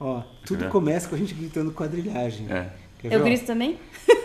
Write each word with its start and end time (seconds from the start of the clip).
ó, 0.00 0.08
ó, 0.18 0.22
tudo 0.44 0.64
é. 0.64 0.68
começa 0.68 1.08
com 1.08 1.14
a 1.14 1.18
gente 1.18 1.34
gritando 1.34 1.72
quadrilhagem. 1.72 2.46
É. 2.50 2.66
Eu 3.04 3.22
grito 3.22 3.46
também? 3.46 3.78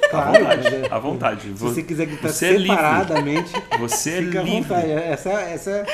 Claro, 0.10 0.36
à 0.36 0.40
vontade. 0.40 0.68
É. 0.68 0.88
À 0.90 1.00
vontade. 1.00 1.42
Se 1.42 1.50
você 1.50 1.84
quiser 1.84 2.06
gritar 2.08 2.30
você 2.30 2.60
separadamente, 2.60 3.52
é 3.70 3.78
você 3.78 4.24
fica 4.24 4.40
é 4.40 4.42
à 4.42 4.46
vontade. 4.46 4.92
Essa, 4.92 5.32
essa 5.32 5.86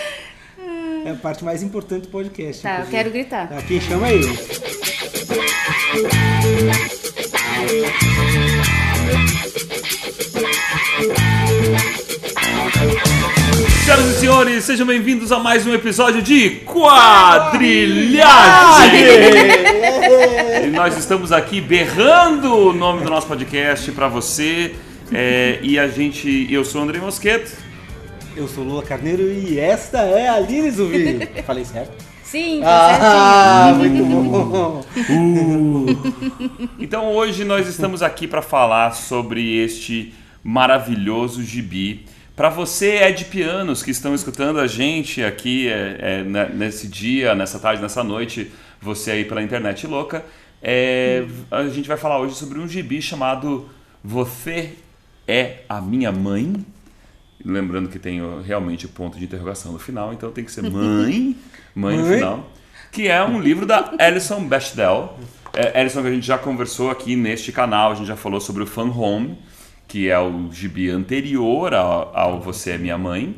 é 1.05 1.11
a 1.11 1.15
parte 1.15 1.43
mais 1.43 1.61
importante 1.63 2.03
do 2.03 2.09
podcast. 2.09 2.61
Tá, 2.61 2.81
inclusive. 2.81 2.95
eu 2.95 2.99
quero 2.99 3.11
gritar. 3.11 3.49
Tá, 3.49 3.61
quem 3.61 3.81
chama 3.81 4.07
é 4.07 4.13
ele. 4.15 4.29
Senhoras 13.89 14.05
e 14.05 14.19
senhores, 14.19 14.63
sejam 14.65 14.85
bem-vindos 14.85 15.31
a 15.31 15.39
mais 15.39 15.65
um 15.65 15.73
episódio 15.73 16.21
de 16.21 16.59
Quadrilhagem! 16.63 18.21
e 20.63 20.67
nós 20.67 20.95
estamos 20.95 21.31
aqui 21.31 21.59
berrando 21.59 22.55
o 22.55 22.71
nome 22.71 23.03
do 23.03 23.09
nosso 23.09 23.25
podcast 23.25 23.91
para 23.93 24.07
você. 24.07 24.75
É, 25.11 25.57
e 25.63 25.79
a 25.79 25.87
gente, 25.87 26.47
eu 26.51 26.63
sou 26.63 26.81
o 26.81 26.83
André 26.83 26.99
Mosqueto. 26.99 27.51
Eu 28.37 28.47
sou 28.47 28.63
Lula 28.63 28.83
Carneiro 28.83 29.23
e 29.23 29.59
esta 29.59 30.01
é 30.01 30.27
a 30.27 30.35
Aline 30.35 30.69
Zuvi. 30.69 31.27
Falei 31.43 31.65
certo? 31.65 32.05
Sim, 32.23 32.61
tá 32.61 33.69
ah, 33.69 33.73
muito 33.73 34.03
bom. 34.05 34.85
Uh. 35.09 36.69
Então 36.77 37.11
hoje 37.15 37.43
nós 37.43 37.67
estamos 37.67 38.03
aqui 38.03 38.27
para 38.27 38.43
falar 38.43 38.91
sobre 38.91 39.57
este 39.57 40.13
maravilhoso 40.43 41.41
gibi 41.41 42.05
para 42.39 42.47
você, 42.47 42.91
é 42.91 43.11
de 43.11 43.25
pianos, 43.25 43.83
que 43.83 43.91
estão 43.91 44.15
escutando 44.15 44.61
a 44.61 44.65
gente 44.65 45.21
aqui 45.21 45.67
é, 45.67 45.97
é, 45.99 46.23
né, 46.23 46.49
nesse 46.53 46.87
dia, 46.87 47.35
nessa 47.35 47.59
tarde, 47.59 47.81
nessa 47.81 48.01
noite, 48.01 48.49
você 48.81 49.11
aí 49.11 49.25
pela 49.25 49.43
internet 49.43 49.85
louca, 49.85 50.23
é, 50.61 51.25
a 51.51 51.67
gente 51.67 51.85
vai 51.85 51.97
falar 51.97 52.17
hoje 52.17 52.35
sobre 52.35 52.57
um 52.57 52.65
gibi 52.65 53.01
chamado 53.01 53.67
Você 54.01 54.75
é 55.27 55.63
a 55.67 55.81
Minha 55.81 56.13
Mãe. 56.13 56.65
Lembrando 57.43 57.89
que 57.89 57.99
tem 57.99 58.21
realmente 58.45 58.85
o 58.85 58.89
ponto 58.89 59.19
de 59.19 59.25
interrogação 59.25 59.73
no 59.73 59.79
final, 59.79 60.13
então 60.13 60.31
tem 60.31 60.45
que 60.45 60.51
ser 60.53 60.61
mãe, 60.61 61.35
mãe 61.75 61.97
no 61.97 62.05
final. 62.05 62.49
Que 62.89 63.09
é 63.09 63.21
um 63.21 63.41
livro 63.41 63.65
da 63.65 63.91
Alison 63.99 64.45
Bechdel. 64.45 65.19
É, 65.53 65.77
Alison 65.77 66.01
que 66.03 66.07
a 66.07 66.11
gente 66.11 66.25
já 66.25 66.37
conversou 66.37 66.89
aqui 66.89 67.17
neste 67.17 67.51
canal, 67.51 67.91
a 67.91 67.95
gente 67.95 68.07
já 68.07 68.15
falou 68.15 68.39
sobre 68.39 68.63
o 68.63 68.65
Fan 68.65 68.91
Home 68.91 69.37
que 69.89 70.07
é 70.07 70.19
o 70.19 70.51
gibi 70.51 70.89
anterior 70.89 71.73
ao, 71.73 72.15
ao 72.15 72.39
Você 72.39 72.71
é 72.71 72.77
Minha 72.77 72.97
Mãe. 72.97 73.35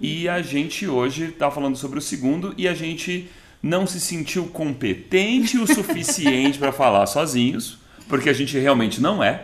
E 0.00 0.28
a 0.28 0.40
gente 0.40 0.86
hoje 0.86 1.24
está 1.24 1.50
falando 1.50 1.76
sobre 1.76 1.98
o 1.98 2.02
segundo 2.02 2.54
e 2.56 2.68
a 2.68 2.72
gente 2.72 3.28
não 3.60 3.84
se 3.84 4.00
sentiu 4.00 4.46
competente 4.46 5.58
o 5.58 5.66
suficiente 5.66 6.56
para 6.56 6.70
falar 6.70 7.04
sozinhos, 7.06 7.78
porque 8.08 8.30
a 8.30 8.32
gente 8.32 8.56
realmente 8.56 9.00
não 9.00 9.22
é. 9.22 9.42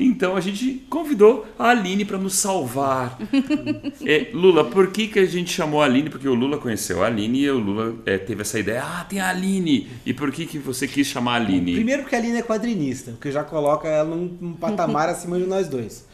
Então 0.00 0.36
a 0.36 0.40
gente 0.40 0.86
convidou 0.88 1.44
a 1.58 1.70
Aline 1.70 2.04
para 2.04 2.16
nos 2.16 2.36
salvar. 2.36 3.18
é, 4.06 4.30
Lula, 4.32 4.64
por 4.64 4.92
que, 4.92 5.08
que 5.08 5.18
a 5.18 5.26
gente 5.26 5.52
chamou 5.52 5.82
a 5.82 5.86
Aline? 5.86 6.08
Porque 6.08 6.28
o 6.28 6.34
Lula 6.34 6.56
conheceu 6.56 7.02
a 7.02 7.06
Aline 7.06 7.40
e 7.40 7.50
o 7.50 7.58
Lula 7.58 7.96
é, 8.06 8.16
teve 8.16 8.42
essa 8.42 8.60
ideia. 8.60 8.84
Ah, 8.84 9.04
tem 9.04 9.18
a 9.18 9.28
Aline. 9.28 9.90
E 10.06 10.14
por 10.14 10.30
que, 10.30 10.46
que 10.46 10.56
você 10.56 10.86
quis 10.86 11.08
chamar 11.08 11.32
a 11.32 11.36
Aline? 11.44 11.74
Primeiro 11.74 12.02
porque 12.02 12.14
a 12.14 12.18
Aline 12.18 12.38
é 12.38 12.42
quadrinista, 12.42 13.10
o 13.10 13.16
que 13.16 13.32
já 13.32 13.42
coloca 13.42 13.88
ela 13.88 14.08
num, 14.08 14.38
num 14.40 14.52
patamar 14.52 15.08
acima 15.10 15.36
de 15.36 15.46
nós 15.46 15.66
dois. 15.68 16.06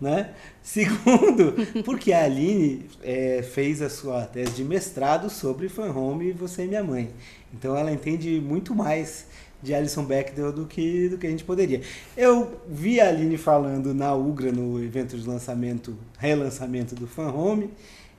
Né? 0.00 0.30
Segundo, 0.62 1.54
porque 1.84 2.12
a 2.12 2.24
Aline 2.24 2.86
é, 3.02 3.42
fez 3.42 3.82
a 3.82 3.90
sua 3.90 4.24
tese 4.24 4.52
de 4.52 4.64
mestrado 4.64 5.28
sobre 5.28 5.68
fan 5.68 5.90
home 5.90 6.28
e 6.28 6.32
você 6.32 6.62
é 6.62 6.66
minha 6.66 6.84
mãe. 6.84 7.10
Então 7.52 7.76
ela 7.76 7.90
entende 7.90 8.40
muito 8.40 8.72
mais 8.72 9.26
de 9.62 9.72
Alison 9.72 10.04
Bechdel 10.04 10.52
do 10.52 10.66
que, 10.66 11.08
do 11.08 11.18
que 11.18 11.26
a 11.26 11.30
gente 11.30 11.44
poderia. 11.44 11.80
Eu 12.16 12.60
vi 12.68 13.00
a 13.00 13.08
Aline 13.08 13.38
falando 13.38 13.94
na 13.94 14.14
Ugra, 14.14 14.50
no 14.50 14.82
evento 14.82 15.16
de 15.16 15.26
lançamento, 15.26 15.96
relançamento 16.18 16.94
do 16.94 17.06
Fan 17.06 17.30
Home, 17.30 17.70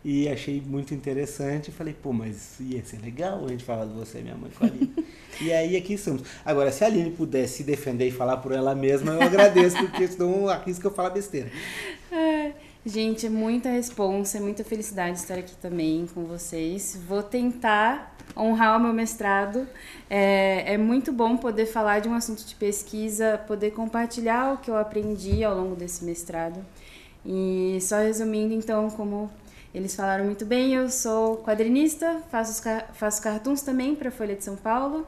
e 0.05 0.27
achei 0.27 0.61
muito 0.61 0.93
interessante. 0.93 1.71
Falei, 1.71 1.93
pô, 1.93 2.11
mas 2.11 2.59
ia 2.59 2.83
ser 2.83 2.99
legal 3.01 3.45
a 3.45 3.49
gente 3.49 3.63
falar 3.63 3.85
de 3.85 3.93
você, 3.93 4.19
minha 4.19 4.35
mãe, 4.35 4.51
com 4.57 4.65
a 4.65 4.67
Aline. 4.67 4.93
e 5.41 5.51
aí 5.51 5.77
aqui 5.77 5.93
estamos. 5.93 6.23
Agora, 6.45 6.71
se 6.71 6.83
a 6.83 6.87
Aline 6.87 7.11
pudesse 7.11 7.57
se 7.57 7.63
defender 7.63 8.07
e 8.07 8.11
falar 8.11 8.37
por 8.37 8.51
ela 8.51 8.75
mesma, 8.75 9.13
eu 9.13 9.21
agradeço, 9.21 9.77
porque 9.77 10.07
senão 10.07 10.47
arrisco 10.47 10.87
eu 10.87 10.91
falar 10.91 11.09
besteira. 11.09 11.49
É, 12.15 12.51
gente, 12.85 13.25
é 13.25 13.29
muita 13.29 13.69
responsa, 13.69 14.37
é 14.37 14.41
muita 14.41 14.63
felicidade 14.63 15.17
estar 15.17 15.35
aqui 15.35 15.55
também 15.57 16.07
com 16.13 16.25
vocês. 16.25 16.99
Vou 17.07 17.23
tentar 17.23 18.15
honrar 18.35 18.77
o 18.77 18.83
meu 18.83 18.93
mestrado. 18.93 19.67
É, 20.09 20.73
é 20.73 20.77
muito 20.77 21.11
bom 21.11 21.37
poder 21.37 21.65
falar 21.65 21.99
de 21.99 22.09
um 22.09 22.13
assunto 22.13 22.45
de 22.45 22.55
pesquisa, 22.55 23.41
poder 23.47 23.71
compartilhar 23.71 24.53
o 24.53 24.57
que 24.57 24.69
eu 24.69 24.77
aprendi 24.77 25.43
ao 25.43 25.55
longo 25.55 25.75
desse 25.75 26.03
mestrado. 26.03 26.63
E 27.25 27.77
só 27.81 27.97
resumindo, 27.97 28.53
então, 28.53 28.89
como 28.89 29.29
eles 29.73 29.95
falaram 29.95 30.25
muito 30.25 30.45
bem, 30.45 30.75
eu 30.75 30.89
sou 30.89 31.37
quadrinista, 31.37 32.21
faço, 32.29 32.61
faço 32.93 33.21
também 33.65 33.95
para 33.95 34.09
a 34.09 34.11
Folha 34.11 34.35
de 34.35 34.43
São 34.43 34.55
Paulo 34.55 35.07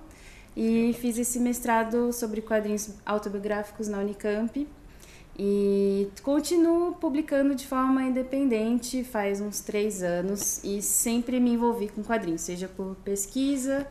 e 0.56 0.96
fiz 1.00 1.18
esse 1.18 1.40
mestrado 1.40 2.14
sobre 2.14 2.42
quadrinhos 2.42 2.90
autobiográficos 3.06 3.88
na 3.88 4.00
Unicamp. 4.00 4.68
E 5.38 6.08
continuo 6.24 6.94
publicando 6.94 7.54
de 7.56 7.68
forma 7.68 8.04
independente 8.04 9.04
faz 9.04 9.42
uns 9.42 9.60
três 9.60 10.02
anos 10.02 10.64
e 10.64 10.82
sempre 10.82 11.40
me 11.42 11.52
envolvi 11.52 11.90
com 11.90 12.02
quadrinhos, 12.02 12.42
seja 12.42 12.70
por 12.70 12.96
pesquisa, 13.04 13.86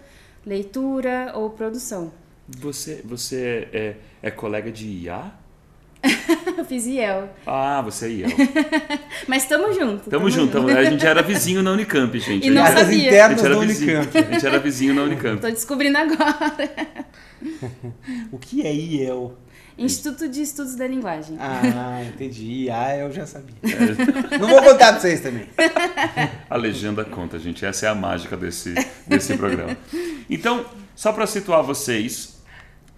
leitura 0.47 1.33
ou 1.35 1.51
produção. 1.51 2.13
Você, 2.49 3.03
você 3.05 3.69
é, 3.73 3.97
é 4.23 4.31
colega 4.31 4.73
de 4.73 4.87
IA? 4.87 5.33
Eu 6.57 6.65
fiz 6.65 6.87
IEL. 6.87 7.31
Ah, 7.47 7.81
você 7.83 8.07
é 8.07 8.11
IEL. 8.11 8.29
Mas 9.27 9.43
estamos 9.43 9.75
juntos. 9.75 10.07
Tamo, 10.09 10.31
junto. 10.31 10.61
junto. 10.61 10.71
A 10.71 10.85
gente 10.85 11.07
era 11.07 11.23
vizinho 11.23 11.63
na 11.63 11.73
Unicamp, 11.73 12.19
gente. 12.19 12.47
E 12.47 12.51
não 12.51 12.65
sabia. 12.67 13.25
A 13.25 13.29
gente 13.31 13.45
era 13.45 13.59
vizinho. 13.59 13.99
A 14.01 14.03
gente 14.03 14.47
era 14.47 14.59
vizinho 14.59 14.95
na 14.95 15.03
Unicamp. 15.03 15.41
Tô 15.41 15.49
descobrindo 15.49 15.97
agora. 15.97 16.71
o 18.31 18.39
que 18.39 18.67
é 18.67 18.75
IEL? 18.75 19.35
Instituto 19.77 20.29
de 20.29 20.43
Estudos 20.43 20.77
da 20.77 20.87
Linguagem. 20.87 21.37
Ah, 21.41 22.05
entendi. 22.05 22.69
Ah, 22.71 22.97
eu 22.97 23.11
já 23.11 23.27
sabia. 23.27 23.55
É. 23.63 24.39
Não 24.39 24.49
vou 24.49 24.63
contar 24.63 24.93
pra 24.93 25.01
vocês 25.01 25.21
também. 25.21 25.47
A 26.49 26.57
legenda 26.57 27.05
conta, 27.05 27.39
gente. 27.39 27.65
Essa 27.65 27.87
é 27.87 27.89
a 27.89 27.95
mágica 27.95 28.37
desse, 28.37 28.75
desse 29.07 29.37
programa. 29.37 29.77
Então, 30.31 30.65
só 30.95 31.13
para 31.13 31.27
situar 31.27 31.63
vocês, 31.63 32.41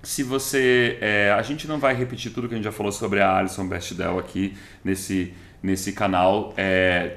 se 0.03 0.23
você. 0.23 0.99
É, 1.01 1.33
a 1.33 1.43
gente 1.43 1.67
não 1.67 1.79
vai 1.79 1.95
repetir 1.95 2.33
tudo 2.33 2.49
que 2.49 2.55
a 2.55 2.57
gente 2.57 2.65
já 2.65 2.73
falou 2.73 2.93
sobre 2.93 3.21
a 3.21 3.37
Alison 3.37 3.67
Bestdell 3.67 4.19
aqui 4.19 4.55
nesse, 4.85 5.33
nesse 5.63 5.93
canal. 5.93 6.53
É, 6.57 7.17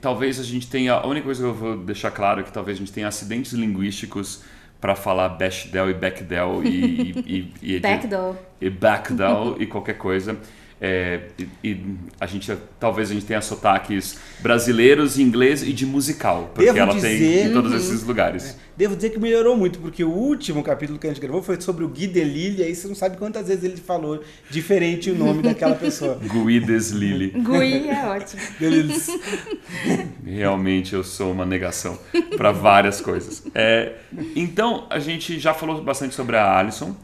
talvez 0.00 0.38
a 0.38 0.44
gente 0.44 0.68
tenha. 0.68 0.94
A 0.94 1.06
única 1.06 1.24
coisa 1.24 1.42
que 1.42 1.48
eu 1.48 1.54
vou 1.54 1.76
deixar 1.76 2.12
claro 2.12 2.40
é 2.40 2.44
que 2.44 2.52
talvez 2.52 2.76
a 2.76 2.80
gente 2.80 2.92
tenha 2.92 3.08
acidentes 3.08 3.52
linguísticos 3.52 4.44
para 4.82 4.96
falar 4.96 5.28
Bechdel 5.28 5.90
e 5.90 5.94
Bechdel 5.94 6.64
e, 6.64 6.68
e, 6.68 7.52
e, 7.62 7.76
e 7.76 7.78
Backdell. 7.78 8.36
e 8.60 8.68
Backdell 8.68 9.56
e 9.60 9.66
qualquer 9.66 9.96
coisa. 9.96 10.36
É, 10.84 11.20
e, 11.38 11.48
e, 11.62 11.96
a 12.18 12.26
gente 12.26 12.52
talvez 12.80 13.08
a 13.08 13.14
gente 13.14 13.24
tenha 13.24 13.40
sotaques 13.40 14.18
brasileiros, 14.40 15.16
inglês 15.16 15.62
e 15.62 15.72
de 15.72 15.86
musical, 15.86 16.50
porque 16.52 16.72
Devo 16.72 16.78
ela 16.78 16.92
dizer, 16.92 17.18
tem 17.20 17.46
em 17.46 17.52
todos 17.52 17.70
uhum. 17.70 17.76
esses 17.76 18.02
lugares. 18.02 18.50
É, 18.50 18.54
devo 18.76 18.96
dizer 18.96 19.10
que 19.10 19.18
melhorou 19.20 19.56
muito, 19.56 19.78
porque 19.78 20.02
o 20.02 20.10
último 20.10 20.60
capítulo 20.60 20.98
que 20.98 21.06
a 21.06 21.10
gente 21.10 21.20
gravou 21.20 21.40
foi 21.40 21.60
sobre 21.60 21.84
o 21.84 21.88
Guy 21.88 22.08
Delisle, 22.08 22.64
aí 22.64 22.74
você 22.74 22.88
não 22.88 22.96
sabe 22.96 23.16
quantas 23.16 23.46
vezes 23.46 23.62
ele 23.62 23.76
falou 23.76 24.24
diferente 24.50 25.08
o 25.08 25.14
nome 25.14 25.40
daquela 25.40 25.76
pessoa. 25.76 26.18
Gui 26.26 26.58
Deslille. 26.58 27.30
Gui 27.30 27.88
é 27.88 28.04
ótimo. 28.04 28.42
Realmente 30.26 30.94
eu 30.94 31.04
sou 31.04 31.30
uma 31.30 31.46
negação 31.46 31.96
para 32.36 32.50
várias 32.50 33.00
coisas. 33.00 33.44
É, 33.54 33.98
então 34.34 34.88
a 34.90 34.98
gente 34.98 35.38
já 35.38 35.54
falou 35.54 35.80
bastante 35.80 36.12
sobre 36.12 36.36
a 36.36 36.58
Alison, 36.58 36.96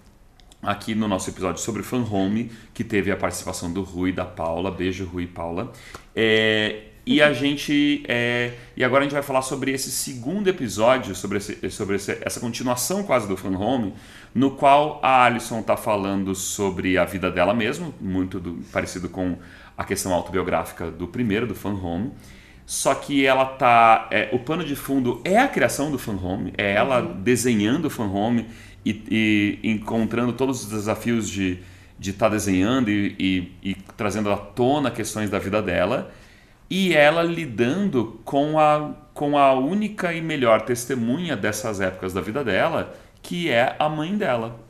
aqui 0.63 0.95
no 0.95 1.07
nosso 1.07 1.31
episódio 1.31 1.63
sobre 1.63 1.83
Fan 1.83 2.05
Home, 2.11 2.51
que 2.75 2.83
teve 2.83 3.11
a 3.11 3.17
participação 3.17 3.73
do 3.73 3.83
Rui 3.83 4.11
e 4.11 4.13
da 4.13 4.25
Paula. 4.25 4.71
Beijo, 4.71 5.05
Rui 5.07 5.25
e 5.25 5.27
Paula. 5.27 5.73
É, 6.15 6.83
e 7.07 7.23
a 7.23 7.33
gente. 7.35 8.03
É, 8.09 8.53
e 8.77 8.85
agora 8.85 9.03
a 9.03 9.05
gente 9.05 9.13
vai 9.13 9.23
falar 9.23 9.43
sobre 9.43 9.73
esse 9.73 9.91
segundo 9.91 10.49
episódio, 10.49 11.15
sobre, 11.15 11.39
esse, 11.39 11.71
sobre 11.71 11.97
esse, 11.97 12.19
essa 12.21 12.41
continuação 12.41 13.03
quase 13.03 13.27
do 13.27 13.37
Fan 13.37 13.57
Home, 13.57 13.95
no 14.35 14.53
qual 14.53 15.01
a 15.03 15.25
Alison 15.25 15.61
está 15.61 15.77
falando 15.77 16.35
sobre 16.35 16.99
a 16.99 17.05
vida 17.05 17.31
dela 17.31 17.55
mesma, 17.55 17.93
muito 18.01 18.39
do, 18.41 18.55
parecido 18.73 19.09
com 19.09 19.39
a 19.77 19.85
questão 19.85 20.13
autobiográfica 20.13 20.91
do 20.91 21.07
primeiro, 21.07 21.47
do 21.47 21.55
Fan 21.55 21.75
Home. 21.75 22.13
Só 22.67 22.95
que 22.95 23.25
ela 23.25 23.47
tá. 23.47 24.09
É, 24.11 24.29
o 24.31 24.41
pano 24.41 24.63
de 24.63 24.77
fundo 24.77 25.23
é 25.25 25.39
a 25.39 25.49
criação 25.49 25.91
do 25.91 25.99
Fan 25.99 26.19
Home, 26.23 26.53
é 26.59 26.75
ela 26.75 27.01
uhum. 27.01 27.23
desenhando 27.23 27.87
o 27.87 27.91
Fan 27.91 28.09
Home 28.09 28.47
e, 28.85 29.59
e 29.63 29.71
encontrando 29.71 30.33
todos 30.33 30.65
os 30.65 30.71
desafios 30.71 31.29
de 31.29 31.59
de 31.99 32.11
estar 32.11 32.27
tá 32.27 32.35
desenhando 32.35 32.91
e, 32.91 33.17
e, 33.19 33.71
e, 33.71 33.75
trazendo 33.97 34.31
à 34.31 34.37
tona 34.37 34.91
questões 34.91 35.29
da 35.29 35.39
vida 35.39 35.61
dela 35.61 36.11
e 36.71 36.95
ela 36.95 37.23
lidando 37.23 38.21
com 38.25 38.59
a, 38.59 38.95
com 39.13 39.37
a 39.37 39.55
única 39.55 40.13
e 40.13 40.21
melhor 40.21 40.63
testemunha 40.63 41.37
dessas 41.37 41.81
épocas 41.81 42.13
da 42.13 42.21
vida 42.21 42.45
dela, 42.45 42.95
que 43.23 43.51
é 43.51 43.75
a 43.79 43.89
mãe 43.89 44.17
dela. 44.17 44.61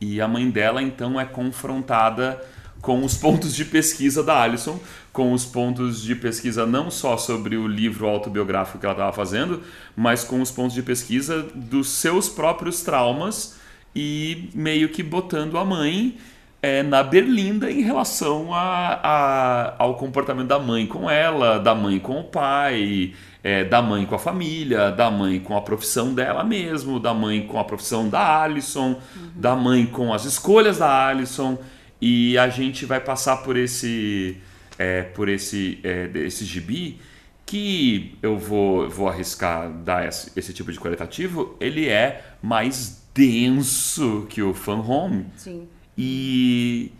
E 0.00 0.20
a 0.20 0.28
mãe 0.28 0.48
dela 0.48 0.80
então 0.80 1.20
é 1.20 1.24
confrontada 1.24 2.40
com 2.80 3.04
os 3.04 3.16
pontos 3.16 3.54
de 3.54 3.64
pesquisa 3.64 4.22
da 4.22 4.40
Alison, 4.40 4.78
com 5.12 5.32
os 5.32 5.44
pontos 5.44 6.02
de 6.02 6.14
pesquisa 6.14 6.64
não 6.64 6.90
só 6.90 7.16
sobre 7.16 7.56
o 7.56 7.66
livro 7.66 8.06
autobiográfico 8.06 8.78
que 8.78 8.86
ela 8.86 8.94
estava 8.94 9.12
fazendo, 9.12 9.62
mas 9.96 10.22
com 10.24 10.40
os 10.40 10.50
pontos 10.50 10.74
de 10.74 10.82
pesquisa 10.82 11.42
dos 11.54 11.88
seus 11.88 12.28
próprios 12.28 12.82
traumas 12.82 13.58
e 13.94 14.50
meio 14.54 14.88
que 14.90 15.02
botando 15.02 15.58
a 15.58 15.64
mãe 15.64 16.16
é, 16.60 16.82
na 16.82 17.02
berlinda 17.02 17.70
em 17.70 17.82
relação 17.82 18.52
a, 18.52 19.00
a, 19.02 19.74
ao 19.78 19.94
comportamento 19.94 20.48
da 20.48 20.58
mãe 20.58 20.86
com 20.86 21.08
ela, 21.08 21.58
da 21.58 21.74
mãe 21.74 21.98
com 21.98 22.20
o 22.20 22.24
pai, 22.24 23.12
é, 23.42 23.64
da 23.64 23.80
mãe 23.80 24.04
com 24.04 24.14
a 24.14 24.18
família, 24.18 24.90
da 24.90 25.10
mãe 25.10 25.38
com 25.38 25.56
a 25.56 25.60
profissão 25.60 26.14
dela 26.14 26.42
mesmo, 26.42 26.98
da 26.98 27.14
mãe 27.14 27.46
com 27.46 27.58
a 27.58 27.64
profissão 27.64 28.08
da 28.08 28.42
Alison, 28.42 28.88
uhum. 29.16 29.30
da 29.34 29.54
mãe 29.54 29.86
com 29.86 30.12
as 30.12 30.24
escolhas 30.24 30.78
da 30.78 31.06
Alison. 31.06 31.58
E 32.00 32.38
a 32.38 32.48
gente 32.48 32.86
vai 32.86 33.00
passar 33.00 33.38
por 33.38 33.56
esse, 33.56 34.36
é, 34.78 35.02
por 35.02 35.28
esse, 35.28 35.80
é, 35.82 36.10
esse 36.14 36.44
gibi 36.44 37.00
que 37.44 38.16
eu 38.22 38.38
vou, 38.38 38.88
vou 38.88 39.08
arriscar 39.08 39.70
dar 39.70 40.06
esse, 40.06 40.30
esse, 40.36 40.52
tipo 40.52 40.70
de 40.70 40.78
qualitativo, 40.78 41.56
ele 41.58 41.88
é 41.88 42.34
mais 42.42 43.02
denso 43.14 44.26
que 44.28 44.42
o 44.42 44.52
Fan 44.52 44.80
Home. 44.80 45.26
Sim. 45.34 45.66
E, 45.96 46.92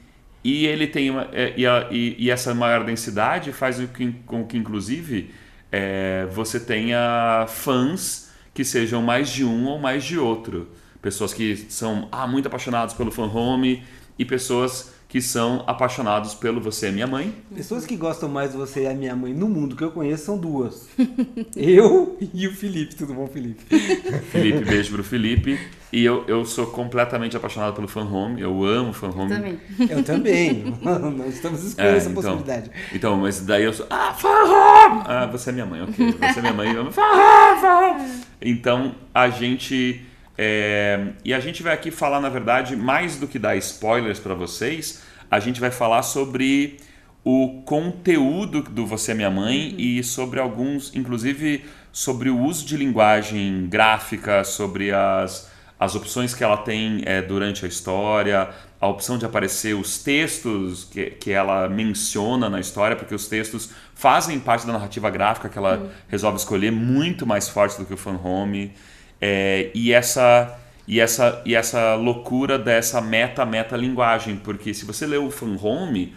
e 0.43 0.67
ele 0.67 0.87
tem 0.87 1.11
uma, 1.11 1.29
é, 1.33 1.55
e, 1.57 1.65
e, 1.95 2.17
e, 2.19 2.31
essa 2.31 2.55
maior 2.55 2.83
densidade 2.83 3.53
faz 3.53 3.79
com 3.79 3.87
que, 3.87 4.13
com 4.25 4.45
que 4.47 4.57
inclusive, 4.57 5.31
é, 5.71 6.27
você 6.33 6.59
tenha 6.59 7.45
fãs 7.47 8.31
que 8.55 8.65
sejam 8.65 9.03
mais 9.03 9.29
de 9.29 9.45
um 9.45 9.67
ou 9.67 9.79
mais 9.79 10.03
de 10.03 10.19
outro. 10.19 10.69
Pessoas 11.03 11.33
que 11.33 11.57
são 11.57 12.09
ah, 12.11 12.27
muito 12.27 12.47
apaixonados 12.47 12.95
pelo 12.95 13.11
Fan 13.13 13.27
Home 13.27 13.85
e 14.19 14.25
pessoas 14.25 14.91
que 15.09 15.23
são 15.23 15.65
apaixonados 15.67 16.35
pelo 16.35 16.61
Você 16.61 16.89
é 16.89 16.91
Minha 16.91 17.07
Mãe. 17.07 17.35
Pessoas 17.55 17.87
que 17.87 17.97
gostam 17.97 18.29
mais 18.29 18.53
do 18.53 18.59
Você 18.59 18.85
é 18.85 18.93
Minha 18.93 19.17
Mãe 19.17 19.33
no 19.33 19.49
mundo 19.49 19.75
que 19.75 19.83
eu 19.83 19.91
conheço 19.91 20.27
são 20.27 20.37
duas. 20.37 20.87
eu 21.57 22.19
e 22.35 22.47
o 22.47 22.53
Felipe. 22.53 22.95
Tudo 22.95 23.15
bom, 23.15 23.27
Felipe? 23.27 23.65
Felipe, 24.31 24.65
beijo 24.67 24.93
pro 24.93 25.03
Felipe. 25.03 25.59
E 25.91 26.05
eu, 26.05 26.25
eu 26.29 26.45
sou 26.45 26.67
completamente 26.67 27.35
apaixonado 27.35 27.75
pelo 27.75 27.89
Fan 27.89 28.05
Home. 28.05 28.43
Eu 28.43 28.63
amo 28.63 28.93
Fan 28.93 29.09
Home. 29.09 29.33
Eu 29.33 29.39
também. 29.39 29.61
Eu 29.89 30.05
também. 30.05 30.75
Nós 30.83 31.35
estamos 31.35 31.65
excluindo 31.65 31.95
é, 31.95 31.97
essa 31.97 32.11
então, 32.11 32.23
possibilidade. 32.23 32.71
Então, 32.93 33.17
mas 33.17 33.41
daí 33.41 33.65
eu 33.65 33.73
sou. 33.73 33.87
Ah, 33.89 34.13
Fan 34.13 34.29
Home! 34.29 35.03
Ah, 35.07 35.27
você 35.33 35.49
é 35.49 35.53
minha 35.55 35.65
mãe, 35.65 35.81
ok. 35.83 36.13
Você 36.13 36.39
é 36.39 36.43
minha 36.43 36.53
mãe. 36.53 36.71
Eu, 36.71 36.93
Fan 36.93 37.01
Home, 37.01 37.61
Fan 37.63 37.79
Home! 37.79 38.23
Então, 38.43 38.95
a 39.15 39.31
gente 39.31 40.05
é, 40.41 41.09
e 41.25 41.35
a 41.35 41.41
gente 41.41 41.65
vai 41.65 41.75
aqui 41.75 41.91
falar, 41.91 42.21
na 42.21 42.29
verdade, 42.29 42.77
mais 42.77 43.17
do 43.17 43.27
que 43.27 43.41
dar 43.41 43.57
spoilers 43.57 44.21
para 44.21 44.35
vocês, 44.35 45.03
a 45.29 45.41
gente 45.41 45.61
vai 45.61 45.73
falar 45.73 46.05
sobre 46.05 46.77
o 47.25 47.63
conteúdo 47.67 48.63
do 48.63 48.87
Você 48.87 49.11
é 49.11 49.15
Minha 49.15 49.31
Mãe 49.31 49.73
uhum. 49.73 49.75
e 49.77 50.05
sobre 50.05 50.39
alguns, 50.39 50.95
inclusive 50.95 51.65
sobre 51.91 52.31
o 52.31 52.39
uso 52.39 52.65
de 52.65 52.77
linguagem 52.77 53.67
gráfica, 53.69 54.45
sobre 54.45 54.93
as, 54.93 55.51
as 55.79 55.97
opções 55.97 56.33
que 56.33 56.45
ela 56.45 56.59
tem 56.59 57.03
é, 57.05 57.21
durante 57.21 57.65
a 57.65 57.69
história, 57.69 58.49
a 58.81 58.87
opção 58.87 59.19
de 59.19 59.27
aparecer 59.27 59.75
os 59.75 59.99
textos 59.99 60.85
que, 60.85 61.07
que 61.11 61.33
ela 61.33 61.69
menciona 61.69 62.49
na 62.49 62.61
história, 62.61 62.95
porque 62.95 63.15
os 63.15 63.27
textos 63.27 63.71
fazem 63.93 64.39
parte 64.39 64.65
da 64.65 64.73
narrativa 64.73 65.11
gráfica 65.11 65.49
que 65.49 65.59
ela 65.59 65.79
uhum. 65.79 65.89
resolve 66.07 66.39
escolher 66.39 66.71
muito 66.71 67.27
mais 67.27 67.49
forte 67.49 67.77
do 67.77 67.85
que 67.85 67.93
o 67.93 67.97
fan 67.97 68.21
home. 68.23 68.73
É, 69.21 69.71
e 69.75 69.93
essa 69.93 70.59
e 70.87 71.01
essa 71.01 71.43
e 71.45 71.55
essa 71.55 71.95
loucura 71.95 72.59
dessa 72.59 73.01
meta 73.01 73.45
meta 73.45 73.77
linguagem, 73.77 74.37
porque 74.37 74.73
se 74.73 74.85
você 74.85 75.07
lê 75.07 75.17
o 75.17 75.31
Fan 75.31 75.57
Home, 75.61 76.15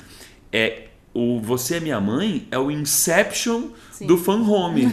é 0.51 0.87
o 1.13 1.39
Você 1.41 1.75
é 1.75 1.79
Minha 1.79 1.99
Mãe 1.99 2.47
é 2.49 2.57
o 2.57 2.71
Inception 2.71 3.69
Sim. 3.91 4.07
do 4.07 4.17
Fan 4.17 4.41
Home. 4.41 4.87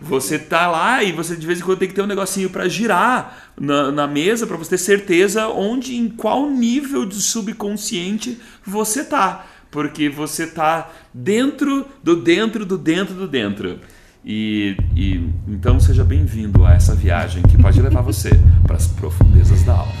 Você 0.00 0.38
tá 0.38 0.68
lá 0.68 1.02
e 1.02 1.12
você 1.12 1.36
de 1.36 1.46
vez 1.46 1.60
em 1.60 1.62
quando 1.62 1.78
tem 1.78 1.88
que 1.88 1.94
ter 1.94 2.02
um 2.02 2.06
negocinho 2.06 2.50
para 2.50 2.68
girar 2.68 3.52
na, 3.58 3.92
na 3.92 4.06
mesa 4.06 4.46
para 4.46 4.56
você 4.56 4.70
ter 4.70 4.78
certeza 4.78 5.48
onde, 5.48 5.94
em 5.96 6.08
qual 6.08 6.50
nível 6.50 7.06
de 7.06 7.16
subconsciente 7.16 8.40
você 8.66 9.04
tá. 9.04 9.46
Porque 9.70 10.08
você 10.08 10.48
tá 10.48 10.90
dentro 11.14 11.86
do 12.02 12.16
dentro 12.16 12.66
do 12.66 12.76
dentro 12.76 13.14
do 13.14 13.28
dentro. 13.28 13.78
E, 14.24 14.76
e 14.94 15.14
então 15.48 15.80
seja 15.80 16.04
bem-vindo 16.04 16.64
a 16.66 16.74
essa 16.74 16.94
viagem 16.94 17.42
que 17.42 17.56
pode 17.56 17.80
levar 17.80 18.02
você 18.02 18.30
para 18.66 18.76
as 18.76 18.86
profundezas 18.86 19.62
da 19.62 19.72
alma. 19.72 19.92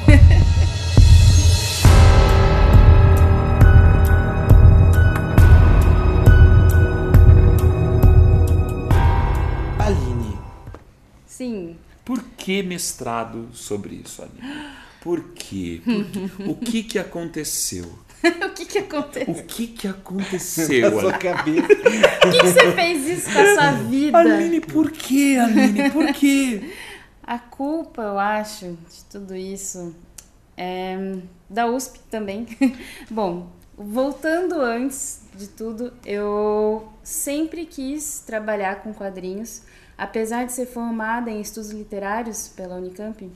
Aline. 9.78 10.36
Sim. 11.26 11.76
Por 12.04 12.22
que 12.36 12.62
mestrado 12.62 13.48
sobre 13.54 14.02
isso, 14.04 14.22
Aline? 14.22 14.70
Por 15.00 15.32
quê? 15.34 15.80
Por 15.82 16.04
quê? 16.04 16.30
O 16.46 16.54
que, 16.54 16.82
que 16.82 16.98
aconteceu? 16.98 17.90
o 18.44 18.50
que 18.50 18.66
que 18.66 18.78
aconteceu? 18.78 19.34
O 19.34 19.44
que 19.44 19.66
que 19.66 19.88
aconteceu? 19.88 20.90
Na 20.90 21.00
sua 21.00 21.12
cabeça. 21.12 21.68
Por 22.20 22.30
que, 22.32 22.38
que 22.38 22.46
você 22.46 22.72
fez 22.72 23.06
isso 23.08 23.32
com 23.32 23.38
a 23.38 23.54
sua 23.54 23.72
vida? 23.72 24.18
Aline, 24.18 24.60
por 24.60 24.90
quê, 24.90 25.38
Aline? 25.40 25.90
Por 25.90 26.12
quê? 26.12 26.70
A 27.22 27.38
culpa, 27.38 28.02
eu 28.02 28.18
acho, 28.18 28.66
de 28.66 29.04
tudo 29.10 29.34
isso 29.34 29.94
é 30.56 31.16
da 31.48 31.66
USP 31.66 31.98
também. 32.10 32.46
Bom, 33.10 33.50
voltando 33.76 34.60
antes 34.60 35.22
de 35.34 35.48
tudo, 35.48 35.92
eu 36.04 36.88
sempre 37.02 37.64
quis 37.64 38.20
trabalhar 38.20 38.82
com 38.82 38.92
quadrinhos, 38.92 39.62
apesar 39.96 40.44
de 40.44 40.52
ser 40.52 40.66
formada 40.66 41.30
em 41.30 41.40
estudos 41.40 41.70
literários 41.70 42.48
pela 42.48 42.76
Unicamp 42.76 43.30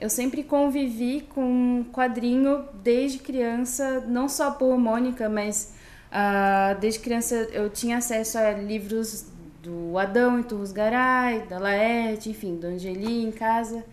eu 0.00 0.08
sempre 0.08 0.42
convivi 0.42 1.20
com 1.20 1.84
quadrinho 1.92 2.64
desde 2.82 3.18
criança, 3.18 4.00
não 4.08 4.30
só 4.30 4.50
por 4.50 4.78
Mônica, 4.78 5.28
mas 5.28 5.74
uh, 6.10 6.80
desde 6.80 7.00
criança 7.00 7.34
eu 7.52 7.68
tinha 7.68 7.98
acesso 7.98 8.38
a 8.38 8.50
livros 8.52 9.26
do 9.62 9.98
Adão 9.98 10.40
e 10.40 10.42
Turros 10.42 10.72
Garay, 10.72 11.42
da 11.46 11.58
Laerte, 11.58 12.30
enfim, 12.30 12.56
do 12.56 12.66
Angeli 12.66 13.24
em 13.24 13.30
casa. 13.30 13.84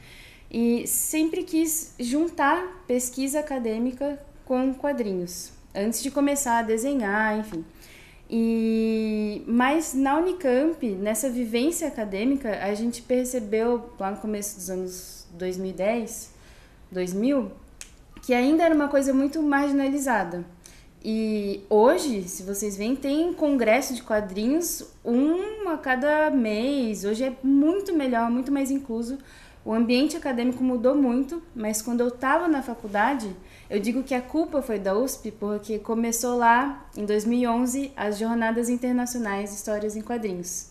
E 0.50 0.88
sempre 0.88 1.44
quis 1.44 1.94
juntar 2.00 2.86
pesquisa 2.88 3.42
acadêmica 3.42 4.18
com 4.46 4.74
quadrinhos, 4.74 5.52
antes 5.76 6.02
de 6.02 6.10
começar 6.10 6.60
a 6.60 6.62
desenhar, 6.62 7.38
enfim. 7.38 7.66
E 8.30 9.44
mas 9.46 9.94
na 9.94 10.18
Unicamp, 10.18 10.86
nessa 10.88 11.30
vivência 11.30 11.90
acadêmica, 11.90 12.64
a 12.64 12.74
gente 12.74 13.02
percebeu 13.02 13.90
lá 14.00 14.12
no 14.12 14.18
começo 14.18 14.56
dos 14.56 14.70
anos 14.70 15.17
2010, 15.38 16.34
2000, 16.92 17.52
que 18.22 18.34
ainda 18.34 18.64
era 18.64 18.76
uma 18.76 18.88
coisa 18.88 19.14
muito 19.14 19.42
marginalizada. 19.42 20.46
E 21.04 21.64
hoje, 21.70 22.24
se 22.24 22.44
vocês 22.44 22.76
veem, 22.76 22.96
tem 22.96 23.32
congresso 23.34 23.94
de 23.94 24.04
quadrinhos 24.04 24.84
um 25.06 25.70
a 25.70 25.78
cada 25.78 26.30
mês. 26.30 27.06
Hoje 27.06 27.24
é 27.24 27.34
muito 27.42 27.94
melhor, 27.94 28.30
muito 28.30 28.52
mais 28.52 28.72
incluso. 28.72 29.18
O 29.64 29.74
ambiente 29.74 30.16
acadêmico 30.18 30.64
mudou 30.64 30.96
muito, 30.96 31.42
mas 31.56 31.82
quando 31.82 32.02
eu 32.02 32.08
estava 32.08 32.48
na 32.48 32.62
faculdade, 32.62 33.30
eu 33.70 33.80
digo 33.80 34.02
que 34.02 34.16
a 34.16 34.22
culpa 34.22 34.62
foi 34.62 34.80
da 34.80 34.98
USP, 34.98 35.32
porque 35.32 35.78
começou 35.78 36.38
lá, 36.38 36.88
em 36.96 37.06
2011, 37.06 37.92
as 37.96 38.18
Jornadas 38.18 38.70
Internacionais 38.70 39.50
de 39.50 39.56
Histórias 39.58 39.96
em 39.96 40.02
Quadrinhos. 40.02 40.70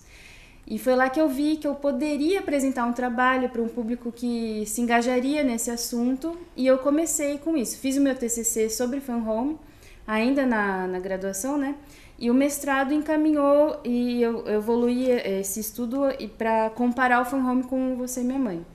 E 0.66 0.78
foi 0.78 0.96
lá 0.96 1.08
que 1.08 1.20
eu 1.20 1.28
vi 1.28 1.56
que 1.56 1.66
eu 1.66 1.76
poderia 1.76 2.40
apresentar 2.40 2.84
um 2.86 2.92
trabalho 2.92 3.48
para 3.48 3.62
um 3.62 3.68
público 3.68 4.10
que 4.10 4.64
se 4.66 4.80
engajaria 4.80 5.44
nesse 5.44 5.70
assunto 5.70 6.36
e 6.56 6.66
eu 6.66 6.78
comecei 6.78 7.38
com 7.38 7.56
isso. 7.56 7.78
Fiz 7.78 7.96
o 7.96 8.00
meu 8.00 8.16
TCC 8.16 8.68
sobre 8.68 9.00
fan 9.00 9.18
home, 9.18 9.56
ainda 10.04 10.44
na, 10.44 10.88
na 10.88 10.98
graduação, 10.98 11.56
né? 11.56 11.76
E 12.18 12.30
o 12.30 12.34
mestrado 12.34 12.92
encaminhou 12.92 13.78
e 13.84 14.20
eu, 14.20 14.44
eu 14.46 14.54
evoluí 14.56 15.08
esse 15.10 15.60
estudo 15.60 16.02
para 16.36 16.70
comparar 16.70 17.20
o 17.20 17.24
fan 17.24 17.48
home 17.48 17.62
com 17.62 17.96
Você 17.96 18.22
e 18.22 18.24
Minha 18.24 18.38
Mãe. 18.38 18.66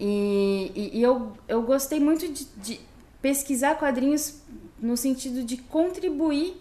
E, 0.00 0.72
e, 0.74 0.98
e 0.98 1.02
eu, 1.02 1.32
eu 1.46 1.62
gostei 1.62 2.00
muito 2.00 2.26
de, 2.26 2.46
de 2.56 2.80
pesquisar 3.20 3.76
quadrinhos 3.76 4.40
no 4.80 4.96
sentido 4.96 5.44
de 5.44 5.58
contribuir 5.58 6.56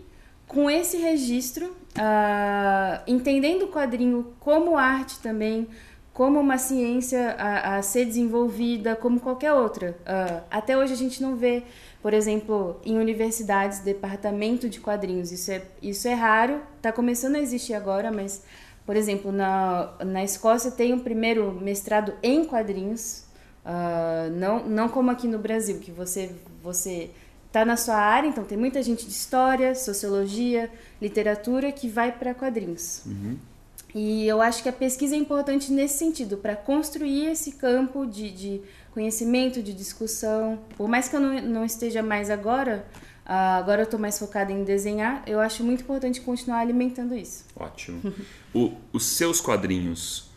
com 0.45 0.69
esse 0.69 0.97
registro, 0.97 1.73
uh, 1.97 3.01
entendendo 3.07 3.63
o 3.63 3.67
quadrinho 3.67 4.33
como 4.39 4.77
arte 4.77 5.19
também, 5.19 5.67
como 6.13 6.39
uma 6.39 6.57
ciência 6.57 7.35
a, 7.37 7.77
a 7.77 7.81
ser 7.81 8.05
desenvolvida, 8.05 8.95
como 8.95 9.19
qualquer 9.19 9.53
outra. 9.53 9.97
Uh, 10.01 10.43
até 10.51 10.77
hoje 10.77 10.93
a 10.93 10.97
gente 10.97 11.21
não 11.21 11.35
vê, 11.35 11.63
por 12.01 12.13
exemplo, 12.13 12.79
em 12.85 12.97
universidades, 12.97 13.79
departamento 13.79 14.67
de 14.67 14.79
quadrinhos. 14.79 15.31
Isso 15.31 15.51
é, 15.51 15.61
isso 15.81 16.07
é 16.07 16.13
raro, 16.13 16.61
está 16.77 16.91
começando 16.91 17.35
a 17.35 17.39
existir 17.39 17.73
agora, 17.73 18.11
mas, 18.11 18.43
por 18.85 18.95
exemplo, 18.95 19.31
na, 19.31 19.93
na 20.03 20.23
Escócia 20.23 20.71
tem 20.71 20.93
o 20.93 20.99
primeiro 20.99 21.53
mestrado 21.53 22.13
em 22.21 22.45
quadrinhos, 22.45 23.29
Uh, 23.59 24.31
não, 24.31 24.65
não 24.65 24.89
como 24.89 25.11
aqui 25.11 25.27
no 25.27 25.37
Brasil, 25.37 25.79
que 25.79 25.91
você 25.91 26.31
você 26.63 27.11
está 27.49 27.65
na 27.65 27.75
sua 27.75 27.95
área, 27.95 28.27
então 28.27 28.43
tem 28.43 28.57
muita 28.57 28.81
gente 28.81 29.05
de 29.05 29.11
história, 29.11 29.73
sociologia, 29.73 30.71
literatura 31.01 31.71
que 31.71 31.87
vai 31.87 32.11
para 32.11 32.33
quadrinhos. 32.33 33.01
Uhum. 33.05 33.37
E 33.93 34.27
eu 34.27 34.39
acho 34.39 34.61
que 34.61 34.69
a 34.69 34.73
pesquisa 34.73 35.15
é 35.15 35.17
importante 35.17 35.71
nesse 35.71 35.97
sentido, 35.97 36.37
para 36.37 36.55
construir 36.55 37.25
esse 37.25 37.53
campo 37.53 38.05
de, 38.05 38.29
de, 38.29 38.61
conhecimento, 38.91 39.63
de 39.63 39.73
discussão. 39.73 40.59
Por 40.77 40.87
mais 40.87 41.09
que 41.09 41.15
eu 41.15 41.19
não, 41.19 41.41
não 41.41 41.65
esteja 41.65 42.03
mais 42.03 42.29
agora, 42.29 42.85
uh, 43.25 43.57
agora 43.57 43.81
eu 43.81 43.85
estou 43.85 43.99
mais 43.99 44.19
focada 44.19 44.51
em 44.51 44.63
desenhar, 44.63 45.23
eu 45.25 45.39
acho 45.39 45.63
muito 45.63 45.81
importante 45.81 46.21
continuar 46.21 46.59
alimentando 46.59 47.15
isso. 47.15 47.45
Ótimo. 47.55 48.13
o, 48.53 48.73
os 48.93 49.05
seus 49.07 49.41
quadrinhos 49.41 50.28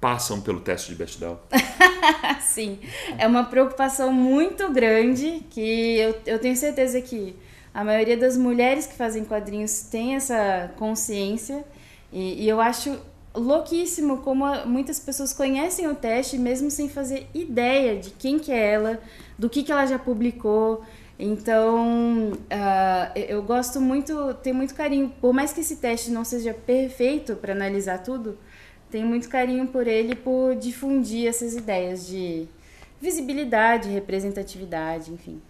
passam 0.00 0.40
pelo 0.40 0.60
teste 0.60 0.90
de 0.90 0.96
Bechdel? 0.96 1.40
Sim, 2.40 2.78
é 3.18 3.26
uma 3.26 3.44
preocupação 3.44 4.12
muito 4.12 4.70
grande 4.72 5.44
que 5.50 5.98
eu, 5.98 6.14
eu 6.26 6.38
tenho 6.38 6.56
certeza 6.56 7.00
que 7.00 7.36
a 7.72 7.84
maioria 7.84 8.16
das 8.16 8.36
mulheres 8.36 8.86
que 8.86 8.94
fazem 8.94 9.24
quadrinhos 9.24 9.82
tem 9.82 10.14
essa 10.14 10.70
consciência 10.76 11.64
e, 12.12 12.44
e 12.44 12.48
eu 12.48 12.60
acho 12.60 12.98
louquíssimo 13.34 14.18
como 14.18 14.44
muitas 14.66 14.98
pessoas 14.98 15.32
conhecem 15.32 15.86
o 15.86 15.94
teste 15.94 16.38
mesmo 16.38 16.70
sem 16.70 16.88
fazer 16.88 17.26
ideia 17.34 17.96
de 17.96 18.10
quem 18.10 18.38
que 18.38 18.50
é 18.50 18.72
ela, 18.72 19.00
do 19.38 19.48
que, 19.48 19.62
que 19.62 19.70
ela 19.70 19.86
já 19.86 19.98
publicou. 19.98 20.82
Então, 21.18 22.32
uh, 22.32 23.18
eu 23.18 23.42
gosto 23.42 23.80
muito, 23.80 24.34
tenho 24.34 24.54
muito 24.54 24.74
carinho, 24.74 25.12
por 25.20 25.32
mais 25.32 25.52
que 25.52 25.60
esse 25.60 25.76
teste 25.76 26.10
não 26.10 26.24
seja 26.24 26.54
perfeito 26.54 27.34
para 27.34 27.52
analisar 27.52 27.98
tudo, 27.98 28.38
tenho 28.90 29.06
muito 29.06 29.28
carinho 29.28 29.66
por 29.66 29.86
ele 29.86 30.14
por 30.14 30.54
difundir 30.56 31.28
essas 31.28 31.54
ideias 31.54 32.06
de 32.06 32.46
visibilidade, 33.00 33.88
representatividade, 33.88 35.12
enfim. 35.12 35.40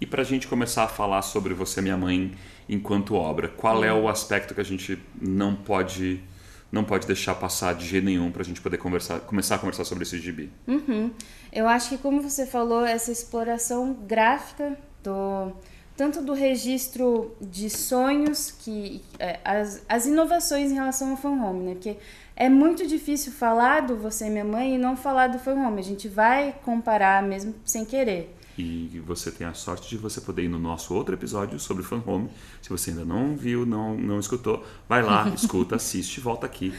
E 0.00 0.06
para 0.06 0.22
a 0.22 0.24
gente 0.24 0.46
começar 0.46 0.84
a 0.84 0.88
falar 0.88 1.22
sobre 1.22 1.54
Você 1.54 1.80
Minha 1.80 1.96
Mãe 1.96 2.32
enquanto 2.68 3.14
obra, 3.14 3.48
qual 3.48 3.82
é 3.82 3.92
o 3.92 4.08
aspecto 4.08 4.54
que 4.54 4.60
a 4.60 4.64
gente 4.64 4.98
não 5.20 5.54
pode 5.54 6.22
não 6.70 6.84
pode 6.84 7.06
deixar 7.06 7.34
passar 7.34 7.74
de 7.74 7.86
jeito 7.86 8.04
nenhum 8.04 8.30
para 8.30 8.42
a 8.42 8.44
gente 8.44 8.60
poder 8.60 8.76
conversar, 8.76 9.20
começar 9.20 9.54
a 9.54 9.58
conversar 9.58 9.84
sobre 9.84 10.04
esse 10.04 10.18
gibi? 10.18 10.52
Uhum. 10.66 11.10
Eu 11.50 11.66
acho 11.66 11.88
que, 11.88 11.96
como 11.96 12.20
você 12.20 12.44
falou, 12.44 12.84
essa 12.84 13.10
exploração 13.10 13.94
gráfica 14.06 14.78
do 15.02 15.50
tanto 15.96 16.22
do 16.22 16.32
registro 16.32 17.34
de 17.40 17.68
sonhos 17.68 18.52
que 18.52 19.02
é, 19.18 19.40
as, 19.44 19.82
as 19.88 20.06
inovações 20.06 20.70
em 20.70 20.74
relação 20.74 21.10
ao 21.10 21.16
fan 21.16 21.30
home, 21.30 21.64
né? 21.64 21.72
Porque 21.72 21.96
é 22.40 22.48
muito 22.48 22.86
difícil 22.86 23.32
falar 23.32 23.80
do 23.80 23.96
Você 23.96 24.28
e 24.28 24.30
Minha 24.30 24.44
Mãe 24.44 24.76
e 24.76 24.78
não 24.78 24.96
falar 24.96 25.26
do 25.26 25.40
fan 25.40 25.54
home. 25.54 25.80
A 25.80 25.84
gente 25.84 26.06
vai 26.06 26.54
comparar 26.64 27.20
mesmo 27.20 27.52
sem 27.64 27.84
querer. 27.84 28.32
E 28.56 29.02
você 29.04 29.32
tem 29.32 29.44
a 29.44 29.54
sorte 29.54 29.88
de 29.88 29.96
você 29.96 30.20
poder 30.20 30.44
ir 30.44 30.48
no 30.48 30.58
nosso 30.58 30.94
outro 30.94 31.14
episódio 31.14 31.58
sobre 31.58 31.82
fan 31.82 32.00
home. 32.06 32.30
Se 32.62 32.70
você 32.70 32.90
ainda 32.90 33.04
não 33.04 33.34
viu, 33.36 33.66
não, 33.66 33.96
não 33.96 34.20
escutou, 34.20 34.64
vai 34.88 35.02
lá, 35.02 35.28
escuta, 35.34 35.74
assiste, 35.74 36.20
volta 36.20 36.46
aqui. 36.46 36.72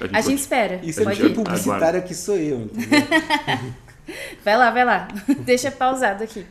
A 0.00 0.04
gente, 0.04 0.16
a 0.16 0.20
gente 0.20 0.38
espera. 0.38 0.80
Isso 0.84 1.00
é 1.00 1.04
porque 1.04 1.30
publicitário 1.30 2.02
que 2.04 2.14
sou 2.14 2.36
eu, 2.36 2.60
entendeu? 2.60 3.00
vai 4.44 4.56
lá, 4.56 4.70
vai 4.70 4.84
lá. 4.84 5.08
Deixa 5.44 5.68
pausado 5.68 6.22
aqui. 6.22 6.46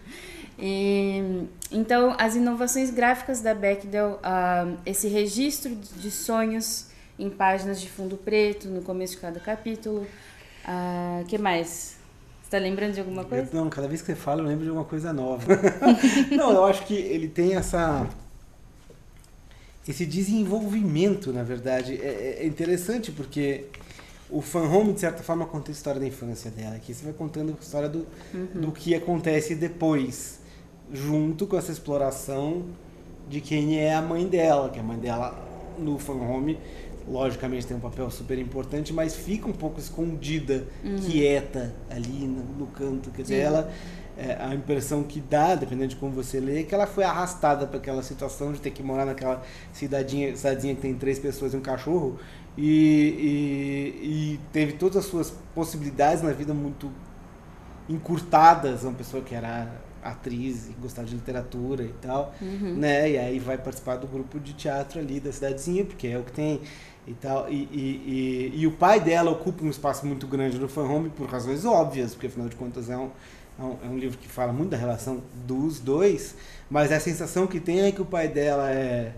E, 0.59 1.47
então, 1.71 2.13
as 2.19 2.35
inovações 2.35 2.89
gráficas 2.91 3.39
da 3.39 3.53
Bechdel, 3.53 4.19
uh, 4.19 4.77
esse 4.85 5.07
registro 5.07 5.73
de 5.73 6.11
sonhos 6.11 6.93
em 7.17 7.29
páginas 7.29 7.79
de 7.79 7.89
fundo 7.89 8.17
preto 8.17 8.67
no 8.67 8.81
começo 8.81 9.15
de 9.15 9.19
cada 9.19 9.39
capítulo. 9.39 10.05
Uh, 10.65 11.25
que 11.25 11.37
mais? 11.37 11.97
Você 12.41 12.47
está 12.47 12.57
lembrando 12.57 12.93
de 12.93 12.99
alguma 12.99 13.23
coisa? 13.23 13.49
Eu, 13.51 13.61
não, 13.61 13.69
cada 13.69 13.87
vez 13.87 14.01
que 14.01 14.07
você 14.07 14.15
fala 14.15 14.41
eu 14.41 14.47
lembro 14.47 14.63
de 14.63 14.69
alguma 14.69 14.85
coisa 14.85 15.11
nova. 15.11 15.45
não, 16.35 16.51
eu 16.51 16.65
acho 16.65 16.85
que 16.85 16.93
ele 16.93 17.27
tem 17.27 17.55
essa 17.55 18.07
esse 19.87 20.05
desenvolvimento, 20.05 21.31
na 21.31 21.43
verdade. 21.43 21.99
É, 22.01 22.39
é 22.41 22.45
interessante 22.45 23.11
porque 23.11 23.65
o 24.29 24.41
fan 24.41 24.67
home, 24.67 24.93
de 24.93 24.99
certa 24.99 25.21
forma, 25.21 25.45
conta 25.45 25.71
a 25.71 25.73
história 25.73 25.99
da 25.99 26.07
infância 26.07 26.49
dela. 26.49 26.75
Aqui 26.75 26.93
você 26.93 27.03
vai 27.05 27.13
contando 27.13 27.55
a 27.57 27.63
história 27.63 27.87
do, 27.87 28.05
uhum. 28.33 28.47
do 28.61 28.71
que 28.71 28.95
acontece 28.95 29.55
depois 29.55 30.39
junto 30.91 31.47
com 31.47 31.57
essa 31.57 31.71
exploração 31.71 32.65
de 33.29 33.41
quem 33.41 33.79
é 33.79 33.93
a 33.93 34.01
mãe 34.01 34.27
dela, 34.27 34.69
que 34.69 34.79
a 34.79 34.83
mãe 34.83 34.97
dela 34.97 35.43
no 35.77 35.97
fan 35.97 36.13
home 36.13 36.57
logicamente 37.07 37.67
tem 37.67 37.77
um 37.77 37.79
papel 37.79 38.09
super 38.09 38.37
importante, 38.37 38.91
mas 38.91 39.15
fica 39.15 39.47
um 39.47 39.53
pouco 39.53 39.79
escondida, 39.79 40.65
uhum. 40.83 40.97
quieta 40.97 41.73
ali 41.89 42.27
no, 42.27 42.43
no, 42.43 42.67
canto. 42.67 43.11
Quer 43.11 43.21
dizer, 43.21 43.39
ela, 43.39 43.71
é, 44.17 44.37
a 44.39 44.53
impressão 44.55 45.03
que 45.03 45.21
dá, 45.21 45.55
dependendo 45.55 45.89
de 45.89 45.95
como 45.95 46.11
você 46.11 46.39
lê, 46.39 46.61
é 46.61 46.63
que 46.63 46.73
ela 46.73 46.87
foi 46.87 47.03
arrastada 47.03 47.67
para 47.67 47.77
aquela 47.77 48.01
situação 48.01 48.51
de 48.51 48.59
ter 48.59 48.71
que 48.71 48.81
morar 48.81 49.05
naquela 49.05 49.43
cidadinha, 49.71 50.35
cidadezinha 50.35 50.75
que 50.75 50.81
tem 50.81 50.95
três 50.95 51.19
pessoas 51.19 51.53
e 51.53 51.57
um 51.57 51.61
cachorro 51.61 52.17
e, 52.57 52.69
e, 54.01 54.33
e 54.33 54.39
teve 54.51 54.73
todas 54.73 54.97
as 54.97 55.05
suas 55.05 55.31
possibilidades 55.53 56.23
na 56.23 56.31
vida 56.31 56.53
muito 56.53 56.91
encurtadas. 57.89 58.83
Uma 58.83 58.93
pessoa 58.93 59.21
que 59.21 59.35
era 59.35 59.85
atriz 60.05 60.69
e 60.69 60.73
gostar 60.73 61.03
de 61.03 61.15
literatura 61.15 61.83
e 61.83 61.93
tal, 61.99 62.33
uhum. 62.39 62.75
né? 62.75 63.09
E 63.09 63.17
aí 63.17 63.39
vai 63.39 63.57
participar 63.57 63.95
do 63.97 64.07
grupo 64.07 64.39
de 64.39 64.53
teatro 64.53 64.99
ali 64.99 65.19
da 65.19 65.31
cidadezinha, 65.31 65.83
porque 65.83 66.07
é 66.07 66.17
o 66.17 66.23
que 66.23 66.31
tem 66.31 66.61
e 67.07 67.13
tal. 67.13 67.49
E, 67.49 67.67
e, 67.71 68.51
e, 68.55 68.61
e 68.61 68.67
o 68.67 68.71
pai 68.71 68.99
dela 68.99 69.31
ocupa 69.31 69.63
um 69.63 69.69
espaço 69.69 70.05
muito 70.05 70.27
grande 70.27 70.57
no 70.57 70.67
fan 70.67 70.83
home 70.83 71.09
por 71.09 71.27
razões 71.27 71.65
óbvias, 71.65 72.13
porque 72.13 72.27
afinal 72.27 72.49
de 72.49 72.55
contas 72.55 72.89
é 72.89 72.97
um, 72.97 73.09
é 73.59 73.63
um, 73.63 73.77
é 73.83 73.87
um, 73.87 73.97
livro 73.97 74.17
que 74.17 74.27
fala 74.27 74.51
muito 74.51 74.71
da 74.71 74.77
relação 74.77 75.21
dos 75.45 75.79
dois, 75.79 76.35
mas 76.69 76.91
a 76.91 76.99
sensação 76.99 77.47
que 77.47 77.59
tem 77.59 77.81
é 77.81 77.91
que 77.91 78.01
o 78.01 78.05
pai 78.05 78.27
dela 78.27 78.71
é 78.71 79.13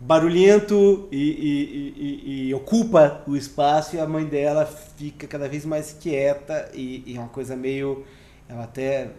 barulhento 0.00 1.08
e, 1.10 2.46
e 2.48 2.54
ocupa 2.54 3.22
o 3.26 3.36
espaço 3.36 3.96
e 3.96 4.00
a 4.00 4.06
mãe 4.06 4.24
dela 4.24 4.64
fica 4.64 5.26
cada 5.26 5.48
vez 5.48 5.64
mais 5.64 5.92
quieta 5.92 6.70
e, 6.72 7.14
é 7.16 7.18
uma 7.18 7.28
coisa 7.28 7.56
meio 7.56 8.04
ela 8.48 8.64
até 8.64 9.10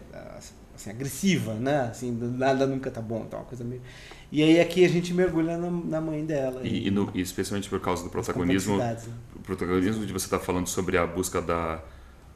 assim, 0.74 0.90
agressiva, 0.90 1.54
né? 1.54 1.82
Assim, 1.90 2.10
nada 2.10 2.66
nunca 2.66 2.90
tá 2.90 3.00
bom, 3.00 3.24
tá 3.26 3.36
uma 3.36 3.44
coisa 3.44 3.62
meio. 3.62 3.82
E 4.32 4.42
aí 4.42 4.60
aqui 4.60 4.84
a 4.84 4.88
gente 4.88 5.12
mergulha 5.12 5.58
na, 5.58 5.70
na 5.70 6.00
mãe 6.00 6.24
dela. 6.24 6.60
E, 6.62 6.86
e, 6.86 6.90
no, 6.90 7.10
e, 7.14 7.20
especialmente 7.20 7.68
por 7.68 7.80
causa 7.80 8.04
do 8.04 8.10
protagonismo, 8.10 8.76
né? 8.76 8.96
o 9.34 9.40
protagonismo 9.40 10.06
de 10.06 10.12
você 10.12 10.26
estar 10.26 10.38
tá 10.38 10.44
falando 10.44 10.68
sobre 10.68 10.96
a 10.96 11.06
busca 11.06 11.42
da 11.42 11.82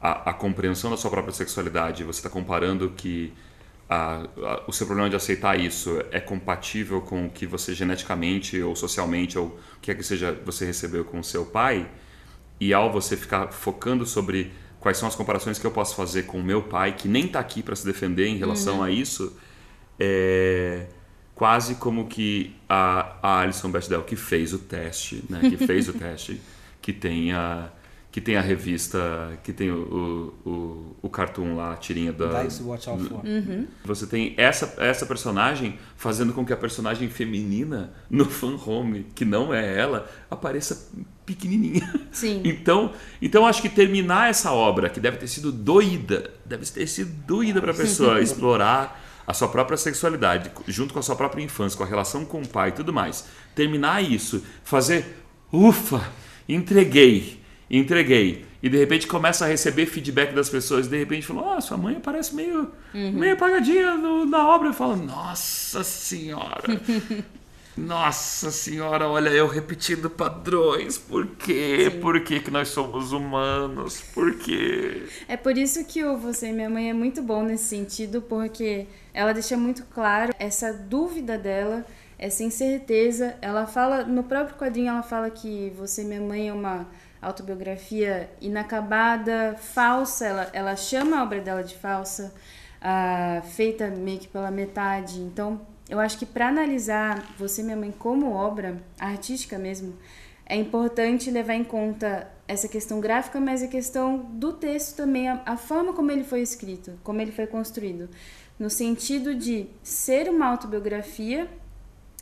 a, 0.01 0.31
a, 0.31 0.33
compreensão 0.33 0.91
da 0.91 0.97
sua 0.97 1.09
própria 1.09 1.33
sexualidade. 1.33 2.03
Você 2.03 2.19
está 2.19 2.29
comparando 2.29 2.89
que 2.89 3.31
a, 3.89 4.27
a, 4.37 4.63
o 4.67 4.73
seu 4.73 4.85
problema 4.85 5.09
de 5.09 5.15
aceitar 5.15 5.57
isso 5.57 6.01
é 6.11 6.19
compatível 6.19 7.01
com 7.01 7.27
o 7.27 7.29
que 7.29 7.45
você 7.45 7.73
geneticamente 7.73 8.61
ou 8.61 8.75
socialmente 8.75 9.37
ou 9.39 9.47
o 9.47 9.79
que 9.81 9.89
é 9.89 9.95
que 9.95 10.03
seja 10.03 10.37
você 10.45 10.65
recebeu 10.65 11.05
com 11.05 11.19
o 11.19 11.23
seu 11.23 11.45
pai. 11.45 11.89
E 12.59 12.73
ao 12.73 12.91
você 12.91 13.15
ficar 13.15 13.53
focando 13.53 14.05
sobre 14.05 14.51
quais 14.81 14.97
são 14.97 15.07
as 15.07 15.15
comparações 15.15 15.57
que 15.57 15.65
eu 15.65 15.71
posso 15.71 15.95
fazer 15.95 16.23
com 16.23 16.39
o 16.39 16.43
meu 16.43 16.61
pai, 16.63 16.93
que 16.93 17.07
nem 17.07 17.25
está 17.25 17.39
aqui 17.39 17.63
para 17.63 17.75
se 17.75 17.85
defender 17.85 18.27
em 18.27 18.37
relação 18.37 18.77
uhum. 18.77 18.83
a 18.83 18.91
isso, 18.91 19.35
é 19.97 20.87
quase 21.35 21.75
como 21.75 22.07
que 22.07 22.55
a, 22.67 23.17
a 23.21 23.39
Alison 23.41 23.69
Bechdel, 23.69 24.03
que 24.03 24.15
fez 24.15 24.53
o 24.53 24.59
teste, 24.59 25.23
né, 25.29 25.41
que 25.41 25.57
fez 25.57 25.89
o 25.89 25.93
teste, 25.99 26.41
que 26.81 26.93
tem 26.93 27.33
a, 27.33 27.69
que 28.15 28.21
tem 28.21 28.37
a 28.37 28.41
revista, 28.41 29.37
que 29.43 29.51
tem 29.51 29.69
o, 29.69 30.33
o, 30.45 30.95
o 31.01 31.09
cartoon 31.09 31.57
lá, 31.57 31.73
a 31.73 31.75
tirinha 31.75 32.13
da. 32.13 32.43
Dice 32.43 32.63
Watch 32.63 32.89
Out 32.89 33.03
For. 33.09 33.25
Uhum. 33.25 33.67
Você 33.83 34.07
tem 34.07 34.33
essa, 34.37 34.73
essa 34.77 35.05
personagem 35.05 35.77
fazendo 35.97 36.31
com 36.31 36.45
que 36.45 36.53
a 36.53 36.55
personagem 36.55 37.09
feminina 37.09 37.91
no 38.09 38.23
fan 38.23 38.55
home, 38.65 39.07
que 39.13 39.25
não 39.25 39.53
é 39.53 39.77
ela, 39.77 40.09
apareça 40.31 40.89
pequenininha. 41.25 42.07
Sim. 42.09 42.41
Então, 42.45 42.93
então 43.21 43.45
acho 43.45 43.61
que 43.61 43.67
terminar 43.67 44.29
essa 44.29 44.53
obra, 44.53 44.89
que 44.89 45.01
deve 45.01 45.17
ter 45.17 45.27
sido 45.27 45.51
doída, 45.51 46.31
deve 46.45 46.65
ter 46.65 46.87
sido 46.87 47.11
doída 47.27 47.61
para 47.61 47.71
a 47.71 47.75
pessoa 47.75 48.21
explorar 48.23 49.04
a 49.27 49.33
sua 49.33 49.47
própria 49.47 49.77
sexualidade, 49.77 50.51
junto 50.67 50.93
com 50.93 50.99
a 50.99 51.03
sua 51.03 51.15
própria 51.15 51.43
infância, 51.43 51.77
com 51.77 51.83
a 51.83 51.87
relação 51.87 52.25
com 52.25 52.41
o 52.41 52.47
pai 52.47 52.69
e 52.69 52.73
tudo 52.73 52.93
mais. 52.93 53.25
Terminar 53.53 54.03
isso, 54.03 54.43
fazer, 54.63 55.23
ufa, 55.51 56.09
entreguei, 56.47 57.39
entreguei. 57.69 58.45
E 58.61 58.69
de 58.69 58.77
repente 58.77 59.05
começa 59.05 59.45
a 59.45 59.47
receber 59.47 59.85
feedback 59.85 60.33
das 60.33 60.49
pessoas. 60.49 60.87
De 60.87 60.97
repente 60.97 61.27
falou: 61.27 61.55
oh, 61.55 61.61
sua 61.61 61.77
mãe 61.77 61.99
parece 61.99 62.33
meio, 62.33 62.71
uhum. 62.93 63.11
meio 63.11 63.33
apagadinha 63.33 63.95
no, 63.95 64.25
na 64.25 64.47
obra. 64.47 64.69
Eu 64.69 64.73
falo: 64.73 64.95
Nossa 64.95 65.83
Senhora, 65.83 66.63
Nossa 67.77 68.51
senhora, 68.51 69.05
olha 69.09 69.29
eu 69.29 69.47
repetindo 69.47 70.09
padrões. 70.09 70.97
Por 70.97 71.27
quê? 71.35 71.89
Sim. 71.91 71.99
Por 71.99 72.21
que, 72.21 72.39
que 72.39 72.49
nós 72.49 72.69
somos 72.69 73.11
humanos? 73.11 74.01
Por 74.13 74.37
quê? 74.37 75.09
É 75.27 75.35
por 75.35 75.57
isso 75.57 75.83
que 75.83 76.01
o 76.01 76.17
Você 76.17 76.47
e 76.47 76.53
Minha 76.53 76.69
Mãe 76.69 76.89
é 76.89 76.93
muito 76.93 77.21
bom 77.21 77.43
nesse 77.43 77.65
sentido, 77.65 78.21
porque 78.21 78.87
ela 79.13 79.33
deixa 79.33 79.57
muito 79.57 79.83
claro 79.93 80.33
essa 80.39 80.71
dúvida 80.71 81.37
dela, 81.37 81.85
essa 82.17 82.45
incerteza. 82.45 83.35
Ela 83.41 83.67
fala, 83.67 84.05
no 84.05 84.23
próprio 84.23 84.55
quadrinho, 84.57 84.89
ela 84.89 85.03
fala 85.03 85.29
que 85.29 85.73
Você 85.77 86.03
e 86.03 86.05
Minha 86.05 86.21
Mãe 86.21 86.47
é 86.47 86.53
uma 86.53 86.87
autobiografia 87.21 88.29
inacabada, 88.39 89.57
falsa, 89.59 90.25
ela, 90.25 90.49
ela 90.53 90.75
chama 90.77 91.17
a 91.17 91.23
obra 91.23 91.41
dela 91.41 91.63
de 91.63 91.75
falsa, 91.75 92.33
uh, 92.79 93.45
feita 93.49 93.89
meio 93.89 94.19
que 94.19 94.29
pela 94.29 94.49
metade. 94.49 95.19
Então, 95.19 95.74
eu 95.89 95.99
acho 95.99 96.17
que 96.17 96.25
para 96.25 96.47
analisar 96.47 97.35
Você 97.37 97.61
Minha 97.61 97.77
Mãe 97.77 97.93
como 97.97 98.33
obra 98.33 98.81
artística 98.99 99.57
mesmo, 99.57 99.95
é 100.45 100.55
importante 100.55 101.31
levar 101.31 101.55
em 101.55 101.63
conta 101.63 102.29
essa 102.47 102.67
questão 102.67 102.99
gráfica, 102.99 103.39
mas 103.39 103.63
a 103.63 103.67
questão 103.67 104.17
do 104.17 104.53
texto 104.53 104.95
também, 104.95 105.27
a, 105.27 105.41
a, 105.45 105.57
forma 105.57 105.93
como 105.93 106.11
ele 106.11 106.23
foi 106.23 106.41
escrito, 106.41 106.93
como 107.03 107.19
ele 107.19 107.31
foi 107.31 107.47
construído, 107.47 108.09
no 108.59 108.69
sentido 108.69 109.33
de 109.33 109.67
ser 109.81 110.29
uma 110.29 110.45
autobiografia, 110.45 111.45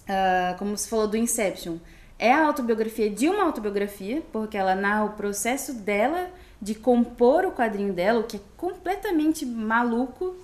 uh, 0.04 0.58
como 0.58 0.78
você 0.78 0.88
falou 0.88 1.08
do 1.08 1.18
Inception, 1.18 1.78
é 2.18 2.32
a 2.32 2.46
autobiografia 2.46 3.10
de 3.10 3.28
uma 3.28 3.44
autobiografia, 3.44 4.24
porque 4.32 4.56
ela 4.56 4.76
narra 4.76 5.06
o 5.06 5.10
processo 5.12 5.74
dela 5.74 6.30
de 6.62 6.74
compor 6.74 7.44
o 7.44 7.52
quadrinho 7.52 7.92
dela, 7.92 8.22
o 8.22 8.24
que 8.24 8.38
é 8.38 8.40
completamente 8.56 9.46
maluco, 9.46 10.38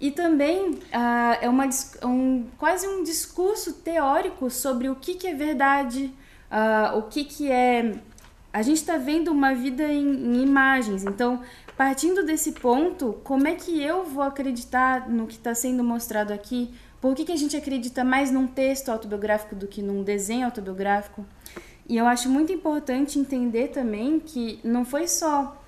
e 0.00 0.10
também 0.10 0.70
uh, 0.70 0.80
é 1.42 1.48
uma, 1.48 1.68
um, 2.02 2.46
quase 2.56 2.88
um 2.88 3.04
discurso 3.04 3.74
teórico 3.74 4.48
sobre 4.48 4.88
o 4.88 4.96
que, 4.96 5.14
que 5.14 5.26
é 5.26 5.34
verdade, 5.34 6.10
uh, 6.50 6.96
o 6.96 7.02
que, 7.02 7.24
que 7.24 7.50
é. 7.50 7.96
A 8.52 8.62
gente 8.62 8.78
está 8.78 8.96
vendo 8.96 9.30
uma 9.30 9.54
vida 9.54 9.84
em, 9.84 10.08
em, 10.08 10.42
imagens, 10.42 11.04
então, 11.04 11.40
partindo 11.76 12.24
desse 12.24 12.52
ponto, 12.52 13.20
como 13.22 13.46
é 13.46 13.54
que 13.54 13.80
eu 13.80 14.04
vou 14.04 14.24
acreditar 14.24 15.08
no 15.08 15.26
que 15.26 15.34
está 15.34 15.54
sendo 15.54 15.84
mostrado 15.84 16.32
aqui? 16.32 16.74
Por 17.00 17.14
que, 17.14 17.24
que 17.24 17.32
a 17.32 17.36
gente 17.36 17.56
acredita 17.56 18.02
mais 18.02 18.30
num 18.30 18.46
texto 18.46 18.88
autobiográfico 18.88 19.54
do 19.54 19.68
que 19.68 19.80
num 19.80 20.02
desenho 20.02 20.46
autobiográfico? 20.46 21.24
E 21.88 21.96
eu 21.96 22.06
acho 22.06 22.28
muito 22.28 22.52
importante 22.52 23.18
entender 23.18 23.68
também 23.68 24.18
que 24.18 24.58
não 24.64 24.84
foi 24.84 25.06
só 25.06 25.59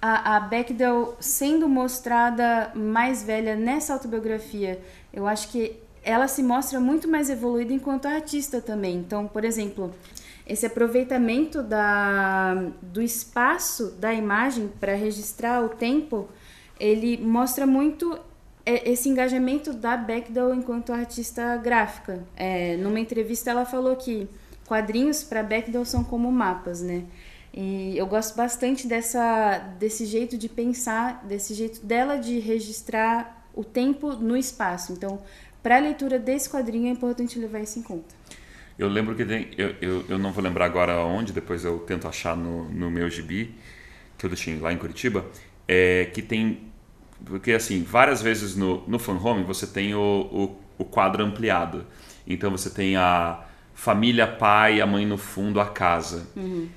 a, 0.00 0.36
a 0.36 0.40
Bechdel 0.40 1.16
sendo 1.20 1.68
mostrada 1.68 2.72
mais 2.74 3.22
velha 3.22 3.56
nessa 3.56 3.92
autobiografia. 3.92 4.80
Eu 5.12 5.26
acho 5.26 5.48
que 5.48 5.76
ela 6.02 6.28
se 6.28 6.42
mostra 6.42 6.80
muito 6.80 7.08
mais 7.08 7.28
evoluída 7.28 7.72
enquanto 7.72 8.06
artista 8.06 8.60
também. 8.60 8.96
Então, 8.96 9.26
por 9.26 9.44
exemplo, 9.44 9.92
esse 10.46 10.64
aproveitamento 10.64 11.62
da, 11.62 12.54
do 12.80 13.02
espaço 13.02 13.90
da 13.98 14.14
imagem 14.14 14.70
para 14.80 14.94
registrar 14.94 15.62
o 15.62 15.68
tempo, 15.68 16.28
ele 16.78 17.18
mostra 17.18 17.66
muito 17.66 18.18
esse 18.64 19.08
engajamento 19.08 19.72
da 19.72 19.96
Bechdel 19.96 20.54
enquanto 20.54 20.92
artista 20.92 21.56
gráfica. 21.56 22.22
É, 22.36 22.76
numa 22.76 23.00
entrevista 23.00 23.50
ela 23.50 23.64
falou 23.64 23.96
que 23.96 24.28
quadrinhos 24.66 25.22
para 25.22 25.42
Bechdel 25.42 25.84
são 25.84 26.04
como 26.04 26.30
mapas, 26.30 26.82
né? 26.82 27.04
E 27.60 27.98
eu 27.98 28.06
gosto 28.06 28.36
bastante 28.36 28.86
dessa, 28.86 29.58
desse 29.80 30.06
jeito 30.06 30.38
de 30.38 30.48
pensar, 30.48 31.24
desse 31.24 31.54
jeito 31.54 31.84
dela 31.84 32.16
de 32.16 32.38
registrar 32.38 33.48
o 33.52 33.64
tempo 33.64 34.12
no 34.12 34.36
espaço. 34.36 34.92
Então, 34.92 35.20
para 35.60 35.78
a 35.78 35.80
leitura 35.80 36.20
desse 36.20 36.48
quadrinho 36.48 36.86
é 36.86 36.90
importante 36.90 37.36
levar 37.36 37.58
isso 37.58 37.80
em 37.80 37.82
conta. 37.82 38.14
Eu 38.78 38.88
lembro 38.88 39.16
que 39.16 39.24
tem, 39.24 39.48
eu, 39.58 39.74
eu, 39.80 40.04
eu 40.08 40.18
não 40.20 40.30
vou 40.30 40.44
lembrar 40.44 40.66
agora 40.66 41.00
onde, 41.00 41.32
depois 41.32 41.64
eu 41.64 41.80
tento 41.80 42.06
achar 42.06 42.36
no, 42.36 42.68
no 42.68 42.92
meu 42.92 43.10
gibi, 43.10 43.52
que 44.16 44.24
eu 44.24 44.30
deixei 44.30 44.56
lá 44.60 44.72
em 44.72 44.78
Curitiba, 44.78 45.26
é, 45.66 46.04
que 46.14 46.22
tem, 46.22 46.60
porque 47.24 47.50
assim, 47.50 47.82
várias 47.82 48.22
vezes 48.22 48.54
no, 48.54 48.86
no 48.86 49.00
Fan 49.00 49.18
Home 49.18 49.42
você 49.42 49.66
tem 49.66 49.96
o, 49.96 50.56
o, 50.78 50.82
o 50.82 50.84
quadro 50.84 51.24
ampliado. 51.24 51.84
Então 52.24 52.52
você 52.52 52.70
tem 52.70 52.94
a 52.94 53.42
família, 53.74 54.28
pai, 54.28 54.80
a 54.80 54.86
mãe 54.86 55.04
no 55.04 55.18
fundo, 55.18 55.60
a 55.60 55.66
casa. 55.66 56.28
Uhum. 56.36 56.68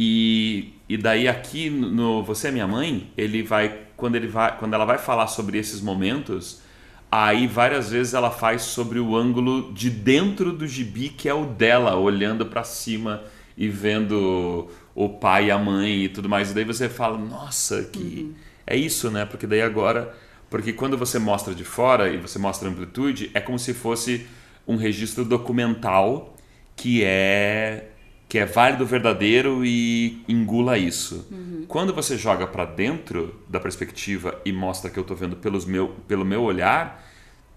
E, 0.00 0.74
e 0.88 0.96
daí 0.96 1.26
aqui 1.26 1.68
no 1.68 2.22
Você 2.22 2.46
é 2.46 2.50
Minha 2.52 2.68
Mãe, 2.68 3.10
ele 3.16 3.42
vai 3.42 3.80
quando 3.96 4.14
ele 4.14 4.28
vai 4.28 4.56
quando 4.56 4.72
ela 4.72 4.84
vai 4.84 4.96
falar 4.96 5.26
sobre 5.26 5.58
esses 5.58 5.80
momentos, 5.80 6.62
aí 7.10 7.48
várias 7.48 7.90
vezes 7.90 8.14
ela 8.14 8.30
faz 8.30 8.62
sobre 8.62 9.00
o 9.00 9.16
ângulo 9.16 9.72
de 9.72 9.90
dentro 9.90 10.52
do 10.52 10.68
gibi 10.68 11.08
que 11.08 11.28
é 11.28 11.34
o 11.34 11.46
dela, 11.46 11.96
olhando 11.96 12.46
para 12.46 12.62
cima 12.62 13.24
e 13.56 13.68
vendo 13.68 14.70
o 14.94 15.08
pai 15.08 15.46
e 15.46 15.50
a 15.50 15.58
mãe 15.58 16.04
e 16.04 16.08
tudo 16.08 16.28
mais. 16.28 16.52
E 16.52 16.54
daí 16.54 16.62
você 16.64 16.88
fala, 16.88 17.18
nossa, 17.18 17.82
que 17.82 17.98
uhum. 17.98 18.34
é 18.68 18.76
isso, 18.76 19.10
né? 19.10 19.24
Porque 19.24 19.48
daí 19.48 19.62
agora, 19.62 20.14
porque 20.48 20.72
quando 20.72 20.96
você 20.96 21.18
mostra 21.18 21.52
de 21.52 21.64
fora 21.64 22.08
e 22.08 22.18
você 22.18 22.38
mostra 22.38 22.68
a 22.68 22.70
amplitude, 22.70 23.32
é 23.34 23.40
como 23.40 23.58
se 23.58 23.74
fosse 23.74 24.28
um 24.64 24.76
registro 24.76 25.24
documental 25.24 26.36
que 26.76 27.02
é 27.02 27.87
que 28.28 28.38
é 28.38 28.44
válido, 28.44 28.84
verdadeiro 28.84 29.64
e 29.64 30.22
engula 30.28 30.76
isso. 30.76 31.26
Uhum. 31.30 31.64
Quando 31.66 31.94
você 31.94 32.16
joga 32.18 32.46
para 32.46 32.66
dentro 32.66 33.40
da 33.48 33.58
perspectiva 33.58 34.40
e 34.44 34.52
mostra 34.52 34.90
que 34.90 34.98
eu 34.98 35.02
estou 35.02 35.16
vendo 35.16 35.36
pelos 35.36 35.64
meu, 35.64 35.94
pelo 36.06 36.24
meu 36.24 36.42
olhar, 36.42 37.02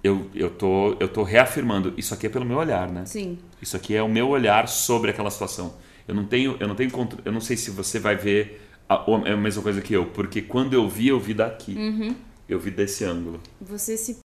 eu, 0.01 0.29
eu, 0.33 0.49
tô, 0.49 0.95
eu 0.99 1.09
tô 1.09 1.23
reafirmando, 1.23 1.93
isso 1.97 2.13
aqui 2.13 2.27
é 2.27 2.29
pelo 2.29 2.45
meu 2.45 2.57
olhar, 2.57 2.89
né? 2.89 3.05
Sim. 3.05 3.37
Isso 3.61 3.75
aqui 3.75 3.95
é 3.95 4.01
o 4.01 4.07
meu 4.07 4.29
olhar 4.29 4.67
sobre 4.69 5.11
aquela 5.11 5.29
situação. 5.29 5.75
Eu 6.07 6.15
não 6.15 6.25
tenho, 6.25 6.55
eu 6.59 6.67
não 6.67 6.75
tenho, 6.75 6.89
eu 7.25 7.31
não 7.31 7.41
sei 7.41 7.57
se 7.57 7.69
você 7.69 7.99
vai 7.99 8.15
ver 8.15 8.61
a, 8.87 8.95
a 8.95 9.37
mesma 9.37 9.61
coisa 9.61 9.81
que 9.81 9.93
eu, 9.93 10.05
porque 10.05 10.41
quando 10.41 10.73
eu 10.73 10.87
vi, 10.87 11.09
eu 11.09 11.19
vi 11.19 11.33
daqui. 11.33 11.75
Uhum. 11.75 12.15
Eu 12.47 12.59
vi 12.59 12.71
desse 12.71 13.03
ângulo. 13.03 13.39
Você 13.59 13.97
se 13.97 14.19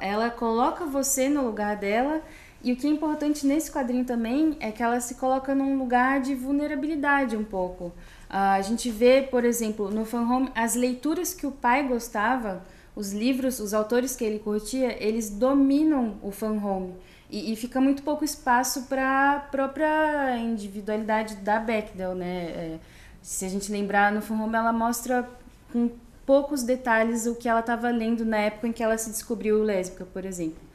ela 0.00 0.30
coloca 0.30 0.84
você 0.86 1.28
no 1.28 1.44
lugar 1.44 1.76
dela 1.76 2.22
e 2.62 2.72
o 2.72 2.76
que 2.76 2.86
é 2.86 2.90
importante 2.90 3.46
nesse 3.46 3.70
quadrinho 3.70 4.04
também 4.04 4.56
é 4.60 4.72
que 4.72 4.82
ela 4.82 5.00
se 5.00 5.14
coloca 5.16 5.54
num 5.54 5.78
lugar 5.78 6.20
de 6.20 6.34
vulnerabilidade 6.34 7.36
um 7.36 7.44
pouco. 7.44 7.86
Uh, 8.28 8.56
a 8.58 8.62
gente 8.62 8.90
vê, 8.90 9.22
por 9.22 9.44
exemplo, 9.44 9.90
no 9.90 10.04
Fan 10.04 10.22
Home, 10.22 10.50
as 10.54 10.74
leituras 10.74 11.32
que 11.32 11.46
o 11.46 11.52
pai 11.52 11.86
gostava, 11.86 12.64
os 12.94 13.12
livros, 13.12 13.60
os 13.60 13.72
autores 13.72 14.16
que 14.16 14.24
ele 14.24 14.38
curtia, 14.38 14.96
eles 15.00 15.30
dominam 15.30 16.16
o 16.22 16.32
Fan 16.32 16.54
Home. 16.54 16.94
E, 17.30 17.52
e 17.52 17.56
fica 17.56 17.80
muito 17.80 18.02
pouco 18.02 18.24
espaço 18.24 18.82
para 18.84 19.32
a 19.32 19.40
própria 19.40 20.36
individualidade 20.38 21.36
da 21.36 21.60
Bechdel, 21.60 22.14
né? 22.14 22.44
É, 22.48 22.78
se 23.22 23.44
a 23.44 23.48
gente 23.48 23.70
lembrar, 23.70 24.12
no 24.12 24.22
Fan 24.22 24.40
Home 24.42 24.54
ela 24.54 24.72
mostra 24.72 25.28
com 25.72 25.90
poucos 26.24 26.62
detalhes 26.62 27.26
o 27.26 27.34
que 27.34 27.48
ela 27.48 27.60
estava 27.60 27.90
lendo 27.90 28.24
na 28.24 28.38
época 28.38 28.68
em 28.68 28.72
que 28.72 28.82
ela 28.82 28.96
se 28.98 29.10
descobriu 29.10 29.62
lésbica, 29.62 30.04
por 30.04 30.24
exemplo. 30.24 30.65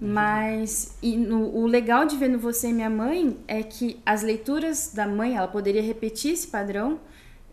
Mas 0.00 0.96
e 1.00 1.16
no, 1.16 1.54
o 1.56 1.66
legal 1.66 2.04
de 2.04 2.16
ver 2.16 2.28
no 2.28 2.38
Você 2.38 2.68
e 2.68 2.72
Minha 2.72 2.90
Mãe 2.90 3.36
é 3.46 3.62
que 3.62 4.00
as 4.04 4.22
leituras 4.22 4.92
da 4.92 5.06
mãe, 5.06 5.36
ela 5.36 5.46
poderia 5.46 5.82
repetir 5.82 6.32
esse 6.32 6.48
padrão 6.48 6.98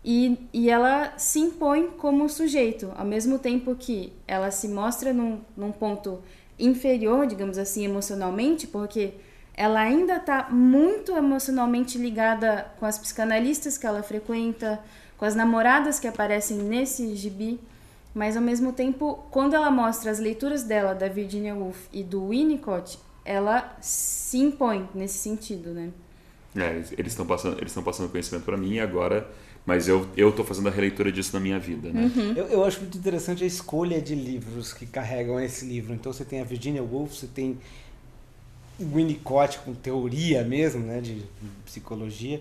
e, 0.04 0.38
e 0.52 0.68
ela 0.70 1.12
se 1.16 1.38
impõe 1.38 1.88
como 1.98 2.28
sujeito, 2.28 2.92
ao 2.96 3.04
mesmo 3.04 3.38
tempo 3.38 3.74
que 3.74 4.12
ela 4.26 4.50
se 4.50 4.66
mostra 4.68 5.12
num, 5.12 5.40
num 5.56 5.70
ponto 5.70 6.20
inferior, 6.58 7.26
digamos 7.26 7.58
assim, 7.58 7.84
emocionalmente, 7.84 8.66
porque 8.66 9.14
ela 9.54 9.80
ainda 9.80 10.16
está 10.16 10.48
muito 10.50 11.12
emocionalmente 11.16 11.98
ligada 11.98 12.66
com 12.78 12.86
as 12.86 12.98
psicanalistas 12.98 13.76
que 13.76 13.86
ela 13.86 14.02
frequenta, 14.02 14.80
com 15.18 15.24
as 15.24 15.34
namoradas 15.34 16.00
que 16.00 16.06
aparecem 16.06 16.56
nesse 16.56 17.14
gibi. 17.14 17.60
Mas 18.14 18.36
ao 18.36 18.42
mesmo 18.42 18.72
tempo, 18.72 19.24
quando 19.30 19.54
ela 19.54 19.70
mostra 19.70 20.10
as 20.10 20.18
leituras 20.18 20.62
dela 20.64 20.94
da 20.94 21.08
Virginia 21.08 21.54
Woolf 21.54 21.86
e 21.92 22.02
do 22.02 22.28
Winnicott, 22.28 22.98
ela 23.24 23.76
se 23.80 24.38
impõe 24.38 24.88
nesse 24.94 25.18
sentido, 25.18 25.70
né? 25.70 25.90
É, 26.56 26.82
eles 26.98 27.12
estão 27.12 27.24
passando, 27.24 27.58
eles 27.58 27.70
estão 27.70 27.82
passando 27.82 28.08
conhecimento 28.08 28.44
para 28.44 28.56
mim 28.56 28.80
agora, 28.80 29.30
mas 29.64 29.86
eu 29.86 30.08
eu 30.16 30.30
estou 30.30 30.44
fazendo 30.44 30.68
a 30.68 30.72
releitura 30.72 31.12
disso 31.12 31.30
na 31.32 31.38
minha 31.38 31.58
vida, 31.60 31.92
né? 31.92 32.10
Uhum. 32.16 32.32
Eu, 32.32 32.46
eu 32.46 32.64
acho 32.64 32.80
muito 32.80 32.98
interessante 32.98 33.44
a 33.44 33.46
escolha 33.46 34.00
de 34.00 34.16
livros 34.16 34.72
que 34.72 34.84
carregam 34.84 35.38
esse 35.38 35.64
livro. 35.64 35.94
Então 35.94 36.12
você 36.12 36.24
tem 36.24 36.40
a 36.40 36.44
Virginia 36.44 36.82
Woolf, 36.82 37.14
você 37.14 37.28
tem 37.28 37.56
Winnicott 38.80 39.58
com 39.60 39.74
teoria 39.74 40.42
mesmo, 40.42 40.84
né, 40.84 41.00
de 41.00 41.22
psicologia. 41.64 42.40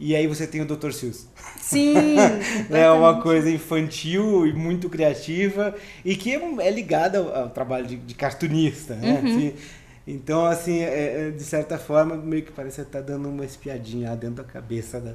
E 0.00 0.16
aí 0.16 0.26
você 0.26 0.46
tem 0.46 0.62
o 0.62 0.64
Dr. 0.64 0.92
Seuss. 0.92 1.28
Sim! 1.60 2.16
é 2.72 2.90
uma 2.90 3.20
coisa 3.20 3.50
infantil 3.50 4.46
e 4.46 4.52
muito 4.54 4.88
criativa 4.88 5.74
e 6.02 6.16
que 6.16 6.34
é 6.34 6.70
ligada 6.70 7.18
ao, 7.18 7.34
ao 7.34 7.50
trabalho 7.50 7.86
de, 7.86 7.96
de, 7.96 8.14
cartunista, 8.14 8.94
né? 8.94 9.20
Uhum. 9.22 9.28
Assim, 9.28 9.54
então, 10.06 10.46
assim, 10.46 10.80
é, 10.80 11.28
é, 11.28 11.30
de 11.30 11.44
certa 11.44 11.78
forma, 11.78 12.16
meio 12.16 12.42
que 12.42 12.50
parece 12.50 12.80
estar 12.80 13.00
tá 13.00 13.04
dando 13.04 13.28
uma 13.28 13.44
espiadinha 13.44 14.16
dentro 14.16 14.36
da 14.36 14.44
cabeça 14.44 14.98
da, 14.98 15.12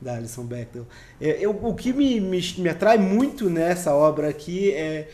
da 0.00 0.16
Alison 0.16 0.42
Bechdel. 0.42 0.84
É, 1.20 1.38
eu, 1.40 1.52
o 1.52 1.72
que 1.72 1.92
me, 1.92 2.20
me, 2.20 2.40
me 2.58 2.68
atrai 2.68 2.98
muito 2.98 3.48
nessa 3.48 3.94
obra 3.94 4.28
aqui 4.28 4.72
é 4.72 5.08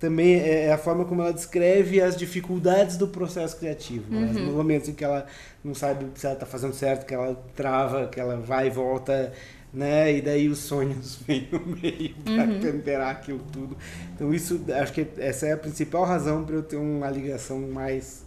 também 0.00 0.34
é, 0.34 0.66
é 0.66 0.72
a 0.72 0.76
forma 0.76 1.04
como 1.04 1.22
ela 1.22 1.32
descreve 1.32 2.00
as 2.00 2.16
dificuldades 2.16 2.96
do 2.96 3.08
processo 3.08 3.56
criativo. 3.56 4.04
Né? 4.10 4.26
Uhum. 4.26 4.32
Né? 4.32 4.40
Nos 4.40 4.54
momentos 4.54 4.88
em 4.88 4.92
que 4.92 5.04
ela 5.04 5.26
não 5.64 5.74
sabe 5.74 6.06
se 6.14 6.26
ela 6.26 6.34
está 6.34 6.46
fazendo 6.46 6.74
certo, 6.74 7.06
que 7.06 7.14
ela 7.14 7.34
trava, 7.56 8.06
que 8.06 8.20
ela 8.20 8.36
vai 8.36 8.66
e 8.66 8.70
volta, 8.70 9.32
né? 9.72 10.14
E 10.14 10.20
daí 10.20 10.48
os 10.48 10.58
sonhos 10.58 11.16
vêm 11.26 11.48
no 11.50 11.60
meio 11.60 12.14
para 12.22 12.44
uhum. 12.44 12.60
temperar 12.60 13.10
aquilo 13.10 13.40
tudo. 13.50 13.76
Então 14.14 14.32
isso, 14.32 14.60
acho 14.80 14.92
que 14.92 15.06
essa 15.16 15.46
é 15.46 15.52
a 15.52 15.56
principal 15.56 16.04
razão 16.04 16.44
para 16.44 16.54
eu 16.56 16.62
ter 16.62 16.76
uma 16.76 17.10
ligação 17.10 17.58
mais 17.60 18.22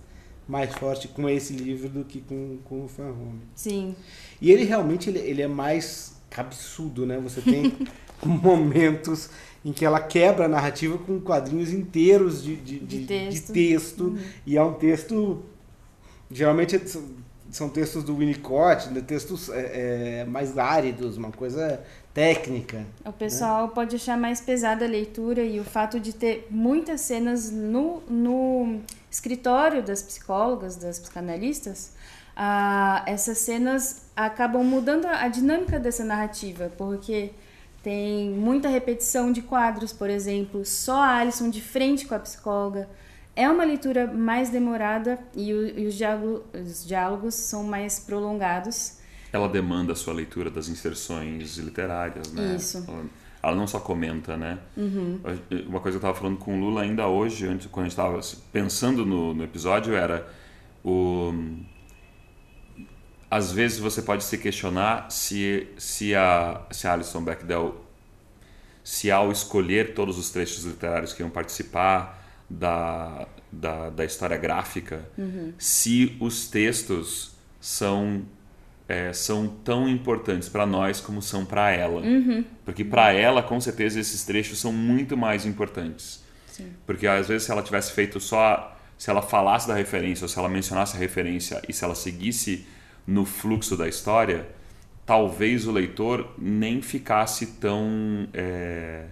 mais 0.47 0.73
forte 0.75 1.09
com 1.09 1.27
esse 1.27 1.51
livro 1.53 1.89
do 1.89 2.05
que 2.05 2.21
com, 2.21 2.57
com 2.63 2.85
o 2.85 2.87
Fan 2.87 3.09
Home. 3.09 3.41
Sim. 3.53 3.93
E 4.41 4.49
ele 4.49 4.63
realmente 4.63 5.09
ele, 5.09 5.19
ele 5.19 5.41
é 5.41 5.47
mais 5.47 6.15
absurdo, 6.35 7.05
né? 7.05 7.19
Você 7.19 7.41
tem 7.41 7.73
momentos 8.23 9.29
em 9.65 9.73
que 9.73 9.83
ela 9.83 9.99
quebra 9.99 10.45
a 10.45 10.47
narrativa 10.47 10.97
com 10.97 11.19
quadrinhos 11.19 11.73
inteiros 11.73 12.41
de, 12.41 12.55
de, 12.55 12.79
de, 12.79 12.99
de 12.99 13.05
texto, 13.05 13.47
de 13.47 13.53
texto 13.53 14.03
uhum. 14.05 14.19
e 14.45 14.55
é 14.55 14.63
um 14.63 14.73
texto 14.73 15.43
geralmente 16.29 16.79
são 17.51 17.69
textos 17.69 18.03
do 18.03 18.17
Winnicott, 18.17 18.89
né? 18.89 19.01
textos 19.01 19.49
é, 19.49 20.21
é, 20.21 20.25
mais 20.25 20.57
áridos, 20.57 21.17
uma 21.17 21.31
coisa 21.31 21.81
técnica. 22.13 22.85
O 23.05 23.11
pessoal 23.11 23.67
né? 23.67 23.71
pode 23.73 23.95
achar 23.95 24.17
mais 24.17 24.41
pesada 24.41 24.85
a 24.85 24.87
leitura 24.87 25.41
e 25.41 25.59
o 25.59 25.63
fato 25.63 25.99
de 25.99 26.13
ter 26.13 26.47
muitas 26.49 27.01
cenas 27.01 27.49
no, 27.49 28.01
no 28.09 28.81
escritório 29.09 29.81
das 29.81 30.01
psicólogas, 30.01 30.75
das 30.75 30.99
psicanalistas, 30.99 31.93
ah, 32.35 33.03
essas 33.07 33.37
cenas 33.39 34.03
acabam 34.15 34.63
mudando 34.63 35.05
a 35.05 35.27
dinâmica 35.27 35.79
dessa 35.79 36.03
narrativa, 36.03 36.71
porque 36.77 37.31
tem 37.81 38.29
muita 38.29 38.67
repetição 38.67 39.31
de 39.31 39.41
quadros, 39.41 39.93
por 39.93 40.09
exemplo, 40.09 40.65
só 40.65 41.01
a 41.01 41.17
Alison 41.17 41.49
de 41.49 41.61
frente 41.61 42.05
com 42.05 42.13
a 42.13 42.19
psicóloga. 42.19 42.89
É 43.37 43.47
uma 43.47 43.63
leitura 43.63 44.07
mais 44.07 44.49
demorada 44.49 45.19
e, 45.35 45.53
o, 45.53 45.79
e 45.79 45.85
os, 45.85 45.93
diálogo, 45.93 46.43
os 46.55 46.83
diálogos 46.83 47.35
são 47.35 47.63
mais 47.63 47.99
prolongados. 47.99 48.97
Ela 49.31 49.47
demanda 49.47 49.93
a 49.93 49.95
sua 49.95 50.11
leitura 50.15 50.49
das 50.49 50.67
inserções 50.67 51.55
literárias, 51.57 52.33
né? 52.33 52.55
Isso. 52.55 52.83
Ela, 52.87 53.05
ela 53.43 53.55
não 53.55 53.67
só 53.67 53.79
comenta, 53.79 54.35
né? 54.35 54.57
Uhum. 54.75 55.19
Uma 55.67 55.79
coisa 55.79 55.99
que 55.99 56.03
eu 56.03 56.09
estava 56.09 56.15
falando 56.15 56.37
com 56.37 56.57
o 56.57 56.59
Lula 56.59 56.81
ainda 56.81 57.05
hoje, 57.07 57.45
antes, 57.45 57.67
quando 57.67 57.85
a 57.85 57.89
gente 57.89 57.91
estava 57.99 58.19
pensando 58.51 59.05
no, 59.05 59.35
no 59.35 59.43
episódio, 59.43 59.95
era 59.95 60.27
o 60.83 61.31
às 63.29 63.51
vezes 63.51 63.77
você 63.77 64.01
pode 64.01 64.23
se 64.23 64.37
questionar 64.37 65.11
se, 65.11 65.67
se, 65.77 66.15
a, 66.15 66.61
se 66.71 66.87
a 66.87 66.93
Alison 66.93 67.21
Bechdel, 67.21 67.75
se 68.83 69.11
ao 69.11 69.31
escolher 69.31 69.93
todos 69.93 70.17
os 70.17 70.31
trechos 70.31 70.63
literários 70.63 71.13
que 71.13 71.21
iam 71.21 71.29
participar 71.29 72.25
da, 72.49 73.27
da, 73.51 73.89
da 73.89 74.05
história 74.05 74.37
gráfica, 74.37 75.07
uhum. 75.17 75.53
se 75.57 76.15
os 76.19 76.47
textos 76.47 77.35
são, 77.59 78.23
é, 78.87 79.11
são 79.13 79.47
tão 79.47 79.87
importantes 79.87 80.49
para 80.49 80.65
nós 80.65 81.01
como 81.01 81.21
são 81.21 81.45
para 81.45 81.71
ela. 81.71 82.01
Uhum. 82.01 82.43
Porque 82.63 82.83
para 82.83 83.11
ela, 83.11 83.43
com 83.43 83.59
certeza, 83.59 83.99
esses 83.99 84.23
trechos 84.23 84.59
são 84.59 84.71
muito 84.71 85.17
mais 85.17 85.45
importantes. 85.45 86.23
Sim. 86.47 86.71
Porque 86.85 87.05
às 87.07 87.27
vezes 87.27 87.43
se 87.43 87.51
ela 87.51 87.61
tivesse 87.61 87.91
feito 87.91 88.19
só... 88.19 88.73
Se 88.97 89.11
ela 89.11 89.21
falasse 89.21 89.67
da 89.67 89.75
referência, 89.75 90.25
ou 90.25 90.27
se 90.27 90.39
ela 90.39 90.49
mencionasse 90.49 90.97
a 90.97 90.99
referência, 90.99 91.61
e 91.69 91.71
se 91.71 91.83
ela 91.83 91.93
seguisse 91.93 92.65
no 93.05 93.25
fluxo 93.25 93.77
da 93.77 93.87
história, 93.87 94.47
talvez 95.05 95.67
o 95.67 95.71
leitor 95.71 96.33
nem 96.35 96.81
ficasse 96.81 97.45
tão. 97.59 98.27
É, 98.33 99.05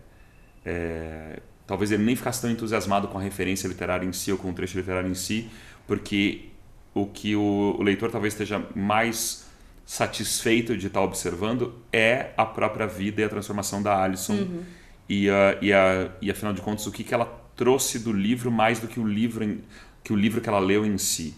é, 0.66 1.40
talvez 1.68 1.92
ele 1.92 2.04
nem 2.04 2.16
ficasse 2.16 2.42
tão 2.42 2.50
entusiasmado 2.50 3.08
com 3.08 3.18
a 3.18 3.22
referência 3.22 3.68
literária 3.68 4.06
em 4.06 4.14
si 4.14 4.32
ou 4.32 4.38
com 4.38 4.50
o 4.50 4.54
trecho 4.54 4.78
literário 4.78 5.10
em 5.10 5.16
si, 5.16 5.50
porque 5.88 6.46
o 6.94 7.06
que 7.06 7.36
o, 7.36 7.82
leitor 7.82 8.10
talvez 8.12 8.34
esteja 8.34 8.66
mais 8.76 9.46
satisfeito 9.86 10.76
de 10.78 10.88
estar 10.88 11.02
observando 11.02 11.76
é 11.92 12.32
a 12.38 12.46
própria 12.46 12.88
vida 12.88 13.22
e 13.22 13.24
a 13.24 13.30
transformação 13.30 13.84
da 13.84 14.02
Alison. 14.02 14.34
Uhum. 14.34 14.64
E, 15.08 15.30
a, 15.30 15.58
e, 15.62 15.72
a, 15.72 16.10
e 16.22 16.32
afinal 16.32 16.54
de 16.54 16.62
contas, 16.62 16.88
o 16.88 16.92
que, 16.92 17.04
que 17.04 17.14
ela 17.14 17.26
trouxe 17.56 18.00
do 18.00 18.12
livro 18.12 18.52
mais 18.52 18.80
do 18.80 18.88
que 18.88 19.00
o 19.00 19.08
livro, 19.08 19.60
que, 20.04 20.12
o 20.12 20.16
livro 20.16 20.42
que 20.42 20.50
ela 20.50 20.60
leu 20.60 20.86
em 20.86 20.98
si. 20.98 21.36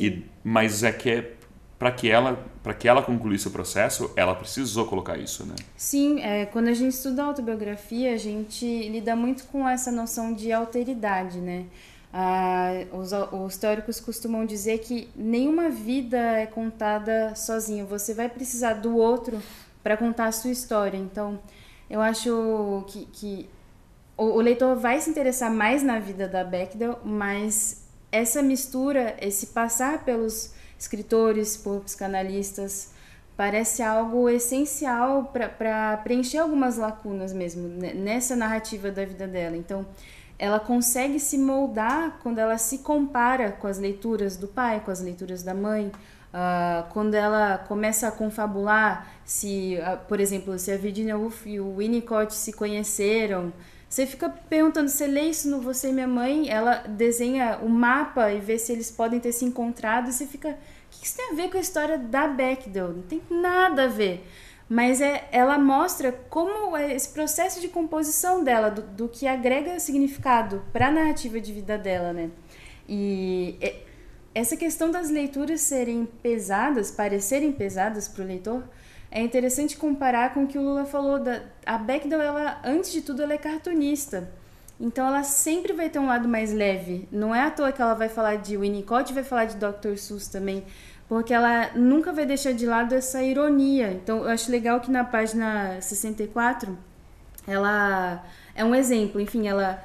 E, 0.00 0.22
mas 0.42 0.82
é 0.82 0.92
que 0.92 1.10
é 1.10 1.34
para 1.78 1.92
que 1.92 2.10
ela 2.10 2.44
para 2.62 2.74
que 2.74 2.86
ela 2.86 3.02
concluísse 3.02 3.48
o 3.48 3.50
processo, 3.50 4.10
ela 4.14 4.34
precisou 4.34 4.84
colocar 4.86 5.16
isso, 5.16 5.46
né? 5.46 5.54
Sim, 5.76 6.20
é, 6.20 6.44
quando 6.44 6.68
a 6.68 6.74
gente 6.74 6.92
estuda 6.92 7.22
autobiografia, 7.22 8.12
a 8.12 8.16
gente 8.18 8.66
lida 8.90 9.16
muito 9.16 9.44
com 9.46 9.66
essa 9.66 9.90
noção 9.90 10.34
de 10.34 10.52
alteridade, 10.52 11.38
né? 11.38 11.64
Ah, 12.12 12.72
os, 12.92 13.12
os 13.12 13.56
teóricos 13.56 14.00
costumam 14.00 14.44
dizer 14.44 14.78
que 14.78 15.08
nenhuma 15.14 15.70
vida 15.70 16.18
é 16.18 16.46
contada 16.46 17.34
sozinho. 17.34 17.86
Você 17.86 18.12
vai 18.12 18.28
precisar 18.28 18.74
do 18.74 18.96
outro 18.96 19.40
para 19.82 19.96
contar 19.96 20.26
a 20.26 20.32
sua 20.32 20.50
história. 20.50 20.98
Então, 20.98 21.38
eu 21.88 22.00
acho 22.00 22.84
que, 22.88 23.06
que 23.06 23.50
o, 24.16 24.24
o 24.24 24.40
leitor 24.40 24.76
vai 24.76 25.00
se 25.00 25.08
interessar 25.08 25.50
mais 25.50 25.82
na 25.82 25.98
vida 25.98 26.28
da 26.28 26.44
Bechdel, 26.44 26.98
mas 27.04 27.84
essa 28.10 28.42
mistura, 28.42 29.16
esse 29.20 29.48
passar 29.48 30.04
pelos 30.04 30.52
escritores, 30.78 31.56
por 31.56 31.80
psicanalistas, 31.80 32.92
parece 33.36 33.82
algo 33.82 34.28
essencial 34.28 35.32
para 35.32 35.96
preencher 35.98 36.38
algumas 36.38 36.76
lacunas 36.76 37.32
mesmo 37.32 37.68
nessa 37.68 38.34
narrativa 38.34 38.90
da 38.90 39.04
vida 39.04 39.26
dela. 39.26 39.56
Então, 39.56 39.86
ela 40.38 40.60
consegue 40.60 41.18
se 41.18 41.36
moldar 41.36 42.18
quando 42.22 42.38
ela 42.38 42.56
se 42.58 42.78
compara 42.78 43.52
com 43.52 43.66
as 43.66 43.78
leituras 43.78 44.36
do 44.36 44.46
pai, 44.46 44.80
com 44.80 44.90
as 44.90 45.00
leituras 45.00 45.42
da 45.42 45.52
mãe, 45.52 45.86
uh, 46.32 46.88
quando 46.92 47.14
ela 47.14 47.58
começa 47.58 48.06
a 48.06 48.12
confabular 48.12 49.08
se, 49.24 49.78
uh, 49.80 49.98
por 50.06 50.20
exemplo, 50.20 50.58
se 50.58 50.70
a 50.70 50.76
Virginia 50.76 51.16
Woolf 51.16 51.46
e 51.46 51.58
o 51.58 51.76
Winnicott 51.76 52.34
se 52.34 52.52
conheceram, 52.52 53.52
você 53.88 54.06
fica 54.06 54.28
perguntando, 54.28 54.88
você 54.88 55.06
lê 55.06 55.22
isso 55.22 55.48
no 55.48 55.60
Você 55.60 55.88
e 55.88 55.92
Minha 55.92 56.06
Mãe, 56.06 56.48
ela 56.50 56.84
desenha 56.86 57.58
o 57.62 57.68
mapa 57.68 58.30
e 58.30 58.38
vê 58.38 58.58
se 58.58 58.72
eles 58.72 58.90
podem 58.90 59.18
ter 59.18 59.32
se 59.32 59.44
encontrado, 59.44 60.08
e 60.08 60.12
você 60.12 60.26
fica, 60.26 60.50
o 60.50 60.54
que 60.90 61.06
isso 61.06 61.16
tem 61.16 61.30
a 61.30 61.34
ver 61.34 61.50
com 61.50 61.56
a 61.56 61.60
história 61.60 61.96
da 61.96 62.28
Bechdel? 62.28 62.88
Não 62.88 63.02
tem 63.02 63.22
nada 63.30 63.84
a 63.84 63.88
ver. 63.88 64.26
Mas 64.68 65.00
é, 65.00 65.26
ela 65.32 65.58
mostra 65.58 66.12
como 66.28 66.76
é 66.76 66.94
esse 66.94 67.08
processo 67.08 67.58
de 67.60 67.68
composição 67.68 68.44
dela, 68.44 68.70
do, 68.70 68.82
do 68.82 69.08
que 69.08 69.26
agrega 69.26 69.80
significado 69.80 70.62
para 70.72 70.88
a 70.88 70.90
narrativa 70.90 71.40
de 71.40 71.52
vida 71.54 71.78
dela, 71.78 72.12
né? 72.12 72.30
E 72.86 73.58
essa 74.34 74.56
questão 74.56 74.90
das 74.90 75.08
leituras 75.08 75.62
serem 75.62 76.06
pesadas, 76.22 76.90
parecerem 76.90 77.50
pesadas 77.50 78.06
para 78.06 78.22
o 78.22 78.26
leitor, 78.26 78.62
é 79.10 79.22
interessante 79.22 79.76
comparar 79.76 80.34
com 80.34 80.44
o 80.44 80.46
que 80.46 80.58
o 80.58 80.62
Lula 80.62 80.84
falou. 80.84 81.18
Da, 81.18 81.42
a 81.64 81.78
Bechdel, 81.78 82.20
ela, 82.20 82.60
antes 82.64 82.92
de 82.92 83.00
tudo, 83.00 83.22
ela 83.22 83.32
é 83.32 83.38
cartunista. 83.38 84.30
Então 84.80 85.06
ela 85.06 85.24
sempre 85.24 85.72
vai 85.72 85.88
ter 85.88 85.98
um 85.98 86.06
lado 86.06 86.28
mais 86.28 86.52
leve. 86.52 87.08
Não 87.10 87.34
é 87.34 87.42
à 87.42 87.50
toa 87.50 87.72
que 87.72 87.82
ela 87.82 87.94
vai 87.94 88.08
falar 88.08 88.36
de 88.36 88.56
Winnicott 88.56 89.10
e 89.10 89.14
vai 89.14 89.24
falar 89.24 89.46
de 89.46 89.56
Dr. 89.56 89.96
Seuss 89.96 90.28
também. 90.28 90.64
Porque 91.08 91.32
ela 91.32 91.70
nunca 91.74 92.12
vai 92.12 92.26
deixar 92.26 92.52
de 92.52 92.66
lado 92.66 92.94
essa 92.94 93.22
ironia. 93.22 93.90
Então 93.92 94.18
eu 94.18 94.28
acho 94.28 94.50
legal 94.50 94.78
que 94.80 94.90
na 94.90 95.04
página 95.04 95.80
64 95.80 96.78
ela 97.46 98.22
é 98.54 98.64
um 98.64 98.74
exemplo. 98.74 99.20
Enfim, 99.20 99.48
ela 99.48 99.82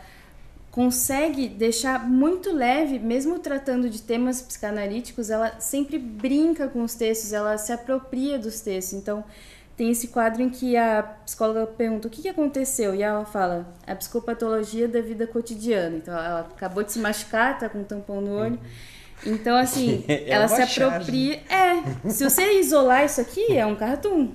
consegue 0.73 1.47
deixar 1.47 2.03
muito 2.09 2.51
leve, 2.51 2.97
mesmo 2.97 3.37
tratando 3.37 3.87
de 3.91 4.01
temas 4.01 4.41
psicanalíticos, 4.41 5.29
ela 5.29 5.59
sempre 5.59 5.99
brinca 5.99 6.67
com 6.67 6.81
os 6.81 6.95
textos, 6.95 7.31
ela 7.31 7.59
se 7.59 7.71
apropria 7.71 8.39
dos 8.39 8.59
textos. 8.59 8.93
Então, 8.93 9.23
tem 9.77 9.91
esse 9.91 10.07
quadro 10.07 10.41
em 10.41 10.49
que 10.49 10.75
a 10.75 11.03
psicóloga 11.23 11.67
pergunta 11.67 12.07
o 12.07 12.11
que, 12.11 12.27
aconteceu 12.27 12.95
e 12.95 13.03
ela 13.03 13.23
fala 13.23 13.71
a 13.85 13.93
psicopatologia 13.93 14.87
da 14.87 14.99
vida 14.99 15.27
cotidiana. 15.27 15.97
Então, 15.97 16.11
ela 16.11 16.39
acabou 16.39 16.81
de 16.81 16.91
se 16.91 16.97
machucar, 16.97 17.59
tá 17.59 17.69
com 17.69 17.81
um 17.81 17.83
tampão 17.83 18.19
no 18.19 18.31
olho. 18.31 18.59
Então, 19.23 19.55
assim, 19.55 20.03
é 20.09 20.27
ela 20.27 20.47
se 20.47 20.59
apropria. 20.59 21.39
Charge. 21.47 22.03
É, 22.03 22.09
se 22.09 22.23
você 22.23 22.59
isolar 22.59 23.05
isso 23.05 23.21
aqui, 23.21 23.55
é 23.55 23.63
um 23.63 23.75
cartoon. 23.75 24.31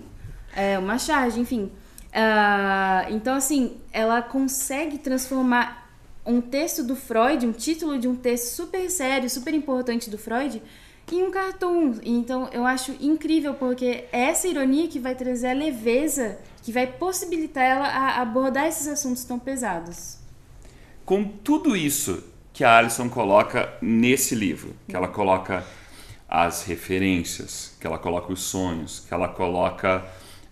É 0.55 0.79
uma 0.79 0.99
charge, 1.01 1.41
enfim. 1.41 1.65
Uh, 2.13 3.11
então, 3.13 3.35
assim, 3.35 3.79
ela 3.93 4.23
consegue 4.23 4.99
transformar 4.99 5.88
um 6.29 6.43
texto 6.43 6.85
do 6.85 6.95
Freud, 6.95 7.47
um 7.47 7.53
título 7.53 7.99
de 7.99 8.07
um 8.07 8.15
texto 8.15 8.55
super 8.55 8.91
sério, 8.91 9.31
super 9.31 9.55
importante 9.55 10.11
do 10.11 10.19
Freud, 10.19 10.63
em 11.11 11.23
um 11.23 11.31
cartoon. 11.31 11.95
Então 12.05 12.51
eu 12.53 12.67
acho 12.67 12.95
incrível, 13.01 13.55
porque 13.55 14.05
é 14.13 14.25
essa 14.25 14.47
ironia 14.47 14.87
que 14.89 14.99
vai 14.99 15.15
trazer 15.15 15.49
a 15.49 15.55
leveza, 15.55 16.39
que 16.63 16.71
vai 16.71 16.87
possibilitar 16.87 17.65
ela 17.65 17.87
a 17.87 18.21
abordar 18.21 18.67
esses 18.67 18.87
assuntos 18.87 19.25
tão 19.25 19.39
pesados. 19.39 20.19
Com 21.07 21.25
tudo 21.25 21.75
isso 21.75 22.23
que 22.53 22.63
a 22.63 22.77
Alison 22.77 23.09
coloca 23.09 23.73
nesse 23.81 24.35
livro, 24.35 24.77
que 24.87 24.95
ela 24.95 25.09
coloca 25.09 25.65
as 26.29 26.65
referências, 26.65 27.75
que 27.81 27.87
ela 27.87 27.99
coloca 27.99 28.31
os 28.31 28.43
sonhos, 28.43 29.01
que 29.01 29.15
ela 29.15 29.29
coloca 29.29 30.05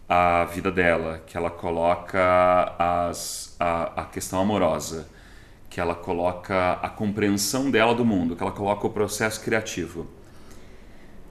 a 0.08 0.44
vida 0.44 0.70
dela, 0.70 1.22
que 1.26 1.36
ela 1.36 1.50
coloca 1.50 2.74
as, 2.78 3.54
a, 3.60 4.02
a 4.02 4.04
questão 4.06 4.40
amorosa, 4.40 5.06
que 5.76 5.80
ela 5.80 5.94
coloca 5.94 6.78
a 6.80 6.88
compreensão 6.88 7.70
dela 7.70 7.94
do 7.94 8.02
mundo, 8.02 8.34
que 8.34 8.42
ela 8.42 8.50
coloca 8.50 8.86
o 8.86 8.90
processo 8.90 9.42
criativo. 9.42 10.06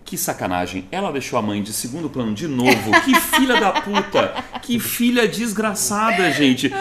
Que 0.03 0.15
sacanagem, 0.15 0.87
ela 0.91 1.11
deixou 1.11 1.39
a 1.39 1.41
mãe 1.41 1.63
de 1.63 1.73
segundo 1.73 2.11
plano 2.11 2.31
de 2.31 2.47
novo. 2.47 2.91
Que 3.03 3.15
filha 3.35 3.59
da 3.59 3.71
puta! 3.71 4.43
Que 4.61 4.79
filha 4.79 5.27
desgraçada, 5.27 6.31
gente. 6.31 6.71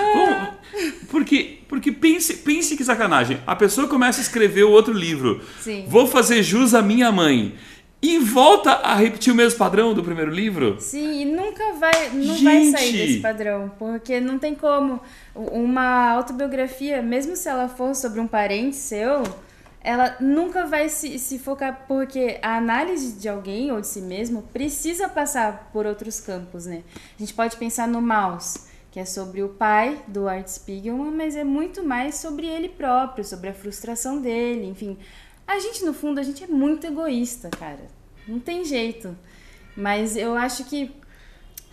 Porque, 1.11 1.61
porque 1.67 1.91
pense, 1.91 2.35
pense 2.37 2.77
que 2.77 2.85
sacanagem. 2.85 3.41
A 3.47 3.57
pessoa 3.57 3.89
começa 3.89 4.21
a 4.21 4.25
escrever 4.25 4.65
o 4.65 4.71
outro 4.71 4.93
livro. 4.93 5.41
Sim. 5.59 5.87
Vou 5.89 6.07
fazer 6.07 6.43
jus 6.43 6.75
à 6.75 6.83
minha 6.83 7.11
mãe. 7.11 7.55
E 8.05 8.19
volta 8.19 8.71
a 8.71 8.95
repetir 8.97 9.33
o 9.33 9.37
mesmo 9.37 9.59
padrão 9.59 9.95
do 9.95 10.05
primeiro 10.05 10.31
livro. 10.31 10.77
Sim, 10.79 11.23
e 11.23 11.25
nunca 11.25 11.73
vai, 11.73 12.11
não 12.11 12.35
vai 12.35 12.67
sair 12.67 12.93
Gente! 12.93 12.99
desse 12.99 13.21
padrão, 13.21 13.73
porque 13.79 14.21
não 14.21 14.39
tem 14.39 14.55
como. 14.55 15.01
Uma 15.35 16.11
autobiografia, 16.11 17.01
mesmo 17.01 17.35
se 17.35 17.49
ela 17.49 17.67
for 17.67 17.95
sobre 17.95 18.21
um 18.21 18.27
parente 18.27 18.77
seu, 18.77 19.23
ela 19.81 20.17
nunca 20.21 20.67
vai 20.67 20.91
se, 20.91 21.19
se 21.19 21.39
focar, 21.39 21.87
porque 21.89 22.39
a 22.43 22.59
análise 22.59 23.19
de 23.19 23.27
alguém 23.27 23.73
ou 23.73 23.81
de 23.81 23.87
si 23.87 24.03
mesmo 24.03 24.43
precisa 24.53 25.09
passar 25.09 25.71
por 25.73 25.87
outros 25.87 26.21
campos, 26.21 26.67
né? 26.67 26.83
A 27.17 27.19
gente 27.19 27.33
pode 27.33 27.57
pensar 27.57 27.89
no 27.89 28.03
Maus, 28.03 28.67
que 28.91 29.01
é 29.01 29.07
sobre 29.07 29.43
o 29.43 29.49
pai 29.49 29.99
do 30.07 30.29
Art 30.29 30.47
Spiegelman, 30.47 31.11
mas 31.11 31.37
é 31.37 31.43
muito 31.43 31.83
mais 31.83 32.17
sobre 32.17 32.47
ele 32.47 32.69
próprio, 32.69 33.25
sobre 33.25 33.49
a 33.49 33.55
frustração 33.55 34.21
dele, 34.21 34.67
enfim. 34.67 34.99
A 35.47 35.59
gente, 35.59 35.85
no 35.85 35.93
fundo, 35.93 36.19
a 36.19 36.23
gente 36.23 36.43
é 36.43 36.47
muito 36.47 36.87
egoísta, 36.87 37.49
cara. 37.51 37.87
Não 38.27 38.39
tem 38.41 38.65
jeito. 38.65 39.17
Mas 39.77 40.17
eu 40.17 40.35
acho 40.35 40.65
que 40.65 40.91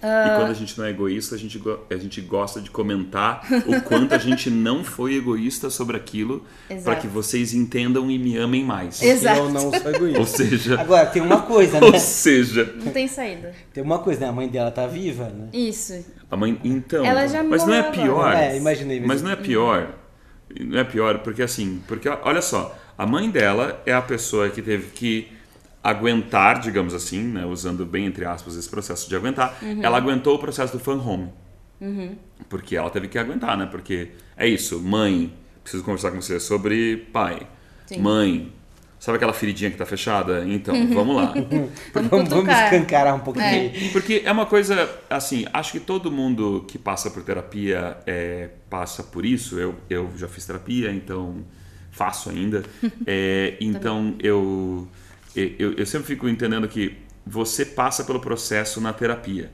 E 0.03 0.35
quando 0.35 0.49
a 0.49 0.53
gente 0.55 0.77
não 0.77 0.85
é 0.85 0.89
egoísta, 0.89 1.35
a 1.35 1.37
gente, 1.37 1.61
a 1.89 1.95
gente 1.95 2.19
gosta 2.21 2.59
de 2.59 2.71
comentar 2.71 3.45
o 3.67 3.79
quanto 3.81 4.13
a 4.13 4.17
gente 4.17 4.49
não 4.49 4.83
foi 4.83 5.13
egoísta 5.15 5.69
sobre 5.69 5.95
aquilo 5.95 6.43
para 6.83 6.95
que 6.95 7.07
vocês 7.07 7.53
entendam 7.53 8.09
e 8.09 8.17
me 8.17 8.35
amem 8.37 8.65
mais. 8.65 9.01
Exato. 9.01 9.39
Eu 9.41 9.49
não 9.51 9.71
sou 9.71 9.89
egoísta. 9.91 10.19
Ou 10.19 10.25
seja, 10.25 10.81
Agora, 10.81 11.05
tem 11.05 11.21
uma 11.21 11.43
coisa, 11.43 11.77
ou 11.85 11.91
né? 11.91 11.99
seja, 11.99 12.73
não 12.83 12.91
tem 12.91 13.07
saída. 13.07 13.53
Tem 13.71 13.83
uma 13.83 13.99
coisa, 13.99 14.21
né? 14.21 14.27
A 14.27 14.31
mãe 14.31 14.47
dela 14.49 14.71
tá 14.71 14.87
viva, 14.87 15.25
né? 15.29 15.49
Isso. 15.53 16.03
a 16.29 16.35
mãe, 16.35 16.59
então, 16.63 17.05
Ela 17.05 17.27
já 17.27 17.43
mas 17.43 17.65
não 17.65 17.73
é 17.73 17.83
pior. 17.83 18.27
agora. 18.27 18.45
É, 18.45 18.57
imaginei 18.57 18.95
mesmo. 18.97 19.07
Mas 19.07 19.21
não 19.21 19.29
é 19.31 19.35
pior. 19.35 19.93
Não 20.59 20.79
é 20.79 20.83
pior, 20.83 21.19
porque 21.19 21.41
assim, 21.43 21.81
porque 21.87 22.09
olha 22.09 22.41
só, 22.41 22.75
a 22.97 23.05
mãe 23.05 23.29
dela 23.29 23.81
é 23.85 23.93
a 23.93 24.01
pessoa 24.01 24.49
que 24.49 24.61
teve 24.61 24.87
que 24.91 25.27
aguentar, 25.83 26.59
digamos 26.59 26.93
assim, 26.93 27.23
né, 27.23 27.45
usando 27.45 27.85
bem 27.85 28.05
entre 28.05 28.23
aspas 28.25 28.55
esse 28.55 28.69
processo 28.69 29.09
de 29.09 29.15
aguentar, 29.15 29.57
Uhum. 29.61 29.83
ela 29.83 29.97
aguentou 29.97 30.35
o 30.35 30.39
processo 30.39 30.77
do 30.77 30.83
fan 30.83 30.97
home. 31.01 31.29
Porque 32.47 32.75
ela 32.75 32.89
teve 32.91 33.07
que 33.07 33.17
aguentar, 33.17 33.57
né? 33.57 33.65
Porque 33.65 34.11
é 34.37 34.47
isso, 34.47 34.79
mãe, 34.79 35.33
preciso 35.63 35.83
conversar 35.83 36.11
com 36.11 36.21
você 36.21 36.39
sobre 36.39 36.97
pai. 37.11 37.47
Sim. 37.87 37.99
Mãe, 37.99 38.53
sabe 38.99 39.15
aquela 39.15 39.33
feridinha 39.33 39.71
que 39.71 39.77
tá 39.77 39.85
fechada? 39.85 40.45
Então, 40.47 40.75
vamos 40.93 41.15
lá. 41.15 41.33
Vamos 41.93 42.29
Vamos, 42.29 42.49
escancarar 42.49 43.15
um 43.15 43.19
pouquinho. 43.21 43.45
É. 43.45 43.89
Porque 43.91 44.21
é 44.23 44.31
uma 44.31 44.45
coisa, 44.45 44.87
assim, 45.09 45.45
acho 45.51 45.71
que 45.71 45.79
todo 45.79 46.11
mundo 46.11 46.65
que 46.67 46.77
passa 46.77 47.09
por 47.09 47.23
terapia 47.23 47.97
é, 48.05 48.49
passa 48.69 49.01
por 49.01 49.25
isso. 49.25 49.59
Eu, 49.59 49.73
eu 49.89 50.11
já 50.17 50.27
fiz 50.27 50.45
terapia, 50.45 50.91
então 50.91 51.43
faço 51.91 52.29
ainda. 52.29 52.63
É, 53.05 53.57
então 53.59 54.15
eu, 54.19 54.87
eu, 55.35 55.73
eu 55.73 55.85
sempre 55.85 56.07
fico 56.07 56.29
entendendo 56.29 56.67
que 56.67 56.97
você 57.25 57.65
passa 57.65 58.03
pelo 58.03 58.19
processo 58.19 58.79
na 58.79 58.93
terapia, 58.93 59.51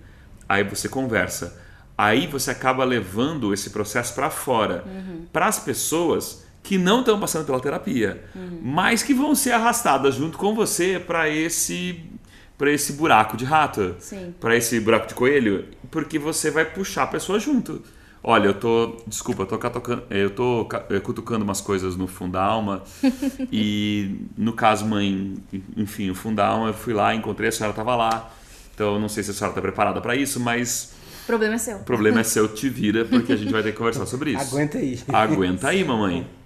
aí 0.48 0.64
você 0.64 0.88
conversa, 0.88 1.60
aí 1.98 2.28
você 2.28 2.52
acaba 2.52 2.84
levando 2.84 3.54
esse 3.54 3.70
processo 3.70 4.14
para 4.14 4.30
fora, 4.30 4.86
para 5.32 5.48
as 5.48 5.60
pessoas 5.60 6.46
que 6.62 6.78
não 6.78 7.00
estão 7.00 7.20
passando 7.20 7.46
pela 7.46 7.60
terapia, 7.60 8.24
mas 8.62 9.02
que 9.02 9.14
vão 9.14 9.34
ser 9.34 9.52
arrastadas 9.52 10.16
junto 10.16 10.38
com 10.38 10.54
você 10.54 11.00
para 11.00 11.30
esse 11.30 12.04
para 12.58 12.72
esse 12.72 12.94
buraco 12.94 13.38
de 13.38 13.46
rato, 13.46 13.96
para 14.40 14.56
esse 14.56 14.80
buraco 14.80 15.08
de 15.08 15.14
coelho, 15.14 15.66
porque 15.92 16.18
você 16.18 16.50
vai 16.50 16.66
puxar 16.66 17.04
a 17.04 17.08
pessoa 17.08 17.40
junto. 17.40 17.84
Olha, 18.30 18.48
eu 18.48 18.54
tô, 18.54 18.98
desculpa, 19.08 19.44
eu 19.44 19.46
tô, 19.46 19.58
catucando, 19.58 20.04
eu 20.10 20.30
tô 20.30 20.68
eh, 20.90 21.00
cutucando 21.00 21.46
umas 21.46 21.62
coisas 21.62 21.96
no 21.96 22.08
Fundalma 22.08 22.84
e 23.50 24.18
no 24.38 24.52
caso 24.52 24.86
mãe, 24.86 25.36
enfim, 25.78 26.10
o 26.10 26.14
Fundalma, 26.14 26.68
eu 26.68 26.74
fui 26.74 26.94
lá, 26.94 27.16
encontrei 27.16 27.48
a 27.48 27.52
senhora 27.54 27.74
tava 27.74 27.96
lá. 27.96 28.30
Então, 28.76 28.96
eu 28.96 29.00
não 29.00 29.08
sei 29.08 29.24
se 29.24 29.32
a 29.32 29.34
senhora 29.34 29.52
está 29.52 29.62
preparada 29.62 30.02
para 30.02 30.14
isso, 30.14 30.42
mas 30.42 30.94
O 31.24 31.26
problema 31.26 31.56
é 31.56 31.58
seu. 31.58 31.78
o 31.78 31.84
problema 31.86 32.20
é 32.20 32.24
seu, 32.24 32.50
te 32.50 32.68
vira, 32.68 33.06
porque 33.06 33.32
a 33.32 33.38
gente 33.38 33.50
vai 33.50 33.64
ter 33.64 33.72
que 33.72 33.78
conversar 33.78 34.06
sobre 34.06 34.32
isso. 34.32 34.42
Aguenta 34.42 34.78
aí. 34.78 35.00
Aguenta 35.08 35.70
aí, 35.70 35.86
mamãe. 35.86 36.28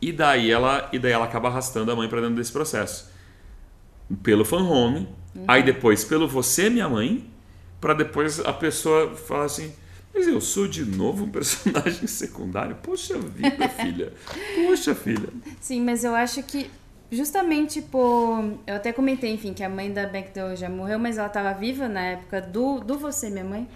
E 0.00 0.12
daí 0.12 0.50
ela, 0.50 0.88
e 0.92 0.98
daí 0.98 1.12
ela 1.12 1.24
acaba 1.24 1.48
arrastando 1.48 1.90
a 1.90 1.96
mãe 1.96 2.08
para 2.08 2.20
dentro 2.20 2.36
desse 2.36 2.52
processo. 2.52 3.10
Pelo 4.22 4.44
fan 4.44 4.62
home, 4.62 5.06
aí 5.46 5.62
depois 5.62 6.02
pelo 6.02 6.26
você, 6.28 6.70
minha 6.70 6.88
mãe, 6.88 7.30
para 7.80 7.92
depois 7.92 8.38
a 8.40 8.52
pessoa 8.52 9.14
falar 9.16 9.44
assim: 9.44 9.72
"Mas 10.16 10.26
eu 10.26 10.40
sou 10.40 10.66
de 10.66 10.84
novo 10.84 11.24
um 11.24 11.30
personagem 11.30 12.06
secundário? 12.08 12.76
Poxa 12.82 13.18
vida, 13.18 13.68
filha. 13.68 14.12
Poxa, 14.54 14.94
filha." 14.94 15.28
Sim, 15.60 15.82
mas 15.82 16.02
eu 16.02 16.14
acho 16.14 16.42
que 16.42 16.70
justamente 17.10 17.80
por. 17.82 18.58
Eu 18.66 18.76
até 18.76 18.92
comentei, 18.92 19.32
enfim, 19.32 19.52
que 19.52 19.62
a 19.62 19.68
mãe 19.68 19.92
da 19.92 20.06
Bechdel 20.06 20.56
já 20.56 20.68
morreu, 20.68 20.98
mas 20.98 21.18
ela 21.18 21.28
estava 21.28 21.52
viva 21.52 21.88
na 21.88 22.00
época 22.00 22.40
do, 22.40 22.80
do 22.80 22.98
Você, 22.98 23.30
Minha 23.30 23.44
Mãe. 23.44 23.68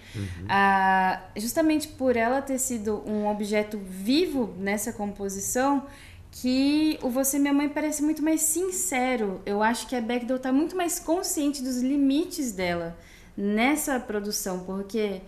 Ah, 0.49 1.21
justamente 1.37 1.87
por 1.87 2.15
ela 2.15 2.41
ter 2.41 2.57
sido 2.57 3.03
um 3.07 3.27
objeto 3.27 3.77
vivo 3.77 4.53
nessa 4.57 4.91
composição, 4.91 5.85
que 6.31 6.99
o 7.01 7.09
Você, 7.09 7.39
Minha 7.39 7.53
Mãe 7.53 7.69
parece 7.69 8.03
muito 8.03 8.23
mais 8.23 8.41
sincero. 8.41 9.41
Eu 9.45 9.61
acho 9.63 9.87
que 9.87 9.95
a 9.95 10.01
Bechdel 10.01 10.37
está 10.37 10.51
muito 10.51 10.75
mais 10.75 10.99
consciente 10.99 11.61
dos 11.61 11.81
limites 11.81 12.51
dela 12.51 12.97
nessa 13.35 13.99
produção, 13.99 14.59
porque 14.59 15.21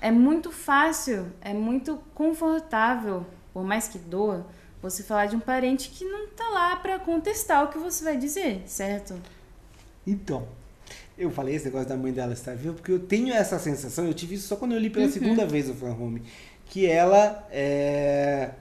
é 0.00 0.10
muito 0.10 0.50
fácil, 0.50 1.26
é 1.40 1.52
muito 1.52 2.00
confortável, 2.14 3.26
por 3.52 3.64
mais 3.64 3.88
que 3.88 3.98
doa, 3.98 4.46
você 4.82 5.02
falar 5.02 5.26
de 5.26 5.36
um 5.36 5.40
parente 5.40 5.90
que 5.90 6.04
não 6.04 6.28
tá 6.28 6.48
lá 6.48 6.76
para 6.76 6.98
contestar 6.98 7.64
o 7.64 7.68
que 7.68 7.78
você 7.78 8.02
vai 8.02 8.16
dizer, 8.16 8.62
certo? 8.66 9.14
Então, 10.06 10.48
eu 11.18 11.30
falei 11.30 11.54
esse 11.54 11.66
negócio 11.66 11.88
da 11.88 11.96
mãe 11.96 12.12
dela 12.12 12.32
estar 12.32 12.56
viva, 12.56 12.74
porque 12.74 12.90
eu 12.90 12.98
tenho 12.98 13.34
essa 13.34 13.58
sensação, 13.58 14.06
eu 14.06 14.14
tive 14.14 14.36
isso 14.36 14.48
só 14.48 14.56
quando 14.56 14.72
eu 14.72 14.78
li 14.78 14.88
pela 14.88 15.08
segunda 15.10 15.44
vez 15.44 15.68
o 15.68 15.74
Fan 15.74 15.92
Home, 15.92 16.22
que 16.64 16.86
ela 16.86 17.46
é, 17.50 18.52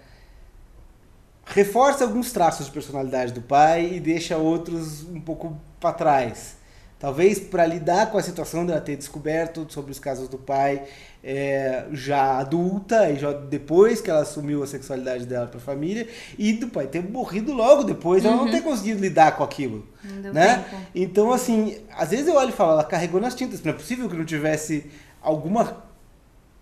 reforça 1.46 2.04
alguns 2.04 2.32
traços 2.32 2.66
de 2.66 2.72
personalidade 2.72 3.32
do 3.32 3.42
pai 3.42 3.94
e 3.94 4.00
deixa 4.00 4.38
outros 4.38 5.04
um 5.04 5.22
pouco 5.22 5.58
para 5.80 5.94
trás. 5.94 6.58
Talvez 7.00 7.40
para 7.40 7.66
lidar 7.66 8.12
com 8.12 8.18
a 8.18 8.22
situação 8.22 8.66
dela 8.66 8.82
ter 8.82 8.98
descoberto 8.98 9.66
sobre 9.70 9.92
os 9.92 10.00
casos 10.00 10.28
do 10.28 10.38
pai 10.38 10.86
é, 11.24 11.86
já 11.92 12.38
adulta, 12.38 13.10
e 13.10 13.18
já 13.18 13.34
depois 13.34 14.02
que 14.02 14.10
ela 14.10 14.22
assumiu 14.22 14.64
a 14.64 14.68
sexualidade 14.68 15.26
dela 15.26 15.48
para 15.48 15.58
a 15.58 15.62
família, 15.62 16.08
e 16.38 16.54
do 16.54 16.70
pai 16.70 16.88
ter 16.88 17.04
morrido 17.04 17.54
logo 17.54 17.84
depois, 17.84 18.24
ela 18.24 18.36
não 18.36 18.50
ter 18.50 18.62
conseguido 18.62 19.02
lidar 19.02 19.36
com 19.36 19.44
aquilo. 19.44 19.88
Não 20.04 20.34
né? 20.34 20.66
Então, 20.96 21.32
assim, 21.32 21.78
às 21.96 22.10
vezes 22.10 22.28
eu 22.28 22.36
olho 22.36 22.50
e 22.50 22.54
falo, 22.54 22.74
ela 22.74 22.84
carregou 22.84 23.20
nas 23.20 23.36
tintas. 23.36 23.62
Não 23.62 23.72
é 23.72 23.76
possível 23.76 24.10
que 24.10 24.16
não 24.16 24.26
tivesse 24.26 24.90
alguma. 25.22 25.84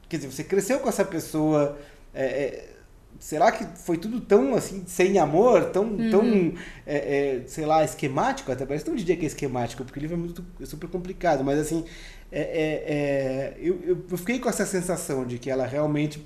Quer 0.09 0.17
dizer, 0.17 0.31
você 0.31 0.43
cresceu 0.43 0.79
com 0.79 0.89
essa 0.89 1.05
pessoa. 1.05 1.77
é, 2.13 2.25
é, 2.25 2.76
será 3.19 3.51
que 3.51 3.65
foi 3.79 3.97
tudo 3.97 4.19
tão 4.19 4.55
assim, 4.55 4.83
sem 4.85 5.17
amor, 5.19 5.65
tão, 5.65 5.97
tão 6.09 6.53
é, 6.85 6.95
é, 6.95 7.43
sei 7.47 7.65
lá, 7.65 7.83
esquemático? 7.83 8.51
Até 8.51 8.65
parece 8.65 8.85
tão 8.85 8.95
dia 8.95 9.15
que 9.15 9.25
é 9.25 9.27
esquemático, 9.27 9.83
porque 9.83 9.99
o 9.99 10.01
livro 10.01 10.15
é, 10.15 10.19
muito, 10.19 10.45
é 10.61 10.65
super 10.65 10.89
complicado, 10.89 11.43
mas 11.43 11.59
assim, 11.59 11.85
é, 12.31 12.41
é, 12.41 12.93
é, 12.93 13.57
eu, 13.59 14.03
eu, 14.09 14.17
fiquei 14.17 14.39
com 14.39 14.49
essa 14.49 14.65
sensação 14.65 15.25
de 15.25 15.37
que 15.37 15.49
ela 15.49 15.65
realmente 15.65 16.25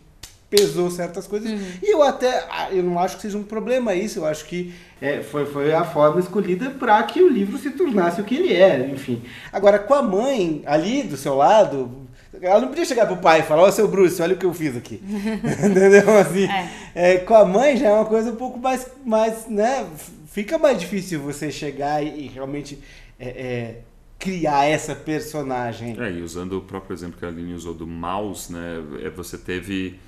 pesou 0.50 0.92
certas 0.92 1.26
coisas. 1.26 1.50
E 1.82 1.94
eu 1.94 2.04
até, 2.04 2.46
ah, 2.50 2.70
eu 2.72 2.84
não 2.84 3.00
acho 3.00 3.16
que 3.16 3.22
seja 3.22 3.38
um 3.38 3.44
problema 3.44 3.96
isso, 3.96 4.20
eu 4.20 4.26
acho 4.26 4.46
que 4.46 4.74
é, 5.02 5.22
foi, 5.22 5.46
foi 5.46 5.74
a 5.74 5.86
forma 5.86 6.20
escolhida 6.20 6.72
para 6.72 7.02
que 7.04 7.24
o 7.24 7.30
livro 7.30 7.58
se 7.58 7.72
tornasse 7.72 8.20
o 8.20 8.24
que 8.26 8.36
ele 8.36 8.54
é, 8.54 8.90
enfim. 8.90 9.24
Agora, 9.52 9.80
com 9.80 9.94
a 9.94 10.02
mãe 10.04 10.62
ali 10.66 11.04
do 11.04 11.16
seu 11.16 11.36
lado, 11.36 12.01
ela 12.42 12.62
não 12.62 12.68
podia 12.70 12.86
chegar 12.86 13.06
pro 13.08 13.18
pai 13.18 13.40
e 13.42 13.44
falar, 13.44 13.64
ó, 13.64 13.72
seu 13.72 13.88
Bruce, 13.88 14.22
olha 14.22 14.36
o 14.36 14.38
que 14.38 14.46
eu 14.46 14.54
fiz 14.54 14.76
aqui. 14.78 15.02
Entendeu? 15.04 16.18
Assim, 16.18 16.48
é, 16.96 17.18
com 17.18 17.34
a 17.36 17.46
mãe 17.46 17.76
já 17.78 17.90
é 17.90 17.94
uma 17.94 18.06
coisa 18.06 18.32
um 18.32 18.36
pouco 18.36 18.58
mais, 18.60 18.88
mais 19.06 19.48
né, 19.48 19.86
fica 20.28 20.58
mais 20.58 20.80
difícil 20.80 21.20
você 21.22 21.52
chegar 21.52 22.02
e, 22.04 22.26
e 22.26 22.28
realmente 22.28 22.80
é, 23.20 23.28
é, 23.30 23.76
criar 24.18 24.66
essa 24.66 24.96
personagem. 24.96 25.98
É, 26.02 26.12
e 26.12 26.22
usando 26.22 26.58
o 26.58 26.62
próprio 26.62 26.94
exemplo 26.94 27.18
que 27.20 27.26
a 27.26 27.28
Aline 27.28 27.54
usou 27.54 27.74
do 27.74 27.86
mouse, 27.88 28.52
né? 28.52 28.82
é, 29.04 29.10
Você 29.10 29.38
teve, 29.38 30.00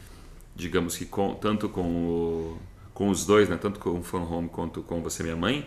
digamos 0.55 0.97
que 0.97 1.05
com- 1.05 1.33
tanto 1.35 1.67
com, 1.67 1.81
o- 1.81 2.57
com 2.93 3.09
os 3.09 3.25
dois, 3.25 3.49
né? 3.49 3.57
Tanto 3.59 3.79
com 3.79 3.89
o 3.99 4.03
Fan 4.03 4.21
Home 4.21 4.47
quanto 4.49 4.81
com 4.81 5.01
Você 5.01 5.23
Minha 5.23 5.35
Mãe, 5.35 5.65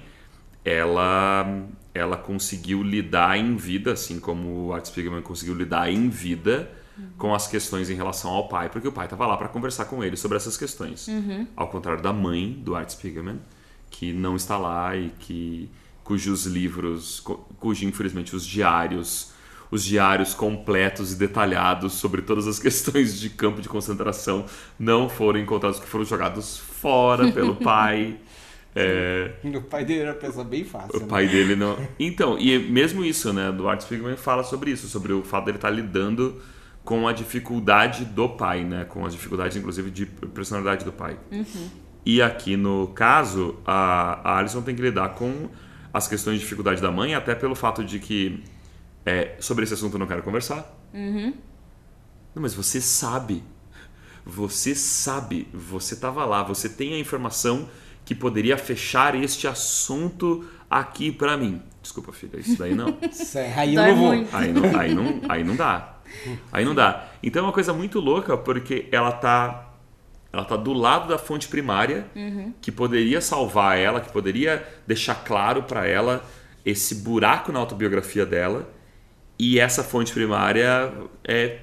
ela, 0.70 1.46
ela 1.94 2.16
conseguiu 2.16 2.82
lidar 2.82 3.38
em 3.38 3.54
vida, 3.56 3.92
assim 3.92 4.18
como 4.18 4.66
o 4.66 4.72
Art 4.74 4.84
Spiegelman 4.86 5.22
conseguiu 5.22 5.54
lidar 5.54 5.88
em 5.90 6.08
vida 6.08 6.68
com 7.16 7.34
as 7.34 7.46
questões 7.46 7.88
em 7.90 7.94
relação 7.94 8.30
ao 8.32 8.48
pai, 8.48 8.68
porque 8.70 8.88
o 8.88 8.92
pai 8.92 9.04
estava 9.06 9.26
lá 9.26 9.36
para 9.36 9.48
conversar 9.48 9.84
com 9.84 10.02
ele 10.02 10.16
sobre 10.16 10.36
essas 10.36 10.56
questões. 10.56 11.06
Ao 11.54 11.68
contrário 11.68 12.02
da 12.02 12.12
mãe 12.12 12.52
do 12.64 12.74
Art 12.74 12.88
Spiegelman, 12.90 13.38
que 13.90 14.12
não 14.12 14.34
está 14.34 14.56
lá 14.58 14.96
e 14.96 15.10
que 15.20 15.70
cujos 16.02 16.46
livros, 16.46 17.20
cu- 17.20 17.46
cujo 17.60 17.84
infelizmente 17.86 18.34
os 18.34 18.44
diários, 18.46 19.32
os 19.70 19.84
diários 19.84 20.34
completos 20.34 21.12
e 21.12 21.16
detalhados 21.16 21.92
sobre 21.94 22.22
todas 22.22 22.46
as 22.46 22.58
questões 22.60 23.18
de 23.20 23.30
campo 23.30 23.60
de 23.60 23.68
concentração 23.68 24.46
não 24.78 25.08
foram 25.08 25.38
encontrados, 25.38 25.78
que 25.78 25.86
foram 25.86 26.04
jogados 26.04 26.58
fora 26.58 27.30
pelo 27.30 27.54
pai. 27.62 28.18
É, 28.76 29.32
O 29.42 29.62
pai 29.62 29.84
dele 29.84 30.00
era 30.00 30.10
uma 30.10 30.18
pessoa 30.18 30.44
bem 30.44 30.64
fácil. 30.64 30.98
o 30.98 31.00
né? 31.00 31.06
pai 31.08 31.26
dele 31.26 31.56
não. 31.56 31.78
Então, 31.98 32.38
e 32.38 32.58
mesmo 32.58 33.04
isso, 33.04 33.32
né? 33.32 33.50
Do 33.50 33.66
Art 33.68 33.80
Spiegelman 33.80 34.16
fala 34.16 34.44
sobre 34.44 34.70
isso, 34.70 34.86
sobre 34.86 35.12
o 35.12 35.22
fato 35.22 35.46
dele 35.46 35.56
estar 35.56 35.70
lidando 35.70 36.40
com 36.84 37.08
a 37.08 37.12
dificuldade 37.12 38.04
do 38.04 38.28
pai, 38.28 38.64
né? 38.64 38.84
Com 38.84 39.04
as 39.06 39.12
dificuldades, 39.12 39.56
inclusive, 39.56 39.90
de 39.90 40.04
personalidade 40.06 40.84
do 40.84 40.92
pai. 40.92 41.18
E 42.04 42.20
aqui 42.20 42.56
no 42.56 42.88
caso, 42.88 43.58
a, 43.66 44.20
a 44.22 44.38
Alison 44.38 44.62
tem 44.62 44.76
que 44.76 44.82
lidar 44.82 45.08
com 45.14 45.48
as 45.92 46.06
questões 46.06 46.34
de 46.34 46.40
dificuldade 46.42 46.80
da 46.80 46.90
mãe, 46.92 47.14
até 47.14 47.34
pelo 47.34 47.54
fato 47.54 47.82
de 47.82 47.98
que 47.98 48.44
é, 49.04 49.36
sobre 49.40 49.64
esse 49.64 49.72
assunto 49.72 49.94
eu 49.94 49.98
não 49.98 50.06
quero 50.06 50.22
conversar. 50.22 50.78
Não, 52.34 52.42
mas 52.42 52.54
você 52.54 52.80
sabe. 52.80 53.42
Você 54.24 54.74
sabe. 54.74 55.48
Você 55.54 55.94
estava 55.94 56.24
lá. 56.26 56.42
Você 56.42 56.68
tem 56.68 56.92
a 56.94 56.98
informação 56.98 57.68
que 58.06 58.14
poderia 58.14 58.56
fechar 58.56 59.16
este 59.16 59.48
assunto 59.48 60.48
aqui 60.70 61.10
pra 61.10 61.36
mim. 61.36 61.60
Desculpa, 61.82 62.12
filha, 62.12 62.38
isso 62.38 62.56
daí 62.56 62.74
não. 62.74 62.96
Isso 63.10 63.36
é, 63.36 63.52
Aí 63.54 63.74
não 63.74 63.96
vou. 63.96 64.12
Aí 64.32 64.52
não, 64.52 64.78
aí 64.78 64.94
não, 64.94 65.20
aí 65.28 65.44
não 65.44 65.56
dá. 65.56 65.98
Aí 66.52 66.64
não 66.64 66.74
dá. 66.74 67.08
Então 67.22 67.42
é 67.42 67.46
uma 67.46 67.52
coisa 67.52 67.72
muito 67.72 68.00
louca 68.00 68.36
porque 68.36 68.88
ela 68.90 69.12
tá 69.12 69.72
ela 70.32 70.44
tá 70.44 70.56
do 70.56 70.72
lado 70.72 71.08
da 71.08 71.18
fonte 71.18 71.48
primária 71.48 72.06
que 72.60 72.70
poderia 72.70 73.20
salvar 73.20 73.78
ela, 73.78 74.00
que 74.00 74.12
poderia 74.12 74.66
deixar 74.86 75.14
claro 75.24 75.62
para 75.62 75.86
ela 75.86 76.24
esse 76.64 76.96
buraco 76.96 77.50
na 77.50 77.58
autobiografia 77.58 78.24
dela. 78.24 78.68
E 79.38 79.58
essa 79.58 79.82
fonte 79.82 80.12
primária 80.12 80.92
é, 81.24 81.58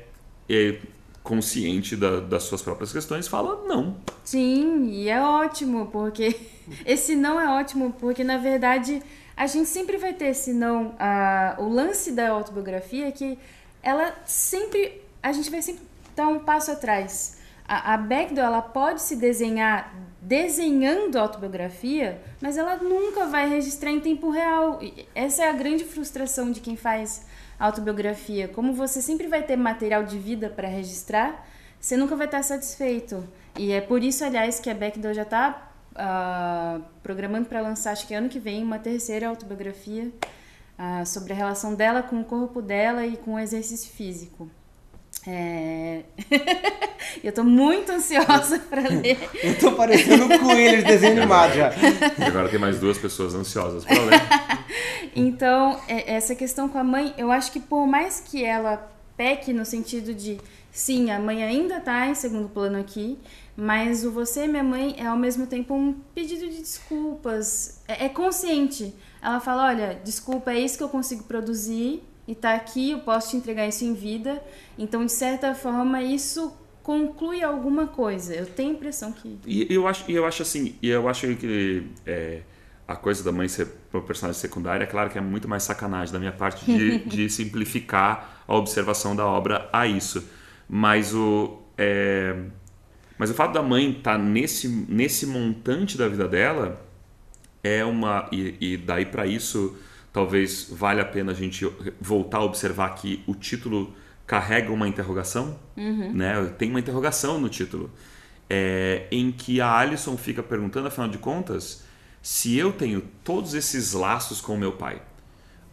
é 0.49 0.77
consciente 1.23 1.95
da- 1.95 2.19
das 2.19 2.43
suas 2.43 2.61
próprias 2.61 2.91
questões, 2.91 3.27
fala 3.27 3.65
não. 3.65 3.95
Sim, 4.23 4.89
e 4.89 5.09
é 5.09 5.21
ótimo, 5.21 5.87
porque 5.87 6.35
esse 6.85 7.15
não 7.15 7.39
é 7.39 7.47
ótimo, 7.49 7.93
porque 7.99 8.23
na 8.23 8.37
verdade 8.37 9.01
a 9.35 9.47
gente 9.47 9.69
sempre 9.69 9.97
vai 9.97 10.13
ter 10.13 10.27
esse 10.27 10.53
não. 10.53 10.93
A, 10.99 11.55
o 11.59 11.69
lance 11.69 12.11
da 12.11 12.29
autobiografia 12.29 13.07
é 13.07 13.11
que 13.11 13.37
ela 13.81 14.13
sempre. 14.25 15.01
A 15.21 15.31
gente 15.31 15.49
vai 15.49 15.61
sempre 15.61 15.83
dar 16.15 16.27
um 16.27 16.39
passo 16.39 16.71
atrás. 16.71 17.37
A, 17.65 17.93
a 17.93 17.97
Bechdel, 17.97 18.43
ela 18.45 18.61
pode 18.61 19.01
se 19.01 19.15
desenhar 19.15 19.93
desenhando 20.21 21.17
autobiografia, 21.17 22.21
mas 22.41 22.57
ela 22.57 22.77
nunca 22.77 23.25
vai 23.25 23.47
registrar 23.49 23.91
em 23.91 23.99
tempo 23.99 24.29
real. 24.29 24.79
Essa 25.15 25.43
é 25.43 25.49
a 25.49 25.53
grande 25.53 25.83
frustração 25.83 26.51
de 26.51 26.59
quem 26.59 26.75
faz 26.77 27.25
autobiografia. 27.59 28.47
Como 28.47 28.73
você 28.73 29.01
sempre 29.01 29.27
vai 29.27 29.43
ter 29.43 29.55
material 29.55 30.03
de 30.03 30.17
vida 30.17 30.49
para 30.49 30.67
registrar, 30.67 31.47
você 31.79 31.97
nunca 31.97 32.15
vai 32.15 32.25
estar 32.25 32.43
satisfeito. 32.43 33.27
E 33.57 33.71
é 33.71 33.81
por 33.81 34.03
isso, 34.03 34.23
aliás, 34.23 34.59
que 34.59 34.69
a 34.69 34.73
Bechdel 34.73 35.13
já 35.13 35.23
está 35.23 35.69
programando 37.03 37.47
para 37.47 37.61
lançar, 37.61 37.91
acho 37.91 38.07
que 38.07 38.13
ano 38.13 38.29
que 38.29 38.39
vem, 38.39 38.63
uma 38.63 38.79
terceira 38.79 39.27
autobiografia 39.27 40.11
ah, 40.77 41.05
sobre 41.05 41.33
a 41.33 41.35
relação 41.35 41.75
dela 41.75 42.01
com 42.01 42.19
o 42.19 42.23
corpo 42.23 42.61
dela 42.61 43.05
e 43.05 43.15
com 43.15 43.35
o 43.35 43.39
exercício 43.39 43.91
físico. 43.91 44.49
É... 45.25 46.01
Eu 47.23 47.31
tô 47.31 47.43
muito 47.43 47.91
ansiosa 47.91 48.59
para 48.59 48.81
ler. 48.89 49.17
Eu 49.43 49.57
tô 49.57 49.71
parecendo 49.73 50.25
um 50.25 50.39
coelho 50.39 50.77
de 50.77 50.83
desenho 50.85 51.21
animado 51.21 51.53
já. 51.53 51.71
E 52.19 52.23
agora 52.23 52.49
tem 52.49 52.59
mais 52.59 52.79
duas 52.79 52.97
pessoas 52.97 53.33
ansiosas 53.33 53.85
para 53.85 54.01
ler. 54.01 54.21
Então, 55.15 55.79
é- 55.87 56.15
essa 56.15 56.33
questão 56.33 56.67
com 56.67 56.79
a 56.79 56.83
mãe, 56.83 57.13
eu 57.19 57.31
acho 57.31 57.51
que 57.51 57.59
por 57.59 57.85
mais 57.85 58.19
que 58.19 58.43
ela 58.43 58.91
peque 59.15 59.53
no 59.53 59.63
sentido 59.63 60.11
de, 60.11 60.39
sim, 60.71 61.11
a 61.11 61.19
mãe 61.19 61.43
ainda 61.43 61.79
tá 61.79 62.07
em 62.07 62.15
segundo 62.15 62.49
plano 62.49 62.79
aqui, 62.79 63.19
mas 63.55 64.03
o 64.03 64.11
você, 64.11 64.47
minha 64.47 64.63
mãe, 64.63 64.95
é 64.97 65.05
ao 65.05 65.15
mesmo 65.15 65.45
tempo 65.45 65.75
um 65.75 65.93
pedido 66.15 66.49
de 66.49 66.57
desculpas. 66.61 67.79
É, 67.87 68.05
é 68.05 68.09
consciente. 68.09 68.91
Ela 69.21 69.39
fala, 69.39 69.67
olha, 69.67 70.01
desculpa, 70.03 70.51
é 70.51 70.59
isso 70.59 70.77
que 70.77 70.83
eu 70.83 70.89
consigo 70.89 71.23
produzir 71.25 72.01
e 72.27 72.33
tá 72.33 72.53
aqui, 72.53 72.91
eu 72.91 72.99
posso 72.99 73.31
te 73.31 73.37
entregar 73.37 73.67
isso 73.67 73.83
em 73.83 73.93
vida. 73.93 74.41
Então, 74.77 75.05
de 75.05 75.11
certa 75.11 75.53
forma, 75.53 76.01
isso 76.01 76.55
conclui 76.81 77.43
alguma 77.43 77.87
coisa. 77.87 78.33
Eu 78.33 78.45
tenho 78.45 78.71
a 78.71 78.73
impressão 78.73 79.11
que... 79.11 79.39
E 79.45 79.73
eu 79.73 79.87
acho, 79.87 80.09
eu 80.09 80.25
acho 80.25 80.41
assim, 80.41 80.75
e 80.81 80.89
eu 80.89 81.07
acho 81.07 81.35
que 81.35 81.87
é, 82.05 82.41
a 82.87 82.95
coisa 82.95 83.23
da 83.23 83.31
mãe 83.31 83.47
ser 83.47 83.67
uma 83.93 84.01
personagem 84.01 84.39
secundária, 84.39 84.83
é 84.83 84.87
claro 84.87 85.09
que 85.09 85.17
é 85.17 85.21
muito 85.21 85.47
mais 85.47 85.63
sacanagem 85.63 86.13
da 86.13 86.19
minha 86.19 86.31
parte 86.31 86.65
de, 86.65 86.99
de 87.07 87.29
simplificar 87.29 88.43
a 88.47 88.55
observação 88.55 89.15
da 89.15 89.25
obra 89.25 89.69
a 89.71 89.87
isso. 89.87 90.27
Mas 90.67 91.13
o, 91.13 91.61
é, 91.77 92.35
mas 93.17 93.29
o 93.29 93.33
fato 93.33 93.53
da 93.53 93.61
mãe 93.61 93.91
estar 93.91 94.17
nesse, 94.17 94.67
nesse 94.67 95.25
montante 95.25 95.97
da 95.97 96.07
vida 96.07 96.27
dela 96.27 96.85
é 97.63 97.83
uma. 97.85 98.27
E, 98.31 98.55
e 98.59 98.77
daí 98.77 99.05
para 99.05 99.25
isso, 99.25 99.77
talvez 100.13 100.67
valha 100.71 101.01
a 101.01 101.05
pena 101.05 101.31
a 101.31 101.35
gente 101.35 101.67
voltar 101.99 102.37
a 102.37 102.43
observar 102.43 102.93
que 102.95 103.23
o 103.27 103.33
título 103.33 103.93
carrega 104.25 104.71
uma 104.71 104.87
interrogação, 104.87 105.59
né? 106.13 106.45
Tem 106.57 106.69
uma 106.69 106.79
interrogação 106.79 107.41
no 107.41 107.49
título, 107.49 107.91
é, 108.49 109.07
em 109.11 109.31
que 109.31 109.59
a 109.59 109.75
Alison 109.75 110.15
fica 110.15 110.43
perguntando, 110.43 110.87
afinal 110.87 111.09
de 111.09 111.17
contas, 111.17 111.83
se 112.21 112.55
eu 112.55 112.71
tenho 112.71 113.01
todos 113.23 113.53
esses 113.53 113.91
laços 113.93 114.39
com 114.39 114.53
o 114.53 114.57
meu 114.57 114.71
pai. 114.73 115.01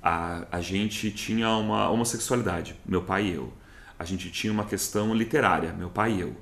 A, 0.02 0.46
a 0.50 0.60
gente 0.62 1.10
tinha 1.10 1.50
uma 1.50 1.90
homossexualidade, 1.90 2.74
meu 2.86 3.02
pai 3.02 3.26
e 3.26 3.34
eu. 3.34 3.52
A 3.98 4.04
gente 4.04 4.30
tinha 4.30 4.50
uma 4.50 4.64
questão 4.64 5.14
literária, 5.14 5.74
meu 5.74 5.90
pai 5.90 6.14
e 6.14 6.20
eu. 6.22 6.34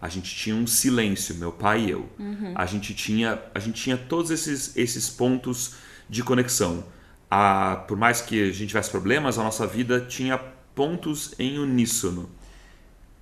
A 0.00 0.08
gente 0.10 0.36
tinha 0.36 0.54
um 0.54 0.66
silêncio, 0.66 1.34
meu 1.36 1.50
pai 1.50 1.86
e 1.86 1.90
eu. 1.90 2.08
A 2.54 2.66
gente 2.66 2.94
tinha, 2.94 3.40
a 3.54 3.58
gente 3.58 3.82
tinha 3.82 3.96
todos 3.96 4.30
esses, 4.30 4.76
esses 4.76 5.08
pontos 5.08 5.76
de 6.08 6.22
conexão. 6.22 6.84
A, 7.30 7.84
por 7.88 7.96
mais 7.96 8.20
que 8.20 8.42
a 8.42 8.52
gente 8.52 8.68
tivesse 8.68 8.90
problemas, 8.90 9.38
a 9.38 9.42
nossa 9.42 9.66
vida 9.66 10.00
tinha 10.00 10.38
pontos 10.74 11.34
em 11.38 11.58
uníssono. 11.58 12.30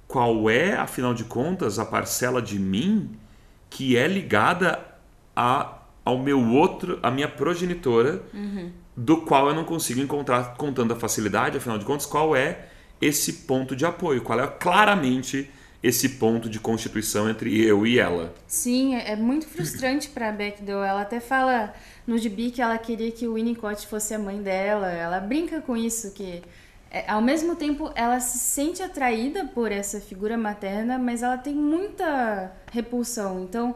Qual 0.06 0.50
é, 0.50 0.74
afinal 0.74 1.14
de 1.14 1.24
contas, 1.24 1.78
a 1.78 1.84
parcela 1.84 2.42
de 2.42 2.58
mim 2.58 3.10
que 3.70 3.96
é 3.96 4.06
ligada 4.06 4.78
a, 5.34 5.78
ao 6.04 6.18
meu 6.18 6.40
outro, 6.50 6.98
a 7.02 7.10
minha 7.10 7.28
progenitora, 7.28 8.22
do 8.96 9.18
qual 9.22 9.48
eu 9.48 9.54
não 9.54 9.64
consigo 9.64 10.00
encontrar 10.00 10.54
com 10.54 10.72
tanta 10.72 10.94
facilidade, 10.94 11.56
afinal 11.56 11.78
de 11.78 11.84
contas, 11.84 12.06
qual 12.06 12.36
é 12.36 12.68
esse 13.00 13.32
ponto 13.32 13.74
de 13.74 13.84
apoio? 13.84 14.22
Qual 14.22 14.38
é 14.38 14.46
claramente 14.46 15.50
esse 15.84 16.08
ponto 16.08 16.48
de 16.48 16.58
constituição 16.58 17.28
entre 17.28 17.62
eu 17.62 17.86
e 17.86 17.98
ela? 17.98 18.34
Sim, 18.46 18.94
é 18.96 19.10
é 19.10 19.16
muito 19.16 19.46
frustrante 19.46 20.08
para 20.08 20.32
Bechdel. 20.32 20.82
Ela 20.82 21.02
até 21.02 21.20
fala 21.20 21.74
no 22.06 22.16
gibi 22.16 22.50
que 22.50 22.62
ela 22.62 22.78
queria 22.78 23.12
que 23.12 23.28
o 23.28 23.34
Winnicott 23.34 23.86
fosse 23.86 24.14
a 24.14 24.18
mãe 24.18 24.42
dela. 24.42 24.90
Ela 24.90 25.20
brinca 25.20 25.60
com 25.60 25.76
isso, 25.76 26.12
que 26.12 26.42
é, 26.90 27.08
ao 27.08 27.20
mesmo 27.20 27.54
tempo 27.54 27.92
ela 27.94 28.18
se 28.18 28.38
sente 28.38 28.82
atraída 28.82 29.44
por 29.44 29.70
essa 29.70 30.00
figura 30.00 30.38
materna, 30.38 30.98
mas 30.98 31.22
ela 31.22 31.36
tem 31.36 31.54
muita 31.54 32.50
repulsão. 32.72 33.42
Então 33.42 33.74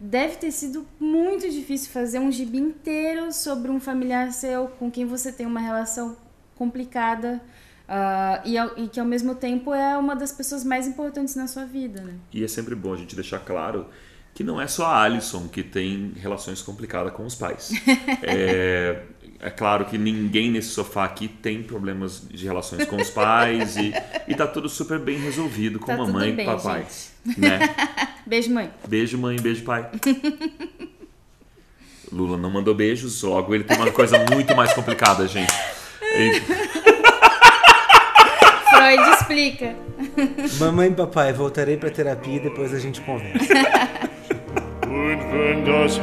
deve 0.00 0.36
ter 0.36 0.50
sido 0.50 0.86
muito 0.98 1.48
difícil 1.50 1.92
fazer 1.92 2.18
um 2.20 2.32
gibi 2.32 2.56
inteiro 2.56 3.32
sobre 3.34 3.70
um 3.70 3.78
familiar 3.78 4.32
seu 4.32 4.68
com 4.78 4.90
quem 4.90 5.04
você 5.04 5.30
tem 5.30 5.44
uma 5.44 5.60
relação 5.60 6.16
complicada. 6.56 7.38
Ah, 7.92 8.40
e, 8.44 8.56
ao- 8.56 8.70
e 8.78 8.86
que 8.86 9.00
ao 9.00 9.04
mesmo 9.06 9.34
tempo 9.34 9.74
é 9.74 9.98
uma 9.98 10.14
das 10.14 10.30
pessoas 10.30 10.62
mais 10.64 10.86
importantes 10.86 11.34
na 11.34 11.48
sua 11.48 11.64
vida, 11.64 12.00
né? 12.00 12.14
E 12.32 12.44
é 12.44 12.46
sempre 12.48 12.76
bom 12.76 12.94
a 12.94 12.96
gente 12.96 13.16
deixar 13.16 13.40
claro 13.40 13.86
que 14.32 14.44
não 14.44 14.60
é 14.60 14.68
só 14.68 14.86
a 14.86 15.02
Alison 15.02 15.48
que 15.48 15.60
tem 15.64 16.12
relações 16.16 16.62
complicadas 16.62 17.12
com 17.12 17.26
os 17.26 17.34
pais. 17.34 17.72
é, 18.22 19.02
é 19.40 19.50
claro 19.50 19.86
que 19.86 19.98
ninguém 19.98 20.52
nesse 20.52 20.68
sofá 20.68 21.04
aqui 21.04 21.26
tem 21.26 21.64
problemas 21.64 22.22
de 22.30 22.44
relações 22.44 22.84
com 22.86 22.94
os 22.96 23.10
pais 23.10 23.76
e, 23.76 23.92
e 24.28 24.34
tá 24.36 24.46
tudo 24.46 24.68
super 24.68 25.00
bem 25.00 25.18
resolvido 25.18 25.80
com 25.80 25.86
Tá 25.86 25.96
mamãe 25.96 26.32
bem, 26.32 26.46
e 26.46 26.48
papai. 26.48 26.86
Né? 27.36 27.58
Beijo, 28.24 28.52
mãe. 28.52 28.70
Beijo, 28.86 29.18
mãe, 29.18 29.36
beijo, 29.40 29.64
pai. 29.64 29.90
Lula 32.12 32.36
não 32.36 32.50
mandou 32.50 32.74
beijos, 32.74 33.20
logo 33.22 33.52
ele 33.54 33.64
tem 33.64 33.76
uma 33.76 33.90
coisa 33.90 34.16
muito 34.32 34.54
mais 34.54 34.72
complicada, 34.72 35.26
gente. 35.26 35.52
E- 36.02 36.99
Freud 38.80 39.10
explica. 39.10 39.74
Mamãe 40.58 40.88
e 40.88 40.94
papai, 40.94 41.34
voltarei 41.34 41.76
pra 41.76 41.90
terapia 41.90 42.36
e 42.36 42.40
depois 42.40 42.72
a 42.72 42.78
gente 42.78 43.02
conversa. 43.02 43.52
Und 44.86 45.20
wenn 45.32 45.64
das 45.64 45.98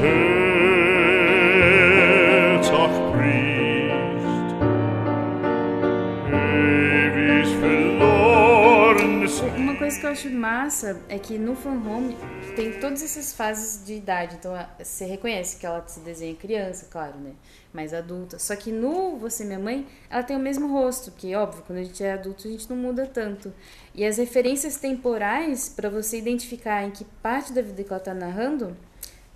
coisa 9.87 9.99
que 10.01 10.05
eu 10.05 10.09
acho 10.09 10.29
massa 10.31 11.01
é 11.07 11.17
que 11.17 11.37
no 11.37 11.55
Fan 11.55 11.81
Home 11.87 12.17
tem 12.57 12.77
todas 12.77 13.01
essas 13.01 13.31
fases 13.31 13.85
de 13.85 13.93
idade. 13.93 14.35
Então 14.35 14.53
você 14.77 15.05
reconhece 15.05 15.57
que 15.57 15.65
ela 15.65 15.81
se 15.87 16.01
desenha 16.01 16.35
criança, 16.35 16.87
claro, 16.91 17.17
né? 17.17 17.31
Mais 17.71 17.93
adulta. 17.93 18.37
Só 18.37 18.53
que 18.57 18.69
no 18.69 19.15
Você 19.15 19.45
Minha 19.45 19.59
Mãe, 19.59 19.87
ela 20.09 20.23
tem 20.23 20.35
o 20.35 20.39
mesmo 20.39 20.67
rosto, 20.67 21.11
que 21.11 21.33
óbvio, 21.35 21.63
quando 21.65 21.79
a 21.79 21.83
gente 21.83 22.03
é 22.03 22.11
adulto 22.11 22.49
a 22.49 22.51
gente 22.51 22.69
não 22.69 22.75
muda 22.75 23.05
tanto. 23.05 23.53
E 23.95 24.03
as 24.03 24.17
referências 24.17 24.75
temporais, 24.75 25.69
para 25.69 25.89
você 25.89 26.17
identificar 26.17 26.83
em 26.83 26.91
que 26.91 27.05
parte 27.23 27.53
da 27.53 27.61
vida 27.61 27.81
que 27.81 27.89
ela 27.89 28.01
tá 28.01 28.13
narrando, 28.13 28.75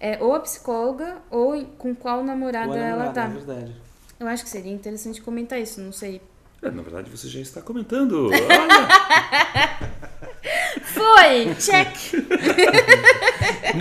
é 0.01 0.21
ou 0.21 0.35
a 0.35 0.39
psicóloga 0.41 1.21
ou 1.29 1.63
com 1.77 1.95
qual 1.95 2.25
namorada 2.25 2.71
Ou 2.71 2.73
a 2.73 2.77
ela 2.77 3.05
namorada, 3.05 3.13
tá. 3.13 3.25
É 3.25 3.29
verdade. 3.29 3.75
Eu 4.19 4.27
acho 4.27 4.43
que 4.43 4.49
seria 4.49 4.73
interessante 4.73 5.21
comentar 5.21 5.61
isso, 5.61 5.79
não 5.79 5.93
sei. 5.93 6.21
É, 6.63 6.69
na 6.69 6.81
verdade, 6.83 7.09
você 7.09 7.27
já 7.27 7.39
está 7.39 7.61
comentando. 7.61 8.29
Olha. 8.29 9.91
Foi! 10.83 11.55
Check! 11.55 12.13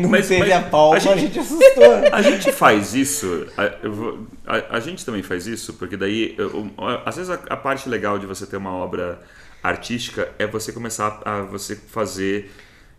Não 0.01 0.09
Mas- 0.09 0.29
teve 0.29 0.41
mas 0.41 0.53
a 0.53 0.63
palma, 0.63 0.95
a 0.95 0.97
a 0.97 1.01
gente- 1.01 1.21
gente, 1.21 1.39
assustou. 1.41 1.85
A 2.13 2.23
gente 2.23 2.53
faz 2.53 2.95
isso, 2.95 3.47
a, 3.57 4.57
a- 4.57 4.77
a 4.77 4.81
gente 4.81 5.05
também 5.05 5.23
faz 5.23 5.47
isso, 5.47 5.75
porque 5.75 5.97
daí, 5.97 6.35
eu- 6.39 6.71
às 7.05 7.17
vezes 7.17 7.31
a, 7.31 7.35
a 7.35 7.57
parte 7.57 7.89
legal 7.89 8.19
de 8.19 8.27
você 8.27 8.47
ter 8.47 8.57
uma 8.57 8.73
obra 8.73 9.21
artística 9.63 10.31
é 10.39 10.47
você 10.47 10.73
começar 10.73 11.21
a 11.25 11.43
você 11.43 11.77
fazer. 11.77 12.51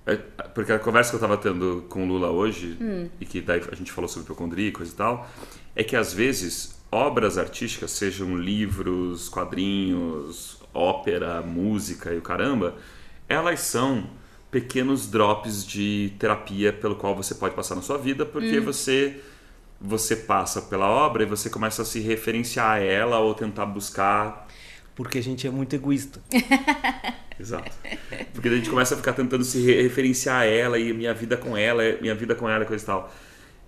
é, 0.06 0.16
Porque 0.54 0.72
a 0.72 0.80
conversa 0.80 1.10
que 1.12 1.16
eu 1.16 1.20
estava 1.20 1.38
tendo 1.38 1.86
com 1.90 2.04
o 2.04 2.08
Lula 2.08 2.30
hoje, 2.30 2.78
e 3.20 3.26
que 3.26 3.42
daí 3.42 3.62
a 3.72 3.76
gente 3.76 3.92
falou 3.92 4.08
sobre 4.08 4.26
hipocondria 4.26 4.68
e 4.68 4.72
coisa 4.72 4.92
e 4.92 4.96
tal, 4.96 5.28
é 5.76 5.84
que 5.84 5.96
às 5.96 6.14
vezes 6.14 6.80
obras 6.92 7.38
artísticas, 7.38 7.92
sejam 7.92 8.38
livros, 8.38 9.30
quadrinhos, 9.30 10.58
ópera, 10.74 11.42
música 11.42 12.14
e 12.14 12.18
o 12.18 12.22
caramba, 12.22 12.76
elas 13.30 13.62
são 13.62 14.10
pequenos 14.52 15.08
drops 15.10 15.66
de 15.66 16.14
terapia 16.20 16.74
pelo 16.74 16.96
qual 16.96 17.16
você 17.16 17.36
pode 17.36 17.56
passar 17.56 17.76
na 17.76 17.82
sua 17.82 17.98
vida, 17.98 18.26
porque 18.26 18.60
você 18.60 19.22
você 19.80 20.16
passa 20.16 20.62
pela 20.62 20.88
obra 20.88 21.24
e 21.24 21.26
você 21.26 21.50
começa 21.50 21.82
a 21.82 21.86
se 21.86 22.00
referenciar 22.00 22.72
a 22.74 22.80
ela 22.80 23.20
ou 23.20 23.34
tentar 23.34 23.66
buscar 23.66 24.48
Porque 24.96 25.18
a 25.18 25.24
gente 25.24 25.48
é 25.48 25.50
muito 25.52 25.76
egoísta. 25.76 26.22
Exato. 27.40 27.76
Porque 28.34 28.48
a 28.50 28.56
gente 28.56 28.70
começa 28.70 28.94
a 28.94 28.98
ficar 28.98 29.14
tentando 29.14 29.44
se 29.44 29.60
re- 29.66 29.82
referenciar 29.82 30.42
a 30.42 30.46
ela 30.46 30.78
e 30.78 30.94
minha 30.94 31.14
vida 31.14 31.38
com 31.38 31.58
ela, 31.58 31.84
minha 32.02 32.14
vida 32.16 32.36
com 32.36 32.48
ela, 32.50 32.66
coisa 32.66 32.84
e 32.84 32.86
tal. 32.86 33.12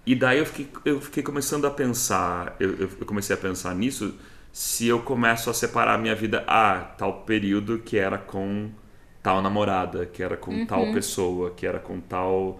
E 0.06 0.16
daí 0.16 0.40
eu 0.40 0.46
fiquei, 0.46 0.68
eu 0.86 1.02
fiquei 1.02 1.24
começando 1.24 1.66
a 1.66 1.72
pensar, 1.72 2.56
eu, 2.60 2.78
eu 2.80 2.90
comecei 3.06 3.34
a 3.36 3.40
pensar 3.40 3.74
nisso, 3.76 4.16
se 4.52 4.88
eu 4.88 5.02
começo 5.02 5.50
a 5.50 5.54
separar 5.54 5.96
a 5.96 5.98
minha 5.98 6.16
vida, 6.16 6.44
ah, 6.48 6.82
tal 6.98 7.22
período 7.24 7.80
que 7.80 7.98
era 7.98 8.18
com 8.18 8.70
tal 9.22 9.42
namorada, 9.42 10.06
que 10.06 10.22
era 10.22 10.36
com 10.38 10.60
tal 10.60 10.88
pessoa, 10.88 11.52
que 11.52 11.66
era 11.66 11.80
com 11.80 12.00
tal. 12.02 12.60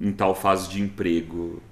em 0.00 0.12
tal 0.12 0.34
fase 0.34 0.68
de 0.70 0.82
emprego, 0.82 1.62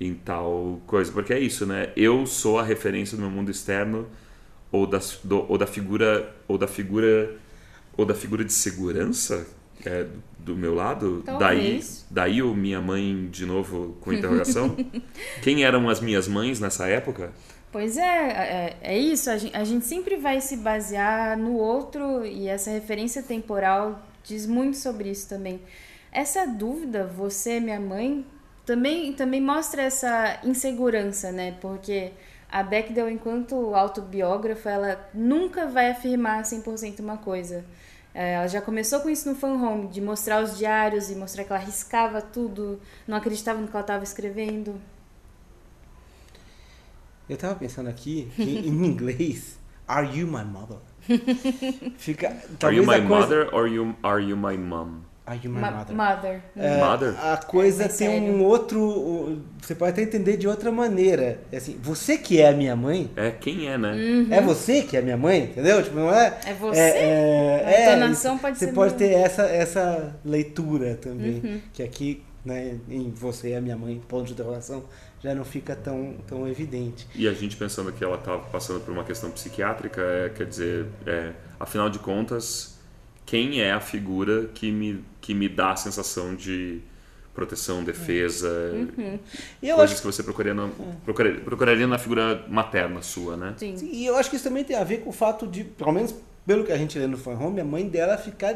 em 0.00 0.14
tal 0.14 0.80
coisa. 0.86 1.12
Porque 1.12 1.32
é 1.32 1.38
isso, 1.40 1.66
né? 1.66 1.92
Eu 1.96 2.26
sou 2.26 2.58
a 2.58 2.62
referência 2.62 3.16
do 3.16 3.22
meu 3.22 3.30
mundo 3.30 3.50
externo 3.50 4.08
ou 4.72 4.86
da, 4.86 4.98
do- 5.24 5.46
ou 5.50 5.58
da 5.58 5.66
figura 5.66 6.34
ou 6.48 6.58
da 6.58 6.68
figura 6.68 7.36
ou 7.96 8.04
da 8.06 8.14
figura 8.14 8.44
de 8.44 8.52
segurança 8.52 9.46
é, 9.84 10.06
do 10.48 10.56
meu 10.56 10.74
lado 10.74 11.22
daí 11.24 11.38
Talvez. 11.38 12.06
daí 12.10 12.42
o 12.42 12.54
minha 12.54 12.80
mãe 12.80 13.28
de 13.30 13.46
novo 13.46 13.96
com 14.00 14.12
interrogação 14.12 14.76
quem 15.42 15.64
eram 15.64 15.88
as 15.88 16.00
minhas 16.00 16.26
mães 16.26 16.58
nessa 16.58 16.88
época 16.88 17.32
Pois 17.70 17.98
é, 17.98 18.02
é, 18.02 18.76
é 18.80 18.98
isso. 18.98 19.28
A 19.28 19.36
gente, 19.36 19.54
a 19.54 19.62
gente 19.62 19.84
sempre 19.84 20.16
vai 20.16 20.40
se 20.40 20.56
basear 20.56 21.36
no 21.36 21.52
outro 21.52 22.24
e 22.24 22.48
essa 22.48 22.70
referência 22.70 23.22
temporal 23.22 24.02
diz 24.24 24.46
muito 24.46 24.78
sobre 24.78 25.10
isso 25.10 25.28
também. 25.28 25.60
Essa 26.10 26.46
dúvida, 26.46 27.04
você, 27.06 27.60
minha 27.60 27.78
mãe, 27.78 28.24
também, 28.64 29.12
também 29.12 29.40
mostra 29.40 29.82
essa 29.82 30.40
insegurança, 30.44 31.30
né? 31.30 31.56
Porque 31.60 32.12
a 32.50 32.62
Bechdel, 32.62 33.10
enquanto 33.10 33.74
autobiógrafa, 33.74 34.70
ela 34.70 35.10
nunca 35.12 35.66
vai 35.66 35.90
afirmar 35.90 36.42
100% 36.42 37.00
uma 37.00 37.18
coisa. 37.18 37.64
É, 38.20 38.32
Ela 38.32 38.48
já 38.48 38.60
começou 38.60 38.98
com 38.98 39.08
isso 39.08 39.30
no 39.30 39.36
Fan 39.36 39.52
Home, 39.52 39.86
de 39.86 40.00
mostrar 40.00 40.42
os 40.42 40.58
diários 40.58 41.08
e 41.08 41.14
mostrar 41.14 41.44
que 41.44 41.52
ela 41.52 41.62
riscava 41.62 42.20
tudo, 42.20 42.80
não 43.06 43.16
acreditava 43.16 43.60
no 43.60 43.68
que 43.68 43.76
ela 43.76 43.80
estava 43.80 44.02
escrevendo. 44.02 44.74
Eu 47.30 47.36
tava 47.36 47.54
pensando 47.54 47.88
aqui 47.88 48.28
que 48.34 48.42
em 48.66 48.84
inglês, 48.84 49.56
Are 49.86 50.04
you 50.18 50.26
my 50.26 50.44
mother? 50.44 50.78
Fica. 51.96 52.42
are 52.60 52.74
you 52.74 52.82
my 52.84 52.98
coisa, 52.98 53.08
mother 53.08 53.54
or 53.54 53.68
you 53.68 53.94
are 54.02 54.20
you 54.20 54.36
my 54.36 54.56
mom 54.58 55.02
Are 55.30 55.38
you 55.44 55.50
my 55.52 55.60
Ma- 55.60 55.70
mother? 55.70 55.94
mother. 55.96 56.40
É, 56.56 56.78
Mother? 56.82 57.14
A 57.22 57.36
coisa 57.36 57.84
É, 57.84 57.88
tem 57.88 57.96
sério. 58.08 58.32
um 58.32 58.42
outro. 58.44 59.42
Você 59.60 59.74
pode 59.74 59.92
até 59.92 60.02
entender 60.02 60.38
de 60.38 60.48
outra 60.48 60.72
maneira. 60.72 61.40
É 61.52 61.58
assim, 61.58 61.76
você 61.82 62.16
que 62.16 62.40
é 62.40 62.48
a 62.48 62.52
minha 62.52 62.74
mãe, 62.74 63.10
é 63.14 63.30
quem 63.30 63.68
é 63.68 63.76
né 63.76 63.94
é 64.30 64.40
você 64.40 64.82
que 64.82 64.96
é 64.96 65.00
a 65.00 65.02
minha 65.02 65.16
mãe, 65.18 65.44
entendeu? 65.44 65.82
Tipo, 65.82 65.96
não 65.96 66.10
é. 66.14 66.38
É 66.46 66.54
você? 66.54 66.78
É, 66.80 66.88
é, 66.88 67.64
A 67.66 67.70
é, 67.70 67.90
entonação 67.96 68.34
isso. 68.34 68.42
pode 68.42 68.58
você 68.58 68.66
ser 68.66 68.72
pode 68.72 68.94
meio- 68.96 69.10
ter 69.12 69.18
essa, 69.18 69.42
essa 69.42 70.16
leitura 70.24 70.94
também. 70.94 71.40
Uhum. 71.44 71.60
Que 71.74 71.82
aqui, 71.82 72.22
né, 72.44 72.78
em 72.88 73.10
você 73.10 73.50
e 73.50 73.54
a 73.54 73.60
minha 73.60 73.76
mãe, 73.76 74.00
ponto 74.08 74.24
de 74.26 74.32
interrogação, 74.32 74.84
já 75.22 75.34
não 75.34 75.44
fica 75.44 75.76
tão, 75.76 76.14
tão 76.26 76.48
evidente. 76.48 77.06
E 77.14 77.28
a 77.28 77.34
gente 77.34 77.54
pensando 77.56 77.92
que 77.92 78.02
ela 78.02 78.16
estava 78.16 78.38
passando 78.38 78.80
por 78.80 78.92
uma 78.92 79.04
questão 79.04 79.30
psiquiátrica, 79.30 80.00
é, 80.00 80.28
quer 80.30 80.46
dizer, 80.46 80.86
é, 81.06 81.32
afinal 81.60 81.90
de 81.90 81.98
contas, 81.98 82.78
quem 83.26 83.60
é 83.60 83.72
a 83.72 83.80
figura 83.80 84.46
que 84.54 84.70
me, 84.72 85.04
que 85.28 85.34
me 85.34 85.46
dá 85.46 85.72
a 85.72 85.76
sensação 85.76 86.34
de 86.34 86.80
proteção, 87.34 87.84
defesa, 87.84 88.48
E 89.62 89.68
eu 89.68 89.76
coisas 89.76 89.92
acho 89.92 89.96
que 90.00 90.06
você 90.06 90.22
procuraria 90.22 90.54
na, 90.54 90.70
procuraria, 91.04 91.40
procuraria 91.42 91.86
na 91.86 91.98
figura 91.98 92.46
materna 92.48 93.02
sua, 93.02 93.36
né? 93.36 93.52
Sim. 93.58 93.76
E 93.92 94.06
eu 94.06 94.16
acho 94.16 94.30
que 94.30 94.36
isso 94.36 94.46
também 94.46 94.64
tem 94.64 94.74
a 94.74 94.82
ver 94.82 95.02
com 95.02 95.10
o 95.10 95.12
fato 95.12 95.46
de, 95.46 95.64
pelo 95.64 95.92
menos 95.92 96.14
pelo 96.46 96.64
que 96.64 96.72
a 96.72 96.78
gente 96.78 96.98
lê 96.98 97.06
no 97.06 97.18
Fan 97.18 97.34
Home, 97.38 97.60
a 97.60 97.64
mãe 97.64 97.86
dela 97.86 98.16
ficar 98.16 98.54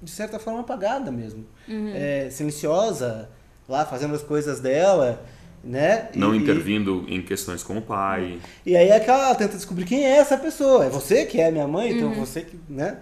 de 0.00 0.10
certa 0.12 0.38
forma 0.38 0.60
apagada 0.60 1.10
mesmo. 1.10 1.44
É, 1.68 2.28
silenciosa, 2.30 3.28
lá 3.68 3.84
fazendo 3.84 4.14
as 4.14 4.22
coisas 4.22 4.60
dela, 4.60 5.20
né? 5.64 6.08
Não 6.14 6.32
E- 6.36 6.38
intervindo 6.38 7.04
em 7.08 7.20
questões 7.20 7.64
com 7.64 7.76
o 7.78 7.82
pai. 7.82 8.38
E, 8.64 8.76
aí 8.76 8.90
é 8.90 9.00
que 9.00 9.10
ela 9.10 9.34
tenta 9.34 9.56
descobrir 9.56 9.86
quem 9.86 10.06
é 10.06 10.18
essa 10.18 10.38
pessoa. 10.38 10.84
É 10.84 10.88
você 10.88 11.26
que 11.26 11.40
é 11.40 11.50
minha 11.50 11.66
mãe, 11.66 11.90
então 11.96 12.14
você 12.14 12.42
que, 12.42 12.56
né? 12.68 12.98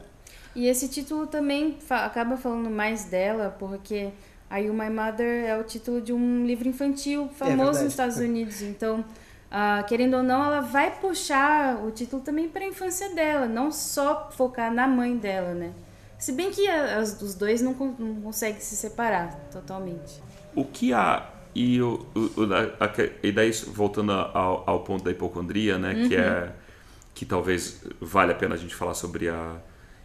E 0.54 0.66
esse 0.66 0.88
título 0.88 1.26
também 1.26 1.78
fa- 1.80 2.04
acaba 2.04 2.36
falando 2.36 2.70
mais 2.70 3.04
dela, 3.04 3.54
porque 3.58 4.10
a 4.48 4.58
You 4.58 4.72
My 4.72 4.88
Mother 4.90 5.44
é 5.46 5.56
o 5.58 5.64
título 5.64 6.00
de 6.00 6.12
um 6.12 6.46
livro 6.46 6.68
infantil 6.68 7.28
famoso 7.36 7.56
verdade. 7.56 7.84
nos 7.84 7.92
Estados 7.92 8.16
Unidos. 8.18 8.62
Então, 8.62 9.04
ah, 9.50 9.84
querendo 9.88 10.16
ou 10.16 10.22
não, 10.22 10.44
ela 10.44 10.60
vai 10.60 10.90
puxar 11.00 11.76
o 11.84 11.90
título 11.90 12.22
também 12.22 12.48
para 12.48 12.62
a 12.64 12.68
infância 12.68 13.12
dela, 13.14 13.46
não 13.46 13.72
só 13.72 14.30
focar 14.32 14.72
na 14.72 14.86
mãe 14.86 15.16
dela, 15.16 15.54
né? 15.54 15.72
Se 16.18 16.30
bem 16.32 16.50
que 16.52 16.66
a- 16.68 16.98
as, 16.98 17.20
os 17.20 17.34
dois 17.34 17.60
não, 17.60 17.74
con- 17.74 17.94
não 17.98 18.14
conseguem 18.22 18.60
se 18.60 18.76
separar 18.76 19.34
totalmente. 19.50 20.22
O 20.54 20.64
que 20.64 20.92
há. 20.92 21.30
E, 21.54 21.80
o, 21.82 22.06
o- 22.14 22.40
o 22.42 22.48
a 22.80 22.88
que- 22.88 23.12
e 23.22 23.30
daí, 23.32 23.50
voltando 23.52 24.12
ao, 24.12 24.62
ao 24.68 24.80
ponto 24.80 25.04
da 25.04 25.10
hipocondria, 25.10 25.78
né? 25.78 26.06
Que 26.08 26.16
é. 26.16 26.52
Que 27.12 27.24
talvez 27.24 27.80
vale 28.00 28.32
a 28.32 28.34
pena 28.34 28.54
a 28.54 28.58
gente 28.58 28.74
falar 28.74 28.94
sobre 28.94 29.28
a 29.28 29.56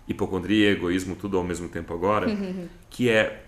hipocondria, 0.09 0.71
egoísmo, 0.71 1.15
tudo 1.15 1.37
ao 1.37 1.43
mesmo 1.43 1.69
tempo 1.69 1.93
agora. 1.93 2.27
que 2.89 3.09
é 3.09 3.43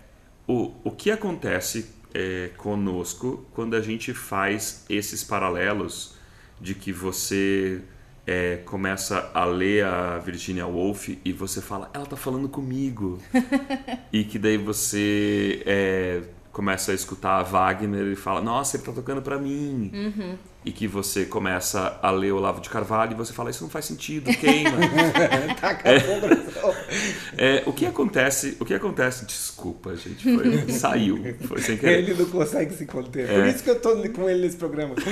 o, 0.47 0.72
o 0.84 0.91
que 0.91 1.12
acontece 1.12 1.89
é, 2.14 2.51
conosco 2.57 3.45
quando 3.53 3.76
a 3.76 3.82
gente 3.82 4.14
faz 4.14 4.86
esses 4.89 5.24
paralelos 5.24 6.16
de 6.59 6.76
que 6.76 6.93
você 6.93 7.82
é, 8.26 8.57
começa 8.57 9.32
a 9.34 9.43
ler 9.45 9.84
a 9.86 10.20
Virginia 10.20 10.68
Woolf 10.68 11.09
e 11.09 11.34
você 11.34 11.62
fala, 11.62 11.89
ela 11.93 12.05
tá 12.05 12.16
falando 12.16 12.47
comigo. 12.47 13.20
e 14.14 14.24
que 14.24 14.38
daí 14.38 14.57
você 14.57 15.64
é, 15.66 16.22
começa 16.51 16.91
a 16.91 16.95
escutar 16.95 17.39
a 17.39 17.43
Wagner 17.43 18.07
e 18.07 18.16
fala, 18.16 18.41
nossa, 18.41 18.78
ele 18.78 18.84
tá 18.84 18.91
tocando 18.91 19.22
pra 19.22 19.39
mim. 19.39 19.89
E 20.64 20.72
que 20.72 20.88
você 20.88 21.26
começa 21.26 21.99
a 22.03 22.12
ler 22.12 22.32
Olavo 22.32 22.62
de 22.62 22.70
Carvalho 22.70 23.14
e 23.14 23.16
você 23.16 23.34
fala, 23.34 23.49
isso 23.49 23.64
não 23.64 23.70
faz 23.70 23.86
sentido, 23.86 24.32
queima. 24.38 24.78
No 26.22 26.51
sol. 26.51 26.76
É, 27.36 27.64
o 27.66 27.74
que 27.74 27.86
acontece, 27.86 28.57
o 28.59 28.66
que 28.66 28.74
acontece, 28.74 29.26
desculpa, 29.26 29.95
gente, 29.95 30.24
foi, 30.24 30.72
saiu, 30.72 31.20
foi 31.47 31.62
sem 31.62 31.78
querer. 31.78 31.99
Ele 31.99 32.14
não 32.14 32.26
consegue 32.30 32.76
se 32.76 32.86
conter. 32.86 33.28
É. 33.28 33.39
Por 33.39 33.47
isso 33.47 33.64
que 33.64 33.70
eu 33.72 33.80
tô 33.80 33.95
com 34.09 34.30
ele 34.30 34.41
nesse 34.41 34.57
programa. 34.57 34.95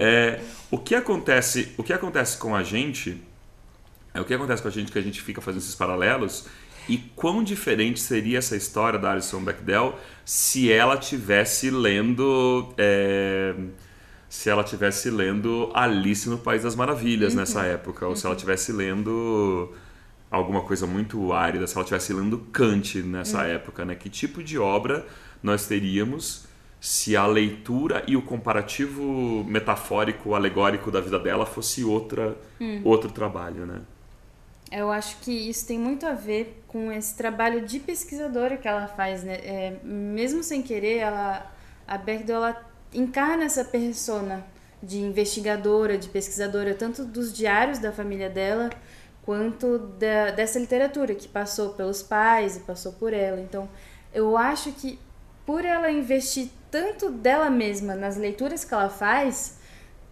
É, 0.00 0.40
o 0.70 0.78
que 0.78 0.94
acontece, 0.94 1.72
o 1.76 1.82
que 1.82 1.92
acontece 1.92 2.36
com 2.38 2.54
a 2.54 2.62
gente, 2.62 3.22
é 4.12 4.20
o 4.20 4.24
que 4.24 4.34
acontece 4.34 4.62
com 4.62 4.68
a 4.68 4.70
gente 4.70 4.90
que 4.90 4.98
a 4.98 5.02
gente 5.02 5.20
fica 5.20 5.40
fazendo 5.40 5.60
esses 5.60 5.74
paralelos 5.74 6.46
e 6.88 6.98
quão 7.14 7.44
diferente 7.44 8.00
seria 8.00 8.38
essa 8.38 8.56
história 8.56 8.98
da 8.98 9.12
Alison 9.12 9.40
Bechdel 9.40 9.98
se 10.24 10.72
ela 10.72 10.96
tivesse 10.96 11.70
lendo 11.70 12.72
é, 12.76 13.54
se 14.30 14.48
ela 14.48 14.62
tivesse 14.62 15.10
lendo 15.10 15.72
Alice 15.74 16.28
no 16.28 16.38
País 16.38 16.62
das 16.62 16.76
Maravilhas 16.76 17.34
nessa 17.34 17.64
época 17.64 18.06
ou 18.06 18.14
se 18.14 18.24
ela 18.24 18.36
tivesse 18.36 18.70
lendo 18.70 19.74
alguma 20.30 20.60
coisa 20.60 20.86
muito 20.86 21.32
árida, 21.32 21.66
se 21.66 21.74
ela 21.74 21.82
estivesse 21.82 22.12
lendo 22.12 22.38
Kant 22.52 23.02
nessa 23.02 23.42
época, 23.42 23.84
né? 23.84 23.96
Que 23.96 24.08
tipo 24.08 24.40
de 24.40 24.56
obra 24.56 25.04
nós 25.42 25.66
teríamos 25.66 26.46
se 26.80 27.16
a 27.16 27.26
leitura 27.26 28.04
e 28.06 28.16
o 28.16 28.22
comparativo 28.22 29.44
metafórico, 29.48 30.32
alegórico 30.32 30.92
da 30.92 31.00
vida 31.00 31.18
dela 31.18 31.44
fosse 31.44 31.82
outra, 31.82 32.36
outro 32.84 33.10
trabalho, 33.10 33.66
né? 33.66 33.80
Eu 34.70 34.92
acho 34.92 35.18
que 35.22 35.32
isso 35.32 35.66
tem 35.66 35.76
muito 35.76 36.06
a 36.06 36.12
ver 36.12 36.62
com 36.68 36.92
esse 36.92 37.16
trabalho 37.16 37.66
de 37.66 37.80
pesquisadora 37.80 38.56
que 38.56 38.68
ela 38.68 38.86
faz, 38.86 39.24
né? 39.24 39.34
É, 39.42 39.80
mesmo 39.82 40.44
sem 40.44 40.62
querer, 40.62 40.98
ela, 40.98 41.52
a 41.88 42.00
ela 42.28 42.69
encarna 42.92 43.44
essa 43.44 43.64
persona 43.64 44.44
de 44.82 44.98
investigadora, 44.98 45.98
de 45.98 46.08
pesquisadora, 46.08 46.74
tanto 46.74 47.04
dos 47.04 47.32
diários 47.32 47.78
da 47.78 47.92
família 47.92 48.30
dela, 48.30 48.70
quanto 49.22 49.78
da, 49.78 50.30
dessa 50.30 50.58
literatura 50.58 51.14
que 51.14 51.28
passou 51.28 51.74
pelos 51.74 52.02
pais 52.02 52.56
e 52.56 52.60
passou 52.60 52.92
por 52.92 53.12
ela. 53.12 53.40
Então, 53.40 53.68
eu 54.12 54.36
acho 54.36 54.72
que 54.72 54.98
por 55.44 55.64
ela 55.64 55.90
investir 55.90 56.48
tanto 56.70 57.10
dela 57.10 57.50
mesma 57.50 57.94
nas 57.94 58.16
leituras 58.16 58.64
que 58.64 58.72
ela 58.72 58.88
faz, 58.88 59.58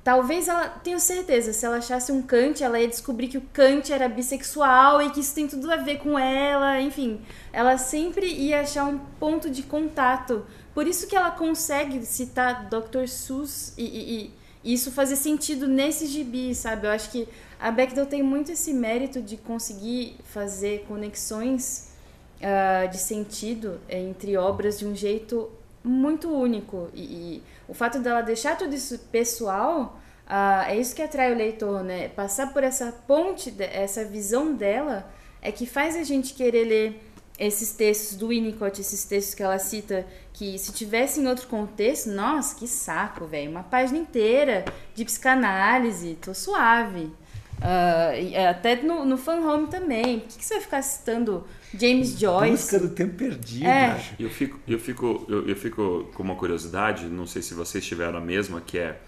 talvez 0.08 0.48
ela, 0.48 0.70
tenho 0.70 0.98
certeza, 0.98 1.52
se 1.52 1.66
ela 1.66 1.76
achasse 1.76 2.10
um 2.10 2.22
Kant, 2.22 2.64
ela 2.64 2.80
ia 2.80 2.88
descobrir 2.88 3.28
que 3.28 3.36
o 3.36 3.42
Kant 3.52 3.92
era 3.92 4.08
bissexual 4.08 5.02
e 5.02 5.10
que 5.10 5.20
isso 5.20 5.34
tem 5.34 5.46
tudo 5.46 5.70
a 5.70 5.76
ver 5.76 5.98
com 5.98 6.18
ela, 6.18 6.80
enfim, 6.80 7.20
ela 7.52 7.76
sempre 7.76 8.26
ia 8.26 8.62
achar 8.62 8.86
um 8.86 8.98
ponto 9.20 9.50
de 9.50 9.62
contato. 9.62 10.46
Por 10.72 10.86
isso 10.86 11.06
que 11.06 11.14
ela 11.14 11.30
consegue 11.30 12.06
citar 12.06 12.70
Dr. 12.70 13.06
Seuss 13.06 13.74
e, 13.76 13.84
e, 13.84 14.34
e 14.64 14.72
isso 14.72 14.90
fazer 14.90 15.14
sentido 15.14 15.68
nesse 15.68 16.06
gibi, 16.06 16.54
sabe? 16.54 16.86
Eu 16.86 16.92
acho 16.92 17.10
que 17.10 17.28
a 17.60 17.70
Bechdel 17.70 18.06
tem 18.06 18.22
muito 18.22 18.50
esse 18.50 18.72
mérito 18.72 19.20
de 19.20 19.36
conseguir 19.36 20.16
fazer 20.24 20.86
conexões 20.88 21.92
uh, 22.40 22.88
de 22.88 22.96
sentido 22.96 23.78
entre 23.90 24.38
obras 24.38 24.78
de 24.78 24.86
um 24.86 24.96
jeito 24.96 25.50
muito 25.88 26.28
único. 26.30 26.90
E, 26.94 27.02
e 27.02 27.42
o 27.66 27.74
fato 27.74 27.98
dela 27.98 28.20
deixar 28.20 28.56
tudo 28.56 28.74
isso 28.74 28.98
pessoal 29.10 29.98
uh, 30.26 30.68
é 30.68 30.76
isso 30.76 30.94
que 30.94 31.02
atrai 31.02 31.32
o 31.32 31.36
leitor, 31.36 31.82
né? 31.82 32.08
Passar 32.08 32.52
por 32.52 32.62
essa 32.62 32.92
ponte, 33.06 33.54
essa 33.58 34.04
visão 34.04 34.54
dela, 34.54 35.10
é 35.40 35.50
que 35.50 35.66
faz 35.66 35.96
a 35.96 36.02
gente 36.02 36.34
querer 36.34 36.64
ler 36.64 37.02
esses 37.38 37.72
textos 37.72 38.16
do 38.16 38.28
Winnicott, 38.28 38.80
esses 38.80 39.04
textos 39.04 39.34
que 39.34 39.42
ela 39.42 39.58
cita, 39.58 40.04
que 40.32 40.58
se 40.58 40.72
tivesse 40.72 41.20
em 41.20 41.28
outro 41.28 41.46
contexto, 41.46 42.10
nossa, 42.10 42.56
que 42.56 42.66
saco, 42.66 43.26
velho. 43.26 43.50
Uma 43.50 43.62
página 43.62 43.98
inteira 43.98 44.64
de 44.94 45.04
psicanálise, 45.04 46.18
tô 46.20 46.34
suave. 46.34 47.12
Uh, 47.58 48.48
até 48.50 48.82
no, 48.82 49.04
no 49.04 49.18
fan 49.18 49.40
home 49.40 49.66
também. 49.66 50.20
Por 50.20 50.28
que, 50.28 50.38
que 50.38 50.44
você 50.44 50.54
vai 50.54 50.62
ficar 50.62 50.82
citando 50.82 51.44
James 51.76 52.18
Joyce. 52.18 52.50
Busca 52.50 52.78
do 52.78 52.88
tempo 52.90 53.14
perdido. 53.14 53.66
É. 53.66 54.00
Eu 54.18 54.30
fico, 54.30 54.58
eu, 54.66 54.78
fico, 54.78 55.26
eu, 55.28 55.48
eu, 55.48 55.56
fico 55.56 56.10
com 56.14 56.22
uma 56.22 56.34
curiosidade, 56.34 57.06
não 57.06 57.26
sei 57.26 57.42
se 57.42 57.54
vocês 57.54 57.84
tiveram 57.84 58.18
a 58.18 58.20
mesma, 58.20 58.60
que 58.60 58.78
é, 58.78 58.98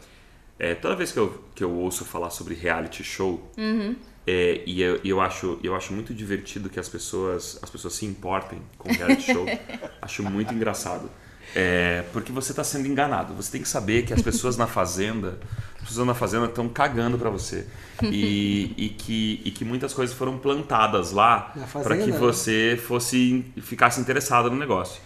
é 0.58 0.74
toda 0.74 0.94
vez 0.94 1.12
que 1.12 1.18
eu, 1.18 1.44
que 1.54 1.64
eu 1.64 1.70
ouço 1.72 2.04
falar 2.04 2.30
sobre 2.30 2.54
reality 2.54 3.02
show, 3.02 3.50
uhum. 3.56 3.96
é, 4.26 4.62
e 4.66 4.82
eu, 4.82 5.00
eu, 5.04 5.20
acho, 5.20 5.58
eu 5.62 5.74
acho 5.74 5.92
muito 5.92 6.12
divertido 6.12 6.68
que 6.68 6.78
as 6.78 6.88
pessoas, 6.88 7.58
as 7.62 7.70
pessoas 7.70 7.94
se 7.94 8.04
importem 8.04 8.60
com 8.76 8.92
reality 8.92 9.32
show. 9.32 9.46
acho 10.02 10.22
muito 10.22 10.52
engraçado. 10.52 11.10
É, 11.54 12.04
porque 12.12 12.30
você 12.30 12.52
está 12.52 12.62
sendo 12.62 12.86
enganado. 12.86 13.34
Você 13.34 13.50
tem 13.52 13.62
que 13.62 13.68
saber 13.68 14.04
que 14.04 14.12
as 14.12 14.22
pessoas 14.22 14.56
na 14.56 14.66
fazenda, 14.66 15.38
as 15.80 15.88
pessoas 15.88 16.06
na 16.06 16.14
fazenda 16.14 16.46
estão 16.46 16.68
cagando 16.68 17.18
para 17.18 17.30
você 17.30 17.66
e, 18.02 18.72
e, 18.76 18.88
que, 18.90 19.42
e 19.44 19.50
que 19.50 19.64
muitas 19.64 19.92
coisas 19.92 20.14
foram 20.14 20.38
plantadas 20.38 21.10
lá 21.10 21.52
para 21.82 21.96
que 21.96 22.12
você 22.12 22.80
fosse 22.86 23.44
ficasse 23.60 24.00
interessado 24.00 24.50
no 24.50 24.56
negócio. 24.56 25.02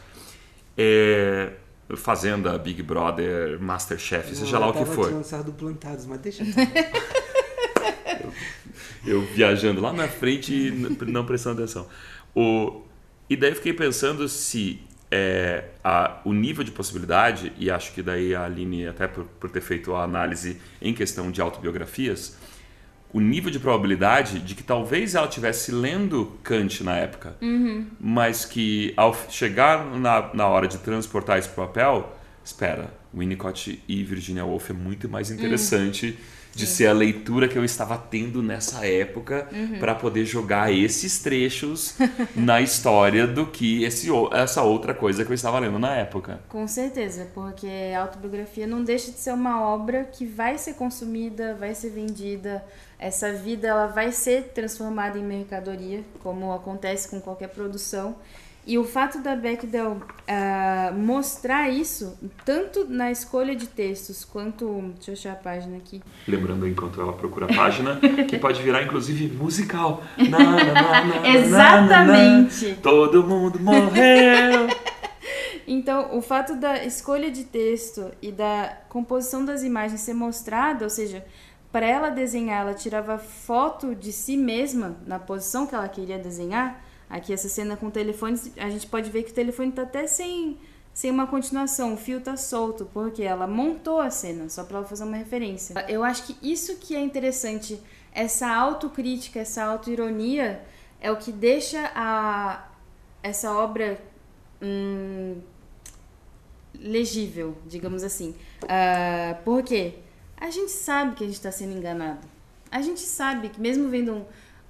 É, 0.76 1.52
fazenda, 1.96 2.58
Big 2.58 2.82
Brother, 2.82 3.60
Masterchef, 3.60 4.30
Eu 4.30 4.34
seja 4.34 4.58
lá 4.58 4.68
o 4.68 4.72
que 4.72 4.84
for. 4.84 5.10
do 5.44 5.52
plantados, 5.52 6.06
mas 6.06 6.20
deixa. 6.20 6.42
eu, 9.06 9.14
eu 9.20 9.22
viajando 9.22 9.80
lá 9.80 9.92
na 9.92 10.08
frente 10.08 10.70
não 11.06 11.24
prestando 11.24 11.62
atenção. 11.62 11.86
O, 12.34 12.82
e 13.30 13.36
daí 13.36 13.50
eu 13.50 13.56
fiquei 13.56 13.72
pensando 13.72 14.28
se 14.28 14.80
é, 15.16 15.62
a, 15.84 16.18
o 16.24 16.32
nível 16.32 16.64
de 16.64 16.72
possibilidade, 16.72 17.52
e 17.56 17.70
acho 17.70 17.92
que 17.92 18.02
daí 18.02 18.34
a 18.34 18.44
Aline, 18.44 18.88
até 18.88 19.06
por, 19.06 19.24
por 19.24 19.48
ter 19.48 19.60
feito 19.60 19.94
a 19.94 20.02
análise 20.02 20.60
em 20.82 20.92
questão 20.92 21.30
de 21.30 21.40
autobiografias, 21.40 22.36
o 23.12 23.20
nível 23.20 23.48
de 23.48 23.60
probabilidade 23.60 24.40
de 24.40 24.56
que 24.56 24.64
talvez 24.64 25.14
ela 25.14 25.28
estivesse 25.28 25.70
lendo 25.70 26.36
Kant 26.42 26.82
na 26.82 26.96
época, 26.96 27.36
uhum. 27.40 27.86
mas 28.00 28.44
que 28.44 28.92
ao 28.96 29.14
chegar 29.30 29.84
na, 29.96 30.34
na 30.34 30.48
hora 30.48 30.66
de 30.66 30.78
transportar 30.78 31.38
isso 31.38 31.50
para 31.50 31.62
o 31.62 31.66
papel, 31.68 32.18
espera, 32.44 32.92
Winnicott 33.16 33.80
e 33.86 34.02
Virginia 34.02 34.44
Woolf 34.44 34.70
é 34.70 34.72
muito 34.72 35.08
mais 35.08 35.30
interessante. 35.30 36.06
Uhum 36.06 36.43
de 36.54 36.66
ser 36.66 36.86
a 36.86 36.92
leitura 36.92 37.48
que 37.48 37.56
eu 37.56 37.64
estava 37.64 37.98
tendo 37.98 38.42
nessa 38.42 38.86
época 38.86 39.48
uhum. 39.52 39.78
para 39.78 39.94
poder 39.94 40.24
jogar 40.24 40.72
esses 40.72 41.18
trechos 41.18 41.96
na 42.34 42.60
história 42.60 43.26
do 43.26 43.46
que 43.46 43.82
esse, 43.84 44.08
essa 44.32 44.62
outra 44.62 44.94
coisa 44.94 45.24
que 45.24 45.30
eu 45.30 45.34
estava 45.34 45.58
lendo 45.58 45.78
na 45.78 45.96
época. 45.96 46.40
Com 46.48 46.66
certeza, 46.68 47.28
porque 47.34 47.68
a 47.94 48.02
autobiografia 48.02 48.66
não 48.66 48.84
deixa 48.84 49.10
de 49.10 49.18
ser 49.18 49.32
uma 49.32 49.62
obra 49.62 50.04
que 50.04 50.24
vai 50.24 50.56
ser 50.58 50.74
consumida, 50.74 51.54
vai 51.54 51.74
ser 51.74 51.90
vendida, 51.90 52.64
essa 52.98 53.32
vida 53.32 53.68
ela 53.68 53.86
vai 53.86 54.12
ser 54.12 54.52
transformada 54.54 55.18
em 55.18 55.24
mercadoria, 55.24 56.02
como 56.22 56.52
acontece 56.52 57.08
com 57.08 57.20
qualquer 57.20 57.48
produção. 57.48 58.16
E 58.66 58.78
o 58.78 58.84
fato 58.84 59.18
da 59.18 59.36
Bechdel 59.36 59.92
uh, 59.92 60.94
mostrar 60.94 61.68
isso, 61.68 62.18
tanto 62.46 62.86
na 62.88 63.10
escolha 63.10 63.54
de 63.54 63.66
textos, 63.66 64.24
quanto. 64.24 64.92
Deixa 64.94 65.10
eu 65.10 65.12
achar 65.12 65.32
a 65.32 65.36
página 65.36 65.76
aqui. 65.76 66.02
Lembrando, 66.26 66.66
enquanto 66.66 66.98
ela 66.98 67.12
procura 67.12 67.44
a 67.44 67.54
página, 67.54 68.00
que 68.26 68.38
pode 68.38 68.62
virar 68.62 68.82
inclusive 68.82 69.28
musical. 69.36 70.02
Na, 70.16 70.38
na, 70.38 71.04
na, 71.04 71.28
Exatamente! 71.28 72.78
Todo 72.82 73.22
mundo 73.22 73.60
morreu! 73.60 74.68
Então, 75.66 76.14
o 76.14 76.20
fato 76.20 76.56
da 76.56 76.84
escolha 76.84 77.30
de 77.30 77.44
texto 77.44 78.10
e 78.20 78.30
da 78.30 78.80
composição 78.90 79.46
das 79.46 79.62
imagens 79.62 80.02
ser 80.02 80.12
mostrada, 80.12 80.84
ou 80.84 80.90
seja, 80.90 81.24
para 81.72 81.86
ela 81.86 82.10
desenhar, 82.10 82.60
ela 82.60 82.74
tirava 82.74 83.16
foto 83.16 83.94
de 83.94 84.12
si 84.12 84.36
mesma 84.36 84.96
na 85.06 85.18
posição 85.18 85.66
que 85.66 85.74
ela 85.74 85.88
queria 85.88 86.18
desenhar 86.18 86.83
Aqui 87.08 87.32
essa 87.32 87.48
cena 87.48 87.76
com 87.76 87.86
o 87.86 87.90
telefone, 87.90 88.40
a 88.56 88.70
gente 88.70 88.86
pode 88.86 89.10
ver 89.10 89.22
que 89.22 89.30
o 89.30 89.34
telefone 89.34 89.68
está 89.68 89.82
até 89.82 90.06
sem, 90.06 90.58
sem 90.92 91.10
uma 91.10 91.26
continuação, 91.26 91.94
o 91.94 91.96
fio 91.96 92.18
está 92.18 92.36
solto, 92.36 92.88
porque 92.92 93.22
ela 93.22 93.46
montou 93.46 94.00
a 94.00 94.10
cena, 94.10 94.48
só 94.48 94.64
para 94.64 94.78
ela 94.78 94.86
fazer 94.86 95.04
uma 95.04 95.16
referência. 95.16 95.74
Eu 95.88 96.02
acho 96.02 96.24
que 96.24 96.36
isso 96.42 96.76
que 96.76 96.96
é 96.96 97.00
interessante, 97.00 97.80
essa 98.12 98.48
autocrítica, 98.48 99.40
essa 99.40 99.64
autoironia, 99.64 100.62
é 101.00 101.10
o 101.10 101.16
que 101.16 101.30
deixa 101.30 101.90
a, 101.94 102.68
essa 103.22 103.52
obra 103.52 103.98
hum, 104.62 105.40
legível, 106.78 107.56
digamos 107.66 108.02
assim. 108.02 108.34
Uh? 108.62 109.94
A 110.36 110.50
gente 110.50 110.70
sabe 110.70 111.16
que 111.16 111.24
a 111.24 111.26
gente 111.26 111.36
está 111.36 111.52
sendo 111.52 111.76
enganado. 111.76 112.26
A 112.70 112.82
gente 112.82 113.00
sabe 113.00 113.48
que 113.48 113.60
mesmo 113.60 113.88
vendo 113.88 114.12
um 114.12 114.24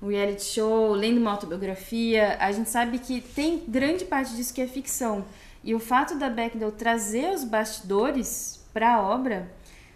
reality 0.08 0.44
show, 0.44 0.92
lendo 0.92 1.18
uma 1.18 1.30
autobiografia, 1.30 2.36
a 2.40 2.50
gente 2.52 2.70
sabe 2.70 2.98
que 2.98 3.20
tem 3.20 3.62
grande 3.66 4.04
parte 4.04 4.34
disso 4.34 4.52
que 4.52 4.60
é 4.60 4.66
ficção. 4.66 5.24
E 5.62 5.74
o 5.74 5.80
fato 5.80 6.18
da 6.18 6.28
Bechdel 6.28 6.72
trazer 6.72 7.32
os 7.32 7.44
bastidores 7.44 8.62
para 8.72 8.94
a 8.96 9.02
obra 9.02 9.50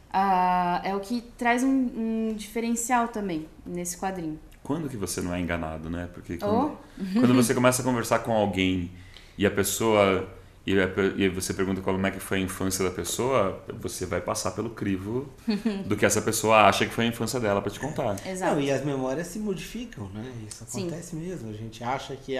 uh, 0.09 0.87
é 0.87 0.95
o 0.95 1.01
que 1.01 1.21
traz 1.37 1.63
um, 1.63 1.69
um, 1.69 2.35
diferencial 2.35 3.09
também 3.09 3.47
nesse 3.67 3.99
quadrinho. 3.99 4.39
Quando 4.63 4.89
que 4.89 4.97
você 4.97 5.21
não 5.21 5.35
é 5.35 5.41
enganado, 5.41 5.91
né? 5.91 6.09
Porque 6.13 6.39
quando, 6.39 6.73
oh. 6.73 7.21
quando 7.21 7.35
você 7.35 7.55
começa 7.55 7.83
a 7.83 7.85
conversar 7.85 8.21
com 8.21 8.33
alguém 8.33 8.91
e 9.37 9.47
a 9.47 9.51
pessoa 9.51 10.29
e, 10.73 11.25
e 11.25 11.29
você 11.29 11.55
pergunta 11.55 11.81
como 11.81 12.07
é 12.07 12.11
que 12.11 12.21
foi 12.21 12.39
a 12.39 12.41
infância 12.41 12.85
da 12.85 12.91
pessoa, 12.91 13.63
você 13.81 14.05
vai 14.07 14.21
passar 14.21 14.51
pelo 14.53 14.71
crivo 14.71 15.29
do 15.87 15.97
que 15.97 16.05
essa 16.05 16.21
pessoa 16.21 16.69
acha 16.69 16.87
que 16.87 16.93
foi 16.93 17.05
a 17.05 17.09
infância 17.09 17.41
dela 17.41 17.63
para 17.63 17.71
te 17.71 17.81
contar. 17.81 18.17
Exato. 18.27 18.55
Não, 18.55 18.61
e 18.61 18.71
as 18.71 18.85
memórias 18.85 19.29
se 19.29 19.39
modificam, 19.39 20.09
né? 20.11 20.25
Isso 20.47 20.65
acontece 20.65 21.11
Sim. 21.11 21.17
mesmo. 21.17 21.51
A 21.51 21.53
gente 21.53 21.83
acha 21.83 22.15
que 22.17 22.37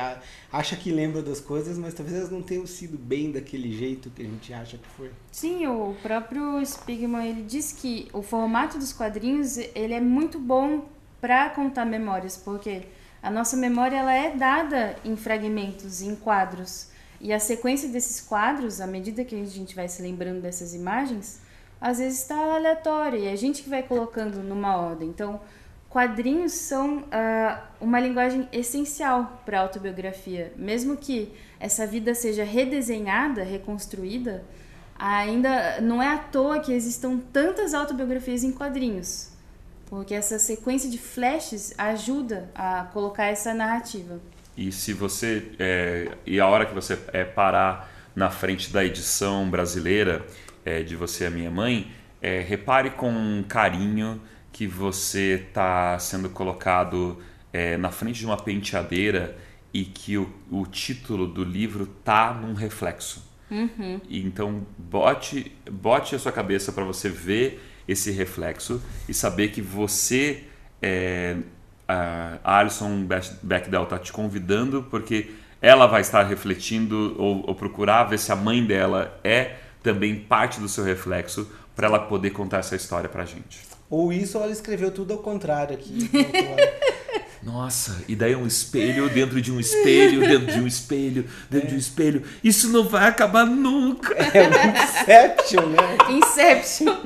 acha 0.53 0.77
que 0.77 0.91
lembra 0.91 1.23
das 1.23 1.41
coisas, 1.41 1.79
mas 1.79 1.95
talvez 1.95 2.17
elas 2.17 2.31
não 2.31 2.43
tenham 2.43 2.67
sido 2.67 2.99
bem 2.99 3.31
daquele 3.33 3.77
jeito 3.77 4.11
que 4.11 4.23
a 4.23 4.25
gente 4.25 4.53
acha 4.53 4.77
que 4.77 4.89
foi. 4.97 5.11
Sim, 5.33 5.67
o 5.67 5.95
próprio 6.03 6.65
Spigman 6.65 7.27
ele 7.29 7.43
diz 7.43 7.73
que 7.73 8.09
o 8.13 8.23
formato 8.23 8.79
dos 8.79 8.93
quadrinhos 8.93 9.57
ele 9.57 9.95
é 9.95 10.01
muito 10.01 10.39
bom 10.39 10.87
para 11.21 11.51
contar 11.51 11.85
memórias, 11.85 12.37
porque 12.37 12.83
a 13.23 13.31
nossa 13.31 13.57
memória 13.57 13.97
ela 13.97 14.13
é 14.13 14.35
dada 14.37 14.97
em 15.05 15.17
fragmentos, 15.17 16.03
em 16.03 16.15
quadros. 16.15 16.89
E 17.21 17.33
a 17.33 17.41
sequência 17.41 17.89
desses 17.89 18.21
quadros, 18.21 18.81
à 18.81 18.87
medida 18.87 19.25
que 19.25 19.35
a 19.35 19.45
gente 19.45 19.75
vai 19.75 19.89
se 19.89 20.01
lembrando 20.01 20.41
dessas 20.41 20.75
imagens, 20.75 21.41
às 21.81 21.99
vezes 21.99 22.23
está 22.23 22.37
aleatória 22.55 23.19
e 23.19 23.27
é 23.27 23.33
a 23.33 23.37
gente 23.37 23.63
que 23.63 23.69
vai 23.69 23.83
colocando 23.83 24.43
numa 24.43 24.77
ordem. 24.77 25.09
Então, 25.09 25.41
quadrinhos 25.89 26.53
são 26.53 26.99
uh, 26.99 27.59
uma 27.81 27.99
linguagem 28.01 28.49
essencial 28.53 29.43
para 29.45 29.59
a 29.59 29.63
autobiografia. 29.63 30.53
Mesmo 30.57 30.97
que 30.97 31.33
essa 31.59 31.87
vida 31.87 32.15
seja 32.15 32.45
redesenhada, 32.45 33.43
reconstruída, 33.43 34.45
ainda 34.99 35.81
não 35.81 36.03
é 36.03 36.09
à 36.09 36.19
toa 36.19 36.61
que 36.61 36.73
existam 36.73 37.19
tantas 37.33 37.75
autobiografias 37.75 38.43
em 38.43 38.53
quadrinhos. 38.53 39.31
porque 39.87 40.13
essa 40.15 40.39
sequência 40.39 40.91
de 40.91 40.99
flashes 40.99 41.73
ajuda 41.79 42.51
a 42.55 42.85
colocar 42.93 43.25
essa 43.25 43.55
narrativa. 43.55 44.21
E 44.59 44.73
se 44.73 44.93
você 44.93 45.53
é, 45.57 46.11
e 46.27 46.41
a 46.41 46.49
hora 46.49 46.67
que 46.67 46.75
você 46.75 46.99
é, 47.13 47.23
parar 47.23 47.95
na 48.17 48.29
frente 48.29 48.73
da 48.73 48.85
edição 48.85 49.49
brasileira 49.49 50.27
é, 50.65 50.83
de 50.83 50.97
Você 50.97 51.27
é 51.27 51.31
Minha 51.31 51.49
Mãe, 51.49 51.93
é, 52.21 52.41
repare 52.41 52.91
com 52.91 53.45
carinho 53.49 54.21
que 54.51 54.67
você 54.67 55.47
está 55.49 55.97
sendo 56.01 56.29
colocado 56.29 57.23
é, 57.53 57.77
na 57.77 57.93
frente 57.93 58.19
de 58.19 58.27
uma 58.27 58.37
penteadeira 58.37 59.39
e 59.73 59.85
que 59.85 60.19
o, 60.19 60.29
o 60.51 60.67
título 60.67 61.29
do 61.29 61.45
livro 61.45 61.87
tá 61.87 62.35
num 62.35 62.55
reflexo. 62.55 63.31
E 64.09 64.21
Então 64.27 64.67
bote, 64.77 65.53
bote 65.71 66.17
a 66.17 66.19
sua 66.19 66.33
cabeça 66.33 66.73
para 66.73 66.83
você 66.83 67.09
ver 67.09 67.63
esse 67.87 68.11
reflexo 68.11 68.83
e 69.09 69.15
saber 69.15 69.53
que 69.53 69.63
você 69.63 70.43
é, 70.83 71.37
a 71.89 72.59
Alison 72.59 73.07
Bechdel 73.43 73.85
está 73.85 73.99
te 73.99 74.13
convidando 74.13 74.87
porque 74.91 75.31
ela 75.61 75.87
vai 75.87 76.03
estar 76.03 76.23
refletindo 76.23 77.17
ou, 77.19 77.45
ou 77.49 77.55
procurar 77.55 78.05
ver 78.05 78.19
se 78.19 78.31
a 78.31 78.37
mãe 78.37 78.65
dela 78.65 79.19
é 79.25 79.57
também 79.83 80.17
parte 80.17 80.61
do 80.61 80.69
seu 80.69 80.85
reflexo 80.85 81.51
para 81.75 81.87
ela 81.87 82.01
poder 82.01 82.31
contar 82.31 82.59
essa 82.59 82.77
história 82.77 83.09
pra 83.09 83.25
gente. 83.25 83.61
Ou 83.89 84.13
isso, 84.13 84.37
ou 84.37 84.45
ela 84.45 84.53
escreveu 84.53 84.91
tudo 84.91 85.15
ao 85.15 85.21
contrário 85.21 85.75
aqui. 85.75 86.11
Nossa, 87.43 88.05
e 88.09 88.17
daí 88.17 88.35
um 88.35 88.47
espelho 88.47 89.09
dentro 89.09 89.41
de 89.41 89.51
um 89.51 89.61
espelho, 89.61 90.21
dentro 90.21 90.53
de 90.53 90.61
um 90.61 90.67
espelho, 90.67 91.25
dentro 91.49 91.69
de 91.69 91.75
um 91.77 91.79
espelho. 91.79 92.23
Isso 92.43 92.69
não 92.69 92.85
vai 92.85 93.09
acabar 93.09 93.47
nunca. 93.47 94.13
é 94.15 94.49
um 94.49 94.85
Inception, 94.85 95.67
né? 95.67 95.97
Inception. 96.11 96.97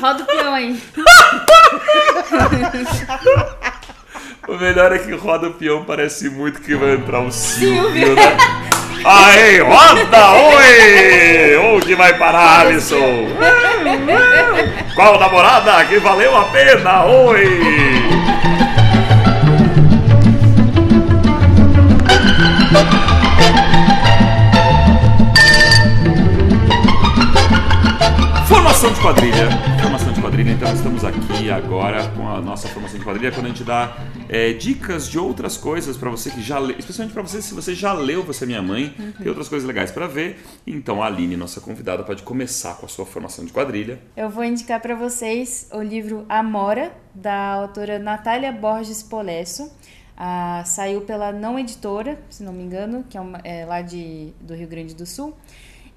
Roda 0.00 0.22
o 0.22 0.26
peão 0.26 0.54
aí. 0.54 0.80
O 4.50 4.58
melhor 4.58 4.90
é 4.90 4.98
que 4.98 5.12
roda 5.12 5.46
o 5.46 5.52
peão 5.52 5.84
parece 5.84 6.28
muito 6.28 6.60
que 6.60 6.74
vai 6.74 6.94
entrar 6.94 7.20
um 7.20 7.30
Silvio, 7.30 8.16
né? 8.16 8.36
Aí, 9.04 9.60
roda! 9.60 10.32
Oi! 10.32 11.56
Onde 11.72 11.94
vai 11.94 12.18
parar, 12.18 12.66
Alisson? 12.66 13.28
Qual 14.96 15.20
namorada 15.20 15.84
que 15.84 16.00
valeu 16.00 16.36
a 16.36 16.46
pena? 16.46 17.04
Oi! 17.04 17.44
Formação 28.48 28.92
de 28.92 29.00
quadrilha. 29.00 29.48
Formação 29.80 30.12
de 30.12 30.20
quadrilha, 30.20 30.50
então 30.50 30.74
estamos 30.74 31.04
aqui 31.04 31.48
agora 31.52 32.02
com 32.16 32.28
a 32.28 32.40
nossa 32.40 32.66
formação 32.66 32.98
de 32.98 33.04
quadrilha 33.04 33.30
quando 33.30 33.46
a 33.46 33.48
gente 33.50 33.62
dá 33.62 33.92
é, 34.32 34.52
dicas 34.52 35.08
de 35.08 35.18
outras 35.18 35.56
coisas 35.56 35.96
para 35.96 36.08
você 36.08 36.30
que 36.30 36.40
já 36.40 36.56
leu, 36.58 36.76
especialmente 36.78 37.12
para 37.12 37.22
você 37.22 37.42
se 37.42 37.52
você 37.52 37.74
já 37.74 37.92
leu 37.92 38.22
Você 38.22 38.44
é 38.44 38.46
Minha 38.46 38.62
Mãe, 38.62 38.94
tem 39.18 39.26
outras 39.26 39.48
coisas 39.48 39.66
legais 39.66 39.90
para 39.90 40.06
ver. 40.06 40.38
Então 40.64 41.02
a 41.02 41.06
Aline, 41.06 41.36
nossa 41.36 41.60
convidada, 41.60 42.04
pode 42.04 42.22
começar 42.22 42.76
com 42.76 42.86
a 42.86 42.88
sua 42.88 43.04
formação 43.04 43.44
de 43.44 43.52
quadrilha. 43.52 43.98
Eu 44.16 44.30
vou 44.30 44.44
indicar 44.44 44.80
para 44.80 44.94
vocês 44.94 45.68
o 45.72 45.82
livro 45.82 46.24
Amora, 46.28 46.92
da 47.12 47.54
autora 47.54 47.98
Natália 47.98 48.52
Borges 48.52 49.02
Polesso. 49.02 49.68
Ah, 50.16 50.62
saiu 50.64 51.00
pela 51.00 51.32
Não 51.32 51.58
Editora, 51.58 52.20
se 52.30 52.42
não 52.44 52.52
me 52.52 52.62
engano, 52.62 53.04
que 53.10 53.16
é, 53.18 53.20
uma- 53.20 53.40
é 53.42 53.64
lá 53.64 53.80
de, 53.82 54.32
do 54.40 54.54
Rio 54.54 54.68
Grande 54.68 54.94
do 54.94 55.04
Sul. 55.06 55.34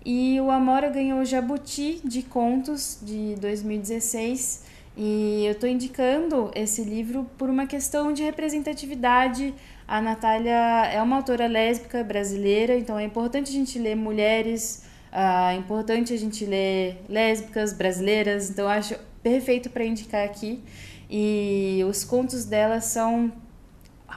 E 0.06 0.40
o 0.42 0.50
Amora 0.50 0.90
ganhou 0.90 1.20
o 1.20 1.26
Jabuti 1.26 2.02
de 2.04 2.24
Contos 2.24 2.98
de 3.02 3.36
2016. 3.40 4.63
E 4.96 5.46
eu 5.46 5.54
estou 5.54 5.68
indicando 5.68 6.52
esse 6.54 6.84
livro 6.84 7.26
por 7.38 7.50
uma 7.50 7.66
questão 7.66 8.14
de 8.14 8.22
representatividade. 8.22 9.54
A 9.88 10.00
Natália 10.00 10.86
é 10.92 11.02
uma 11.02 11.16
autora 11.18 11.48
lésbica 11.48 12.04
brasileira, 12.04 12.78
então 12.78 12.98
é 13.00 13.04
importante 13.04 13.50
a 13.50 13.54
gente 13.54 13.80
ler 13.80 13.96
mulheres, 13.96 14.84
ah, 15.12 15.54
é 15.54 15.56
importante 15.56 16.14
a 16.14 16.18
gente 16.18 16.46
ler 16.46 17.04
lésbicas 17.10 17.74
brasileiras, 17.74 18.50
então 18.50 18.68
acho 18.68 18.96
perfeito 19.24 19.70
para 19.70 19.84
indicar 19.84 20.26
aqui. 20.26 20.62
E 21.10 21.84
os 21.90 22.04
contos 22.04 22.46
dela 22.46 22.80
são 22.80 23.32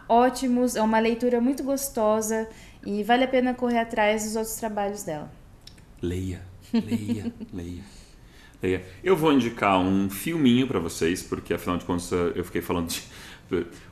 ótimos, 0.08 0.76
é 0.76 0.82
uma 0.82 0.98
leitura 0.98 1.40
muito 1.40 1.62
gostosa 1.64 2.48
e 2.84 3.02
vale 3.02 3.24
a 3.24 3.28
pena 3.28 3.54
correr 3.54 3.78
atrás 3.78 4.24
dos 4.24 4.36
outros 4.36 4.56
trabalhos 4.56 5.02
dela. 5.02 5.30
Leia, 6.02 6.42
leia, 6.72 7.32
leia. 7.52 7.82
Eu 9.02 9.16
vou 9.16 9.32
indicar 9.32 9.78
um 9.78 10.08
filminho 10.10 10.66
para 10.66 10.78
vocês, 10.78 11.22
porque 11.22 11.54
afinal 11.54 11.76
de 11.76 11.84
contas 11.84 12.10
eu 12.12 12.44
fiquei 12.44 12.62
falando 12.62 12.88
de. 12.88 13.02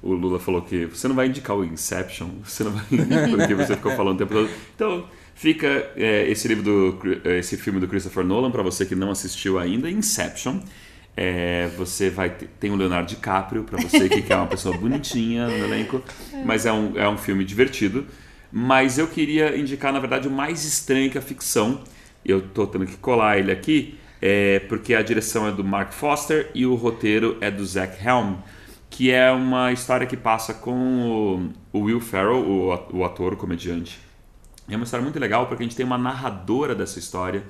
O 0.03 0.13
Lula 0.13 0.41
falou 0.41 0.63
que 0.63 0.87
você 0.87 1.07
não 1.07 1.15
vai 1.15 1.29
indicar 1.29 1.57
o 1.57 1.65
Inception, 1.65 2.29
você 2.45 2.65
não 2.65 2.73
vai. 2.73 2.85
Porque 3.31 3.55
você 3.55 3.77
ficou 3.77 3.93
falando 3.93 4.17
o 4.17 4.19
tempo 4.19 4.35
todo. 4.35 4.51
Então, 4.75 5.07
fica 5.33 5.93
é, 5.97 6.29
esse 6.29 6.49
livro 6.49 6.65
do. 6.65 6.99
esse 7.31 7.57
filme 7.57 7.79
do 7.79 7.87
Christopher 7.87 8.25
Nolan, 8.25 8.51
para 8.51 8.65
você 8.65 8.85
que 8.85 8.97
não 8.97 9.13
assistiu 9.13 9.59
ainda, 9.59 9.89
Inception. 9.89 10.59
É, 11.17 11.69
você 11.79 12.11
vai 12.11 12.31
ter, 12.31 12.49
tem 12.59 12.73
o 12.73 12.75
Leonardo 12.75 13.09
DiCaprio 13.09 13.63
para 13.63 13.81
você 13.81 14.09
que 14.09 14.21
quer 14.23 14.35
uma 14.35 14.49
pessoa 14.49 14.77
bonitinha 14.77 15.47
no 15.47 15.65
elenco, 15.65 16.03
mas 16.45 16.67
é 16.67 16.73
um, 16.73 16.99
é 16.99 17.09
um 17.09 17.17
filme 17.17 17.45
divertido. 17.45 18.05
Mas 18.51 18.99
eu 18.99 19.07
queria 19.07 19.57
indicar, 19.57 19.93
na 19.93 20.01
verdade, 20.01 20.27
o 20.27 20.31
mais 20.31 20.65
estranho 20.65 21.11
que 21.11 21.19
a 21.19 21.23
ficção. 21.23 21.83
Eu 22.25 22.41
tô 22.41 22.67
tendo 22.67 22.87
que 22.87 22.97
colar 22.97 23.39
ele 23.39 23.53
aqui, 23.53 23.99
é, 24.21 24.61
porque 24.61 24.95
a 24.95 25.03
direção 25.03 25.47
é 25.47 25.53
do 25.53 25.65
Mark 25.65 25.93
Foster 25.93 26.51
e 26.55 26.65
o 26.65 26.75
roteiro 26.75 27.37
é 27.41 27.51
do 27.51 27.65
Zach 27.65 27.97
Helm, 28.05 28.37
que 28.89 29.11
é 29.11 29.31
uma 29.31 29.73
história 29.73 30.07
que 30.07 30.17
passa 30.17 30.55
com 30.55 31.51
o, 31.73 31.79
Will 31.81 32.01
Ferrell, 32.01 32.47
o 32.93 33.05
ator, 33.05 33.33
o 33.33 33.37
comediante. 33.37 33.99
É 34.69 34.77
uma 34.77 34.85
história 34.85 35.03
muito 35.03 35.19
legal 35.19 35.47
porque 35.47 35.63
a 35.63 35.67
gente 35.67 35.77
tem 35.77 35.85
uma 35.85 35.99
narradora 35.99 36.75
dessa 36.75 36.99
história 36.99 37.45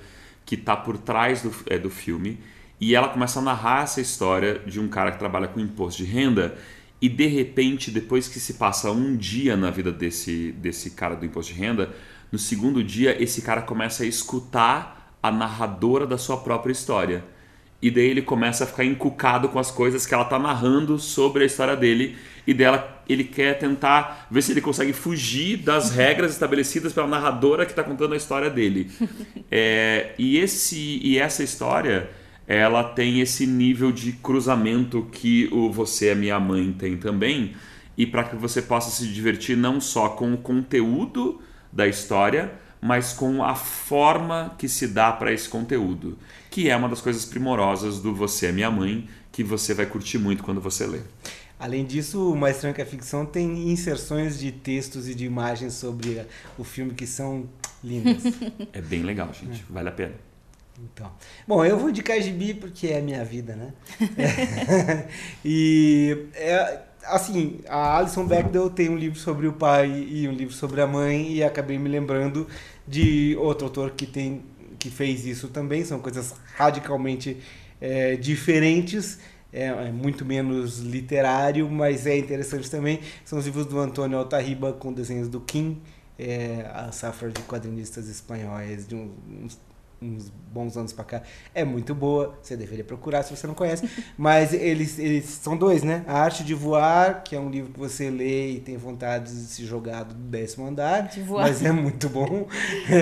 que 0.44 0.54
está 0.54 0.76
por 0.76 0.98
trás 0.98 1.42
do, 1.42 1.54
é, 1.66 1.78
do 1.78 1.90
filme 1.90 2.40
e 2.80 2.94
ela 2.94 3.08
começa 3.08 3.38
a 3.38 3.42
narrar 3.42 3.84
essa 3.84 4.00
história 4.00 4.58
de 4.66 4.80
um 4.80 4.88
cara 4.88 5.12
que 5.12 5.18
trabalha 5.18 5.46
com 5.46 5.60
imposto 5.60 6.02
de 6.02 6.10
renda 6.10 6.56
e 7.00 7.08
de 7.08 7.26
repente, 7.26 7.90
depois 7.90 8.28
que 8.28 8.40
se 8.40 8.54
passa 8.54 8.90
um 8.90 9.14
dia 9.16 9.56
na 9.56 9.70
vida 9.70 9.92
desse, 9.92 10.52
desse 10.52 10.92
cara 10.92 11.14
do 11.14 11.26
imposto 11.26 11.52
de 11.52 11.58
renda, 11.58 11.94
no 12.32 12.38
segundo 12.38 12.82
dia 12.82 13.22
esse 13.22 13.42
cara 13.42 13.62
começa 13.62 14.02
a 14.02 14.06
escutar 14.06 15.03
a 15.24 15.32
narradora 15.32 16.06
da 16.06 16.18
sua 16.18 16.36
própria 16.36 16.70
história. 16.70 17.24
E 17.80 17.90
daí 17.90 18.04
ele 18.04 18.20
começa 18.20 18.64
a 18.64 18.66
ficar 18.66 18.84
encucado 18.84 19.48
com 19.48 19.58
as 19.58 19.70
coisas 19.70 20.04
que 20.04 20.12
ela 20.12 20.26
tá 20.26 20.38
narrando 20.38 20.98
sobre 20.98 21.44
a 21.44 21.46
história 21.46 21.74
dele. 21.74 22.14
E 22.46 22.52
dela 22.52 23.02
ele 23.08 23.24
quer 23.24 23.58
tentar 23.58 24.26
ver 24.30 24.42
se 24.42 24.52
ele 24.52 24.60
consegue 24.60 24.92
fugir 24.92 25.56
das 25.56 25.90
regras 25.90 26.30
estabelecidas 26.30 26.92
pela 26.92 27.06
narradora 27.06 27.64
que 27.64 27.72
está 27.72 27.82
contando 27.82 28.12
a 28.12 28.18
história 28.18 28.50
dele. 28.50 28.90
É, 29.56 30.14
e, 30.18 30.36
esse, 30.38 30.98
e 31.00 31.16
essa 31.16 31.44
história 31.44 32.10
ela 32.46 32.82
tem 32.82 33.20
esse 33.20 33.46
nível 33.46 33.92
de 33.92 34.10
cruzamento 34.12 35.06
que 35.12 35.48
o 35.52 35.70
Você 35.70 36.08
é 36.08 36.14
Minha 36.14 36.40
Mãe 36.40 36.72
tem 36.72 36.96
também. 36.96 37.54
E 37.96 38.04
para 38.04 38.24
que 38.24 38.34
você 38.34 38.60
possa 38.60 38.90
se 38.90 39.06
divertir 39.06 39.56
não 39.56 39.80
só 39.80 40.08
com 40.08 40.34
o 40.34 40.38
conteúdo 40.38 41.40
da 41.72 41.86
história, 41.86 42.52
mas 42.84 43.14
com 43.14 43.42
a 43.42 43.54
forma 43.54 44.54
que 44.58 44.68
se 44.68 44.86
dá 44.86 45.10
para 45.10 45.32
esse 45.32 45.48
conteúdo, 45.48 46.18
que 46.50 46.68
é 46.68 46.76
uma 46.76 46.86
das 46.86 47.00
coisas 47.00 47.24
primorosas 47.24 47.98
do 47.98 48.14
Você 48.14 48.48
é 48.48 48.52
Minha 48.52 48.70
Mãe, 48.70 49.08
que 49.32 49.42
você 49.42 49.72
vai 49.72 49.86
curtir 49.86 50.18
muito 50.18 50.44
quando 50.44 50.60
você 50.60 50.86
lê. 50.86 51.00
Além 51.58 51.86
disso, 51.86 52.30
o 52.30 52.36
Mais 52.36 52.56
Estranho 52.56 52.74
que 52.74 52.82
a 52.82 52.86
Ficção 52.86 53.24
tem 53.24 53.70
inserções 53.70 54.38
de 54.38 54.52
textos 54.52 55.08
e 55.08 55.14
de 55.14 55.24
imagens 55.24 55.72
sobre 55.72 56.26
o 56.58 56.62
filme 56.62 56.92
que 56.92 57.06
são 57.06 57.48
lindas. 57.82 58.22
É 58.74 58.82
bem 58.82 59.02
legal, 59.02 59.32
gente, 59.32 59.64
vale 59.70 59.88
a 59.88 59.92
pena. 59.92 60.12
Então, 60.78 61.10
bom, 61.48 61.64
eu 61.64 61.78
vou 61.78 61.88
indicar 61.88 62.20
gibi 62.20 62.52
porque 62.52 62.88
é 62.88 62.98
a 62.98 63.02
minha 63.02 63.24
vida, 63.24 63.56
né? 63.56 63.72
É. 64.18 65.08
e 65.42 66.26
é, 66.34 66.82
assim, 67.06 67.60
a 67.68 67.98
Alison 67.98 68.26
Bechdel 68.26 68.70
tem 68.70 68.88
um 68.88 68.96
livro 68.96 69.18
sobre 69.18 69.46
o 69.46 69.52
pai 69.52 69.90
e 69.90 70.28
um 70.28 70.32
livro 70.32 70.54
sobre 70.54 70.80
a 70.80 70.86
mãe 70.86 71.32
e 71.32 71.44
acabei 71.44 71.78
me 71.78 71.88
lembrando 71.88 72.46
de 72.86 73.36
outro 73.36 73.66
autor 73.66 73.92
que 73.92 74.06
tem 74.06 74.42
que 74.78 74.90
fez 74.90 75.24
isso 75.24 75.48
também. 75.48 75.84
São 75.84 75.98
coisas 75.98 76.34
radicalmente 76.56 77.38
é, 77.80 78.16
diferentes. 78.16 79.18
É, 79.52 79.66
é 79.66 79.92
muito 79.92 80.24
menos 80.24 80.80
literário, 80.80 81.70
mas 81.70 82.06
é 82.06 82.18
interessante 82.18 82.70
também. 82.70 83.00
São 83.24 83.38
os 83.38 83.46
livros 83.46 83.66
do 83.66 83.78
Antônio 83.78 84.18
Altarriba 84.18 84.72
com 84.72 84.92
desenhos 84.92 85.28
do 85.28 85.40
Kim, 85.40 85.80
é, 86.18 86.68
a 86.74 86.90
safra 86.92 87.30
de 87.30 87.40
quadrinistas 87.42 88.08
espanhóis 88.08 88.86
de 88.86 88.94
uns, 88.94 89.58
uns 90.00 90.30
bons 90.52 90.76
anos 90.76 90.92
pra 90.92 91.04
cá, 91.04 91.22
é 91.54 91.64
muito 91.64 91.94
boa. 91.94 92.38
Você 92.42 92.56
deveria 92.56 92.84
procurar 92.84 93.22
se 93.22 93.34
você 93.34 93.46
não 93.46 93.54
conhece. 93.54 93.88
Mas 94.16 94.52
eles, 94.52 94.98
eles 94.98 95.24
são 95.24 95.56
dois, 95.56 95.82
né? 95.82 96.04
A 96.06 96.20
Arte 96.20 96.44
de 96.44 96.54
Voar, 96.54 97.22
que 97.24 97.34
é 97.34 97.40
um 97.40 97.50
livro 97.50 97.72
que 97.72 97.78
você 97.78 98.10
lê 98.10 98.52
e 98.52 98.60
tem 98.60 98.76
vontade 98.76 99.32
de 99.32 99.46
se 99.46 99.64
jogar 99.64 100.04
do 100.04 100.14
décimo 100.14 100.66
andar. 100.66 101.08
De 101.08 101.22
voar. 101.22 101.42
Mas 101.48 101.64
é 101.64 101.72
muito 101.72 102.08
bom. 102.08 102.46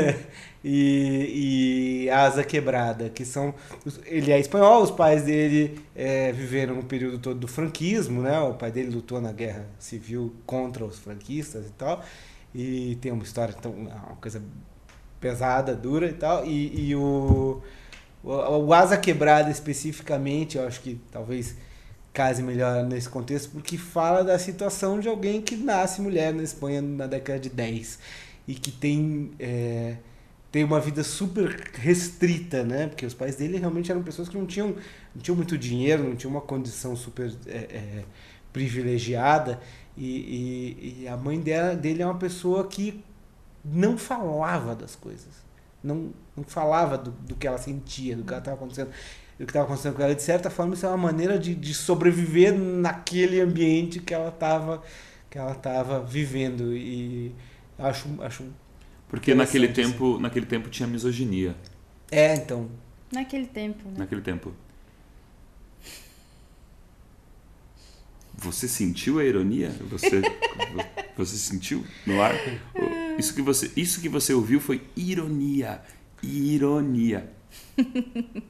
e, 0.64 2.07
e 2.07 2.11
Asa 2.11 2.45
Quebrada, 2.45 3.09
que 3.09 3.24
são. 3.24 3.55
Ele 4.07 4.30
é 4.30 4.38
espanhol, 4.38 4.82
os 4.82 4.90
pais 4.90 5.24
dele 5.24 5.80
é, 5.95 6.32
viveram 6.32 6.78
um 6.78 6.82
período 6.82 7.18
todo 7.18 7.38
do 7.38 7.49
franquismo, 7.49 8.22
né? 8.22 8.38
O 8.40 8.55
pai 8.55 8.70
dele 8.70 8.90
lutou 8.95 9.20
na 9.20 9.32
guerra 9.32 9.66
civil 9.78 10.34
contra 10.47 10.84
os 10.84 10.99
franquistas 10.99 11.66
e 11.66 11.72
tal. 11.72 12.03
E 12.55 12.99
tem 13.01 13.11
uma 13.11 13.22
história, 13.22 13.55
então, 13.59 13.72
uma 13.72 14.16
coisa 14.20 14.43
pesada, 15.23 15.75
dura 15.75 16.09
e 16.09 16.12
tal. 16.12 16.45
E, 16.45 16.89
e 16.89 16.97
o, 16.97 17.62
o, 18.23 18.31
o 18.31 18.75
Asa 18.75 18.97
Quebrada 18.99 19.51
especificamente, 19.51 20.59
eu 20.59 20.66
acho 20.66 20.81
que 20.81 21.01
talvez 21.11 21.57
case 22.12 22.43
melhor 22.43 22.85
nesse 22.85 23.09
contexto, 23.09 23.51
porque 23.53 23.79
fala 23.79 24.23
da 24.23 24.39
situação 24.39 25.01
de 25.01 25.09
alguém 25.09 25.41
que 25.41 25.57
nasce 25.57 26.03
mulher 26.03 26.35
na 26.35 26.43
Espanha 26.43 26.83
na 26.83 27.07
década 27.07 27.39
de 27.39 27.49
10 27.49 27.99
e 28.47 28.55
que 28.55 28.70
tem, 28.70 29.31
é, 29.39 29.97
tem 30.51 30.62
uma 30.62 30.79
vida 30.79 31.03
super 31.03 31.70
restrita, 31.75 32.64
né? 32.64 32.89
Porque 32.89 33.07
os 33.07 33.14
pais 33.14 33.37
dele 33.37 33.57
realmente 33.57 33.91
eram 33.91 34.03
pessoas 34.03 34.29
que 34.29 34.37
não 34.37 34.45
tinham, 34.45 34.75
não 35.14 35.23
tinham 35.23 35.37
muito 35.37 35.57
dinheiro, 35.57 36.03
não 36.03 36.14
tinham 36.14 36.33
uma 36.33 36.41
condição 36.43 36.95
super 36.95 37.33
é, 37.47 37.57
é, 37.57 38.05
privilegiada 38.53 39.59
e, 39.97 40.07
e, 40.07 41.03
e 41.03 41.09
a 41.09 41.16
mãe 41.16 41.41
dela, 41.41 41.75
dele 41.75 42.03
é 42.03 42.07
uma 42.07 42.18
pessoa 42.18 42.66
que 42.66 43.03
não 43.65 43.97
falava 43.97 44.75
das 44.75 44.97
coisas. 44.97 45.43
Não, 45.83 46.13
não 46.37 46.45
falava 46.45 46.97
do, 46.97 47.11
do 47.11 47.35
que 47.35 47.47
ela 47.47 47.59
sentia, 47.59 48.17
do 48.17 48.25
que 48.25 48.33
estava 48.33 48.57
acontecendo. 48.57 48.91
Do 49.39 49.47
que 49.47 49.51
estava 49.51 49.65
acontecendo 49.65 49.95
com 49.95 50.03
ela. 50.03 50.15
De 50.15 50.23
certa 50.23 50.51
forma, 50.51 50.75
isso 50.75 50.87
é 50.87 50.89
uma 50.89 50.97
maneira 50.97 51.39
de, 51.39 51.55
de 51.55 51.75
sobreviver 51.75 52.57
naquele 52.57 53.41
ambiente 53.41 53.99
que 53.99 54.15
ela 54.15 54.29
estava 54.29 54.83
que 55.29 55.39
ela 55.39 55.53
estava 55.53 56.01
vivendo. 56.01 56.77
E 56.77 57.35
acho, 57.79 58.07
acho. 58.21 58.45
Porque 59.09 59.35
naquele 59.35 59.69
tempo, 59.69 60.19
naquele 60.19 60.47
tempo 60.47 60.69
tinha 60.69 60.87
misoginia. 60.87 61.57
É, 62.11 62.35
então. 62.35 62.69
Naquele 63.11 63.47
tempo, 63.47 63.89
né? 63.89 63.95
Naquele 63.99 64.21
tempo. 64.21 64.55
Você 68.35 68.69
sentiu 68.69 69.19
a 69.19 69.25
ironia? 69.25 69.71
Você, 69.91 70.21
você 71.17 71.37
sentiu 71.37 71.85
no 72.07 72.21
ar? 72.21 72.35
Isso 73.23 73.35
que 73.35 73.43
você, 73.43 73.70
isso 73.77 74.01
que 74.01 74.09
você 74.09 74.35
ouviu 74.35 74.59
foi 74.61 74.83
ironia. 74.97 75.81
Ironia. 76.20 77.31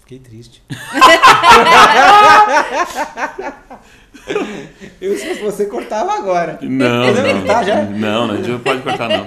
Fiquei 0.00 0.18
triste. 0.20 0.62
Eu, 5.00 5.16
se 5.18 5.34
você, 5.34 5.66
cortava 5.66 6.12
agora. 6.12 6.58
Não, 6.62 7.06
não. 7.12 7.38
cortar 7.40 7.64
já? 7.64 7.82
Não, 7.84 8.26
não, 8.28 8.34
a 8.34 8.36
gente 8.36 8.50
não 8.50 8.60
pode 8.60 8.82
cortar, 8.82 9.08
não. 9.08 9.26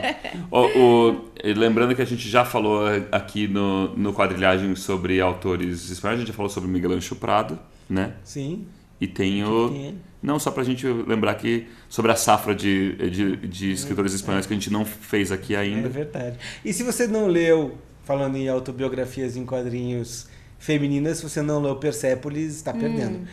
O, 0.49 1.09
o- 1.11 1.31
lembrando 1.43 1.93
que 1.93 2.01
a 2.01 2.05
gente 2.05 2.29
já 2.29 2.45
falou 2.45 2.83
aqui 3.11 3.45
no, 3.47 3.89
no 3.97 4.13
quadrilhagem 4.13 4.73
sobre 4.75 5.19
autores 5.19 5.89
espanhóis, 5.89 6.19
a 6.19 6.21
gente 6.21 6.29
já 6.29 6.33
falou 6.33 6.49
sobre 6.49 6.69
Miguel 6.69 6.93
Ancho 6.93 7.15
Prado, 7.17 7.59
né? 7.89 8.13
Sim. 8.23 8.65
E 9.01 9.07
tem 9.07 9.43
o. 9.43 9.69
Tem. 9.69 9.97
Não, 10.25 10.39
só 10.39 10.49
pra 10.49 10.63
gente 10.63 10.87
lembrar 10.87 11.35
que 11.35 11.67
sobre 11.87 12.11
a 12.11 12.15
safra 12.15 12.55
de, 12.55 12.95
de, 13.11 13.35
de 13.47 13.71
escritores 13.71 14.11
espanhóis 14.13 14.45
que 14.45 14.53
a 14.53 14.55
gente 14.55 14.71
não 14.71 14.83
fez 14.83 15.31
aqui 15.31 15.53
É 15.53 15.59
ainda. 15.59 15.87
verdade. 15.87 16.37
E 16.63 16.73
se 16.73 16.81
você 16.83 17.05
não 17.05 17.27
leu, 17.27 17.77
falando 18.03 18.35
em 18.35 18.49
autobiografias 18.49 19.35
em 19.37 19.45
quadrinhos 19.45 20.27
femininas, 20.57 21.17
se 21.19 21.23
você 21.29 21.41
não 21.43 21.61
leu 21.61 21.75
Persépolis, 21.75 22.55
está 22.55 22.73
perdendo. 22.73 23.27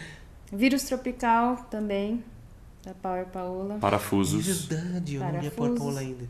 Vírus 0.52 0.82
Tropical 0.84 1.56
também, 1.70 2.22
da 2.84 2.92
Power 2.92 3.24
Paola. 3.26 3.78
Parafusos. 3.80 4.70
É 4.70 4.74
verdade, 4.74 5.14
eu 5.14 5.20
não 5.22 5.30
li 5.30 5.36
a 5.46 5.50
Parafusos. 5.50 5.56
Porpola 5.56 6.00
ainda. 6.00 6.24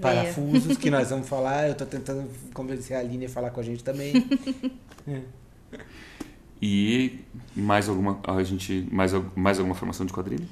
Parafusos, 0.00 0.76
que 0.78 0.88
nós 0.90 1.10
vamos 1.10 1.28
falar. 1.28 1.68
Eu 1.68 1.74
tô 1.74 1.84
tentando 1.84 2.26
convencer 2.54 2.96
a 2.96 3.00
Aline 3.00 3.26
a 3.26 3.28
falar 3.28 3.50
com 3.50 3.60
a 3.60 3.62
gente 3.62 3.84
também. 3.84 4.14
E 6.60 7.20
mais 7.54 7.88
alguma. 7.88 8.18
A 8.24 8.42
gente. 8.42 8.86
Mais, 8.90 9.12
mais 9.34 9.58
alguma 9.58 9.74
formação 9.74 10.06
de 10.06 10.12
quadrilha? 10.12 10.44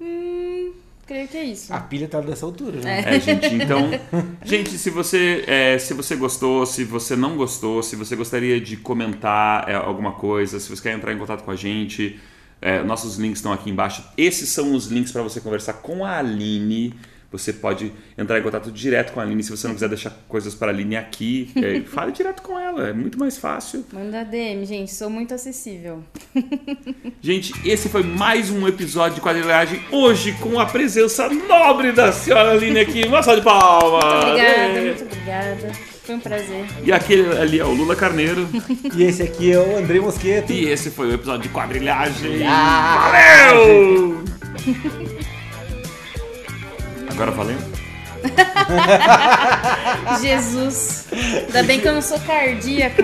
Hum, 0.00 0.72
creio 1.06 1.28
que 1.28 1.36
é 1.36 1.44
isso. 1.44 1.72
A 1.72 1.80
pilha 1.80 2.06
tá 2.06 2.20
dessa 2.20 2.46
altura, 2.46 2.80
né? 2.80 3.02
É, 3.04 3.20
gente, 3.20 3.46
então. 3.54 3.90
gente, 4.44 4.78
se 4.78 4.90
você, 4.90 5.44
é, 5.46 5.78
se 5.78 5.92
você 5.94 6.14
gostou, 6.16 6.64
se 6.66 6.84
você 6.84 7.16
não 7.16 7.36
gostou, 7.36 7.82
se 7.82 7.96
você 7.96 8.14
gostaria 8.14 8.60
de 8.60 8.76
comentar 8.76 9.68
é, 9.68 9.74
alguma 9.74 10.12
coisa, 10.12 10.60
se 10.60 10.68
você 10.68 10.82
quer 10.82 10.94
entrar 10.94 11.12
em 11.12 11.18
contato 11.18 11.42
com 11.42 11.50
a 11.50 11.56
gente, 11.56 12.20
é, 12.60 12.82
nossos 12.82 13.16
links 13.16 13.38
estão 13.38 13.52
aqui 13.52 13.70
embaixo. 13.70 14.04
Esses 14.16 14.48
são 14.50 14.74
os 14.74 14.86
links 14.86 15.12
para 15.12 15.22
você 15.22 15.40
conversar 15.40 15.74
com 15.74 16.04
a 16.04 16.18
Aline. 16.18 16.94
Você 17.34 17.52
pode 17.52 17.92
entrar 18.16 18.38
em 18.38 18.42
contato 18.42 18.70
direto 18.70 19.12
com 19.12 19.18
a 19.18 19.24
Aline. 19.24 19.42
Se 19.42 19.50
você 19.50 19.66
não 19.66 19.74
quiser 19.74 19.88
deixar 19.88 20.10
coisas 20.28 20.54
para 20.54 20.70
a 20.70 20.72
Aline 20.72 20.96
aqui, 20.96 21.50
é, 21.56 21.80
fale 21.84 22.12
direto 22.12 22.42
com 22.42 22.56
ela, 22.56 22.90
é 22.90 22.92
muito 22.92 23.18
mais 23.18 23.36
fácil. 23.36 23.84
Manda 23.92 24.24
DM, 24.24 24.64
gente, 24.64 24.94
sou 24.94 25.10
muito 25.10 25.34
acessível. 25.34 26.04
Gente, 27.20 27.52
esse 27.68 27.88
foi 27.88 28.02
mais 28.02 28.50
um 28.50 28.68
episódio 28.68 29.16
de 29.16 29.20
quadrilhagem. 29.20 29.80
Hoje, 29.90 30.32
com 30.40 30.60
a 30.60 30.66
presença 30.66 31.28
nobre 31.28 31.90
da 31.90 32.12
senhora 32.12 32.52
Aline 32.52 32.80
aqui. 32.80 33.04
Uma 33.06 33.22
salva 33.22 33.40
de 33.40 33.44
palmas! 33.44 34.04
Obrigada, 34.04 34.50
É. 34.50 34.84
muito 34.84 35.04
obrigada. 35.04 35.72
Foi 36.04 36.14
um 36.16 36.20
prazer. 36.20 36.66
E 36.84 36.92
aquele 36.92 37.36
ali 37.38 37.58
é 37.58 37.64
o 37.64 37.72
Lula 37.72 37.96
Carneiro. 37.96 38.46
E 38.94 39.02
esse 39.02 39.22
aqui 39.22 39.50
é 39.52 39.58
o 39.58 39.78
André 39.78 39.98
Mosqueto. 40.00 40.52
E 40.52 40.66
esse 40.68 40.90
foi 40.90 41.08
o 41.08 41.14
episódio 41.14 41.42
de 41.42 41.48
quadrilhagem. 41.48 42.46
Ah! 42.46 43.10
Valeu! 43.10 44.22
Agora 47.14 47.30
valeu? 47.30 47.56
Jesus. 50.20 51.06
Ainda 51.46 51.62
bem 51.62 51.80
que 51.80 51.86
eu 51.86 51.92
não 51.94 52.02
sou 52.02 52.18
cardíaco. 52.18 53.02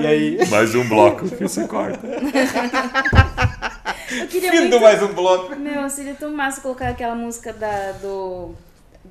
E 0.00 0.06
aí? 0.06 0.38
Mais 0.48 0.74
um 0.74 0.88
bloco 0.88 1.28
que 1.28 1.42
você 1.42 1.68
corta. 1.68 2.06
Eu 4.10 4.28
queria 4.28 4.50
Fim 4.50 4.60
muito... 4.60 4.70
do 4.70 4.80
mais 4.80 5.02
um 5.02 5.12
bloco. 5.12 5.54
Meu, 5.56 5.90
seria 5.90 6.14
tão 6.14 6.32
massa 6.32 6.62
colocar 6.62 6.88
aquela 6.88 7.14
música 7.14 7.52
da, 7.52 7.92
do, 7.92 8.54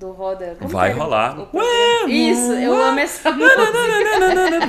do 0.01 0.11
Roda. 0.11 0.55
Como 0.57 0.71
Vai 0.71 0.89
é? 0.89 0.93
rolar. 0.93 1.37
O? 1.53 2.09
Isso, 2.09 2.51
eu 2.53 2.73
amo 2.75 2.99
essa 2.99 3.31
música. 3.31 3.61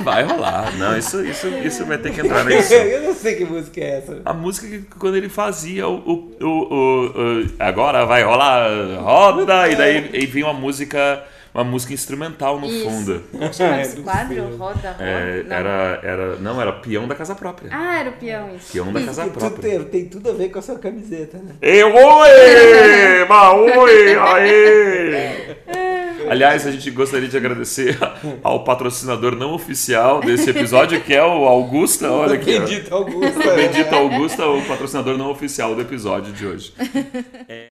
Vai 0.03 0.23
rolar. 0.23 0.71
Não, 0.77 0.95
isso, 0.97 1.25
isso, 1.25 1.47
isso 1.47 1.85
vai 1.85 1.97
ter 1.97 2.13
que 2.13 2.21
entrar 2.21 2.45
nisso. 2.45 2.71
Eu 2.73 3.01
não 3.01 3.13
sei 3.15 3.35
que 3.35 3.43
música 3.43 3.81
é 3.81 3.97
essa. 3.97 4.21
A 4.23 4.31
música 4.33 4.67
que 4.67 4.81
quando 4.99 5.17
ele 5.17 5.29
fazia 5.29 5.87
o, 5.87 5.95
o, 5.95 6.11
o, 6.39 6.47
o- 6.47 7.05
o- 7.41 7.45
agora 7.59 8.05
vai 8.05 8.23
rolar, 8.23 8.69
roda, 9.01 9.67
e 9.69 9.75
daí 9.75 10.09
e 10.13 10.25
vinha 10.27 10.45
uma 10.45 10.53
música, 10.53 11.23
uma 11.53 11.63
música 11.63 11.93
instrumental 11.93 12.59
no 12.59 12.67
Isso. 12.67 12.83
fundo. 12.83 13.23
Como 13.31 13.53
chama 13.53 13.81
É, 13.81 13.87
quadro? 14.03 14.43
Roda, 14.57 14.91
roda? 14.91 14.95
É, 14.99 15.43
Não. 15.43 15.55
era, 15.55 15.99
era, 16.03 16.35
não, 16.37 16.61
era 16.61 16.71
peão 16.73 17.07
da 17.07 17.15
casa 17.15 17.35
própria. 17.35 17.69
Ah, 17.71 17.99
era 17.99 18.09
o 18.09 18.13
peão 18.13 18.55
isso. 18.55 18.71
Peão 18.73 18.91
da 18.91 19.01
casa 19.01 19.25
E 19.25 19.29
própria. 19.29 19.79
tem, 19.79 19.83
tem 19.85 20.05
tudo 20.05 20.29
a 20.29 20.33
ver 20.33 20.49
com 20.49 20.59
a 20.59 20.61
sua 20.61 20.79
camiseta, 20.79 21.37
né? 21.37 21.55
Ei, 21.61 21.83
oi! 21.83 21.91
Ma, 23.29 23.53
oi! 23.53 24.15
Aê! 24.15 25.55
Aliás, 26.29 26.65
a 26.65 26.71
gente 26.71 26.89
gostaria 26.89 27.27
de 27.27 27.35
agradecer 27.35 27.97
ao 28.41 28.63
patrocinador 28.63 29.35
não 29.35 29.53
oficial 29.53 30.21
desse 30.21 30.49
episódio, 30.49 31.01
que 31.01 31.13
é 31.13 31.21
o 31.21 31.45
Augusta. 31.45 32.09
Olha 32.09 32.35
aqui. 32.35 32.57
Bendito 32.59 32.95
Augusto. 32.95 33.39
Bendito 33.55 33.93
Augusta, 33.93 34.47
o 34.47 34.61
patrocinador 34.63 35.17
não 35.17 35.29
oficial 35.29 35.75
do 35.75 35.81
episódio 35.81 36.31
de 36.31 36.45
hoje. 36.47 36.73